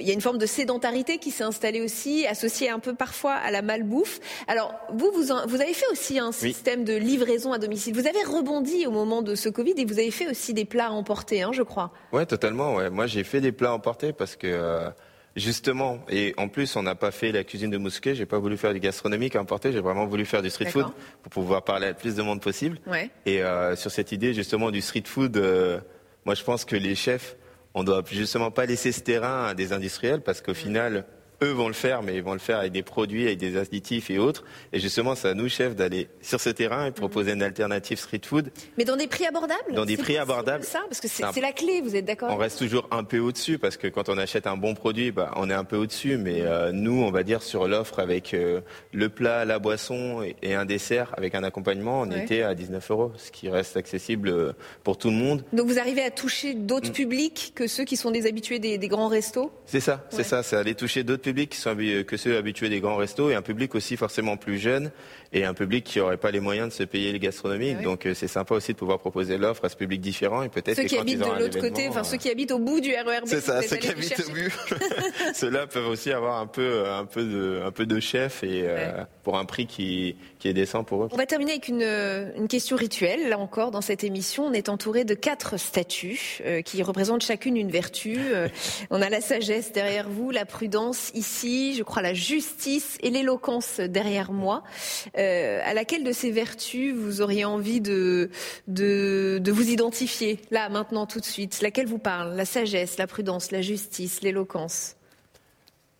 Il 0.00 0.06
y 0.06 0.10
a 0.10 0.14
une 0.14 0.20
forme 0.20 0.38
de 0.38 0.46
sédentarité 0.46 1.18
qui 1.18 1.30
s'est 1.30 1.44
installée 1.44 1.80
aussi, 1.80 2.26
associée 2.26 2.68
un 2.70 2.78
peu 2.78 2.94
parfois 2.94 3.32
à 3.34 3.50
la 3.50 3.62
malbouffe. 3.62 4.20
Alors 4.48 4.74
vous, 4.92 5.10
vous, 5.14 5.30
en- 5.32 5.46
vous 5.46 5.60
avez 5.60 5.74
fait 5.74 5.86
aussi 5.90 6.18
un 6.18 6.32
système 6.32 6.84
de 6.84 6.94
livraison 6.94 7.52
à 7.52 7.58
domicile. 7.58 7.94
Vous 7.94 8.06
avez 8.06 8.22
rebondi 8.24 8.86
au 8.86 8.90
moment 8.90 9.22
de 9.22 9.34
ce 9.34 9.48
Covid 9.48 9.74
et 9.76 9.84
vous 9.84 9.98
avez 9.98 10.10
fait 10.10 10.28
aussi 10.28 10.54
des 10.54 10.64
plats 10.64 10.86
à 10.86 10.90
emporter, 10.90 11.42
hein, 11.42 11.50
je 11.52 11.62
crois. 11.62 11.92
Ouais, 12.12 12.26
totalement. 12.26 12.74
Ouais. 12.74 12.90
Moi, 12.90 13.06
j'ai 13.06 13.24
fait 13.24 13.40
des 13.40 13.52
plats 13.52 13.72
emportés 13.72 14.12
parce 14.12 14.31
que 14.36 14.46
euh, 14.46 14.90
justement, 15.36 16.00
et 16.08 16.34
en 16.36 16.48
plus, 16.48 16.76
on 16.76 16.82
n'a 16.82 16.94
pas 16.94 17.10
fait 17.10 17.32
la 17.32 17.44
cuisine 17.44 17.70
de 17.70 17.78
Mousquet. 17.78 18.14
J'ai 18.14 18.26
pas 18.26 18.38
voulu 18.38 18.56
faire 18.56 18.72
du 18.72 18.80
gastronomique 18.80 19.36
à 19.36 19.40
emporter. 19.40 19.72
J'ai 19.72 19.80
vraiment 19.80 20.06
voulu 20.06 20.24
faire 20.24 20.42
du 20.42 20.50
street 20.50 20.70
food 20.70 20.86
pour 21.22 21.32
pouvoir 21.32 21.62
parler 21.62 21.86
à 21.86 21.90
le 21.90 21.96
plus 21.96 22.14
de 22.14 22.22
monde 22.22 22.40
possible. 22.40 22.78
Ouais. 22.86 23.10
Et 23.26 23.42
euh, 23.42 23.76
sur 23.76 23.90
cette 23.90 24.12
idée 24.12 24.34
justement 24.34 24.70
du 24.70 24.80
street 24.80 25.04
food, 25.06 25.36
euh, 25.36 25.80
moi, 26.24 26.34
je 26.34 26.42
pense 26.44 26.64
que 26.64 26.76
les 26.76 26.94
chefs, 26.94 27.36
on 27.74 27.84
doit 27.84 28.02
justement 28.10 28.50
pas 28.50 28.66
laisser 28.66 28.92
ce 28.92 29.00
terrain 29.00 29.46
à 29.46 29.54
des 29.54 29.72
industriels 29.72 30.20
parce 30.20 30.40
qu'au 30.40 30.54
final. 30.54 31.04
Eux 31.42 31.50
vont 31.52 31.66
le 31.68 31.74
faire, 31.74 32.02
mais 32.02 32.14
ils 32.16 32.22
vont 32.22 32.32
le 32.32 32.38
faire 32.38 32.58
avec 32.60 32.72
des 32.72 32.82
produits, 32.82 33.26
avec 33.26 33.38
des 33.38 33.56
additifs 33.56 34.10
et 34.10 34.18
autres. 34.18 34.44
Et 34.72 34.78
justement, 34.80 35.14
c'est 35.14 35.28
à 35.28 35.34
nous, 35.34 35.48
chefs, 35.48 35.74
d'aller 35.76 36.08
sur 36.20 36.40
ce 36.40 36.50
terrain 36.50 36.86
et 36.86 36.90
proposer 36.92 37.32
une 37.32 37.42
alternative 37.42 37.98
street 37.98 38.20
food 38.24 38.50
Mais 38.78 38.84
dans 38.84 38.96
des 38.96 39.06
prix 39.08 39.26
abordables 39.26 39.74
Dans 39.74 39.84
des 39.84 39.96
C'est 39.96 40.02
prix 40.02 40.16
abordables. 40.18 40.64
Ça, 40.64 40.80
parce 40.88 41.00
que 41.00 41.08
c'est 41.08 41.22
C'est 41.22 41.24
un- 41.24 41.32
c'est 41.32 41.40
la 41.40 41.52
clé, 41.52 41.80
vous 41.82 41.94
êtes 41.96 42.04
d'accord 42.04 42.30
on 42.32 42.36
reste 42.36 42.58
toujours 42.58 42.88
un 42.90 43.04
peu 43.04 43.18
au-dessus 43.18 43.58
parce 43.58 43.76
que 43.76 43.86
quand 43.88 44.08
on 44.08 44.16
achète 44.18 44.46
un 44.46 44.56
bon 44.56 44.74
produit, 44.74 45.10
bah, 45.12 45.32
on 45.36 45.50
est 45.50 45.54
un 45.54 45.64
peu 45.64 45.76
au-dessus. 45.76 46.16
Mais 46.16 46.40
euh, 46.42 46.72
nous, 46.72 47.02
on 47.02 47.10
va 47.10 47.22
dire 47.22 47.42
sur 47.42 47.66
l'offre 47.68 47.98
avec 47.98 48.34
euh, 48.34 48.60
le 48.92 49.08
plat, 49.08 49.44
la 49.44 49.58
boisson 49.58 50.22
et, 50.22 50.36
et 50.42 50.54
un 50.54 50.64
dessert 50.64 51.12
avec 51.16 51.34
un 51.34 51.42
accompagnement, 51.44 52.00
on 52.02 52.10
Ouais. 52.10 52.22
était 52.24 52.42
à 52.42 52.54
19 52.54 52.90
euros, 52.90 53.12
ce 53.16 53.30
qui 53.30 53.48
reste 53.48 53.76
accessible 53.76 54.28
euh, 54.28 54.52
pour 54.84 54.96
tout 54.98 55.08
le 55.08 55.16
monde. 55.16 55.44
Donc 55.52 55.66
vous 55.66 55.78
arrivez 55.78 56.02
à 56.02 56.10
toucher 56.10 56.54
d'autres 56.54 56.90
Mm. 56.90 56.92
publics 56.92 57.52
que 57.54 57.66
ceux 57.66 57.84
qui 57.84 57.96
sont 57.96 58.10
des 58.10 58.26
habitués 58.26 58.58
des, 58.58 58.78
des 58.78 58.88
grands 58.88 59.08
restos? 59.08 59.50
C'est 59.66 59.80
ça, 59.80 60.04
c'est 60.10 60.22
ça, 60.24 60.42
c'est 60.42 60.56
aller 60.56 60.74
toucher 60.74 61.02
d'autres 61.04 61.22
publics 61.22 61.31
qui 61.32 61.58
sont 61.58 61.74
que 61.74 62.16
ceux 62.16 62.36
habitués 62.36 62.68
des 62.68 62.80
grands 62.80 62.96
restos 62.96 63.30
et 63.30 63.34
un 63.34 63.42
public 63.42 63.74
aussi 63.74 63.96
forcément 63.96 64.36
plus 64.36 64.58
jeune 64.58 64.90
et 65.32 65.44
un 65.44 65.54
public 65.54 65.84
qui 65.84 65.98
n'aurait 65.98 66.16
pas 66.16 66.30
les 66.30 66.40
moyens 66.40 66.68
de 66.68 66.72
se 66.72 66.82
payer 66.82 67.12
les 67.12 67.18
gastronomiques. 67.18 67.76
Ah 67.76 67.78
ouais. 67.78 67.84
Donc 67.84 68.06
euh, 68.06 68.14
c'est 68.14 68.28
sympa 68.28 68.54
aussi 68.54 68.72
de 68.72 68.78
pouvoir 68.78 68.98
proposer 68.98 69.38
l'offre 69.38 69.64
à 69.64 69.68
ce 69.68 69.76
public 69.76 70.00
différent 70.00 70.42
et 70.42 70.48
peut-être 70.48 70.76
Ceux 70.76 70.84
qui 70.84 70.98
habitent 70.98 71.20
de 71.20 71.40
l'autre 71.40 71.60
côté, 71.60 71.88
enfin 71.88 72.00
euh, 72.00 72.04
ceux 72.04 72.18
qui 72.18 72.30
habitent 72.30 72.52
au 72.52 72.58
bout 72.58 72.80
du 72.80 72.90
RERB. 72.90 73.26
C'est 73.26 73.40
ça, 73.40 73.62
ceux 73.62 73.76
qui 73.76 73.88
habitent 73.88 74.22
au 74.28 74.32
but. 74.32 74.52
Ceux-là 75.34 75.66
peuvent 75.66 75.88
aussi 75.88 76.12
avoir 76.12 76.38
un 76.38 76.46
peu, 76.46 76.86
un 76.86 77.06
peu 77.06 77.24
de, 77.24 77.62
un 77.64 77.70
peu 77.70 77.86
de 77.86 78.00
chef 78.00 78.44
et 78.44 78.64
euh. 78.66 79.04
Pour 79.22 79.38
un 79.38 79.44
prix 79.44 79.66
qui, 79.66 80.16
qui 80.38 80.48
est 80.48 80.52
décent 80.52 80.84
pour 80.84 81.04
eux. 81.04 81.08
On 81.12 81.16
va 81.16 81.26
terminer 81.26 81.52
avec 81.52 81.68
une, 81.68 81.82
une 82.36 82.48
question 82.48 82.76
rituelle. 82.76 83.28
Là 83.28 83.38
encore, 83.38 83.70
dans 83.70 83.80
cette 83.80 84.04
émission, 84.04 84.46
on 84.46 84.52
est 84.52 84.68
entouré 84.68 85.04
de 85.04 85.14
quatre 85.14 85.58
statues 85.58 86.40
euh, 86.44 86.62
qui 86.62 86.82
représentent 86.82 87.22
chacune 87.22 87.56
une 87.56 87.70
vertu. 87.70 88.16
Euh, 88.18 88.48
on 88.90 89.00
a 89.00 89.08
la 89.08 89.20
sagesse 89.20 89.72
derrière 89.72 90.08
vous, 90.08 90.30
la 90.30 90.44
prudence 90.44 91.10
ici, 91.14 91.74
je 91.74 91.82
crois 91.82 92.02
la 92.02 92.14
justice 92.14 92.98
et 93.00 93.10
l'éloquence 93.10 93.80
derrière 93.80 94.32
moi. 94.32 94.64
Euh, 95.16 95.60
à 95.64 95.74
laquelle 95.74 96.04
de 96.04 96.12
ces 96.12 96.30
vertus 96.30 96.94
vous 96.94 97.20
auriez 97.20 97.44
envie 97.44 97.80
de, 97.80 98.30
de, 98.66 99.38
de 99.40 99.52
vous 99.52 99.70
identifier, 99.70 100.40
là, 100.50 100.68
maintenant, 100.68 101.06
tout 101.06 101.20
de 101.20 101.24
suite? 101.24 101.60
Laquelle 101.62 101.86
vous 101.86 101.98
parle? 101.98 102.34
La 102.34 102.44
sagesse, 102.44 102.98
la 102.98 103.06
prudence, 103.06 103.50
la 103.50 103.62
justice, 103.62 104.22
l'éloquence? 104.22 104.96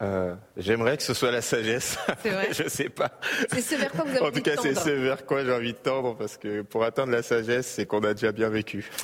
Euh, 0.03 0.35
J'aimerais 0.57 0.97
que 0.97 1.03
ce 1.03 1.15
soit 1.15 1.31
la 1.31 1.43
sagesse. 1.43 1.97
C'est 2.23 2.31
vrai 2.31 2.49
Je 2.53 2.69
sais 2.69 2.89
pas. 2.89 3.13
C'est 3.51 3.61
ce 3.61 3.77
vers 3.77 3.91
quoi 3.93 4.05
vous 4.05 4.11
avez 4.11 4.21
En 4.21 4.25
envie 4.25 4.43
tout 4.43 4.51
de 4.51 4.55
cas, 4.55 4.61
c'est 4.61 4.75
ce 4.75 4.91
vers 4.91 5.25
quoi 5.25 5.45
j'ai 5.45 5.53
envie 5.53 5.73
de 5.73 5.79
tendre 5.79 6.17
parce 6.17 6.37
que 6.37 6.63
pour 6.63 6.83
atteindre 6.83 7.13
la 7.13 7.23
sagesse, 7.23 7.67
c'est 7.67 7.87
qu'on 7.87 8.01
a 8.01 8.13
déjà 8.15 8.33
bien 8.33 8.49
vécu. 8.49 8.91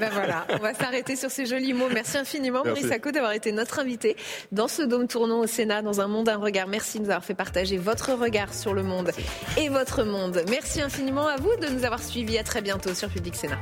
Ben 0.00 0.10
voilà, 0.12 0.46
on 0.50 0.58
va 0.58 0.74
s'arrêter 0.74 1.16
sur 1.16 1.30
ces 1.30 1.46
jolis 1.46 1.72
mots. 1.72 1.88
Merci 1.92 2.18
infiniment. 2.18 2.62
Maurice 2.64 2.88
Sacco, 2.88 3.10
d'avoir 3.10 3.32
été 3.32 3.52
notre 3.52 3.78
invité 3.78 4.16
dans 4.52 4.68
ce 4.68 4.82
dôme 4.82 5.08
tournant 5.08 5.40
au 5.40 5.46
Sénat, 5.46 5.82
dans 5.82 6.00
un 6.00 6.06
monde, 6.06 6.28
un 6.28 6.36
regard. 6.36 6.68
Merci 6.68 6.98
de 6.98 7.04
nous 7.04 7.10
avoir 7.10 7.24
fait 7.24 7.34
partager 7.34 7.78
votre 7.78 8.12
regard 8.12 8.52
sur 8.52 8.74
le 8.74 8.82
monde 8.82 9.10
et 9.56 9.68
votre 9.68 10.04
monde. 10.04 10.42
Merci 10.50 10.80
infiniment 10.82 11.26
à 11.26 11.36
vous 11.36 11.54
de 11.56 11.68
nous 11.68 11.84
avoir 11.84 12.02
suivis. 12.02 12.38
À 12.38 12.44
très 12.44 12.60
bientôt 12.60 12.94
sur 12.94 13.08
Public 13.08 13.34
Sénat. 13.34 13.58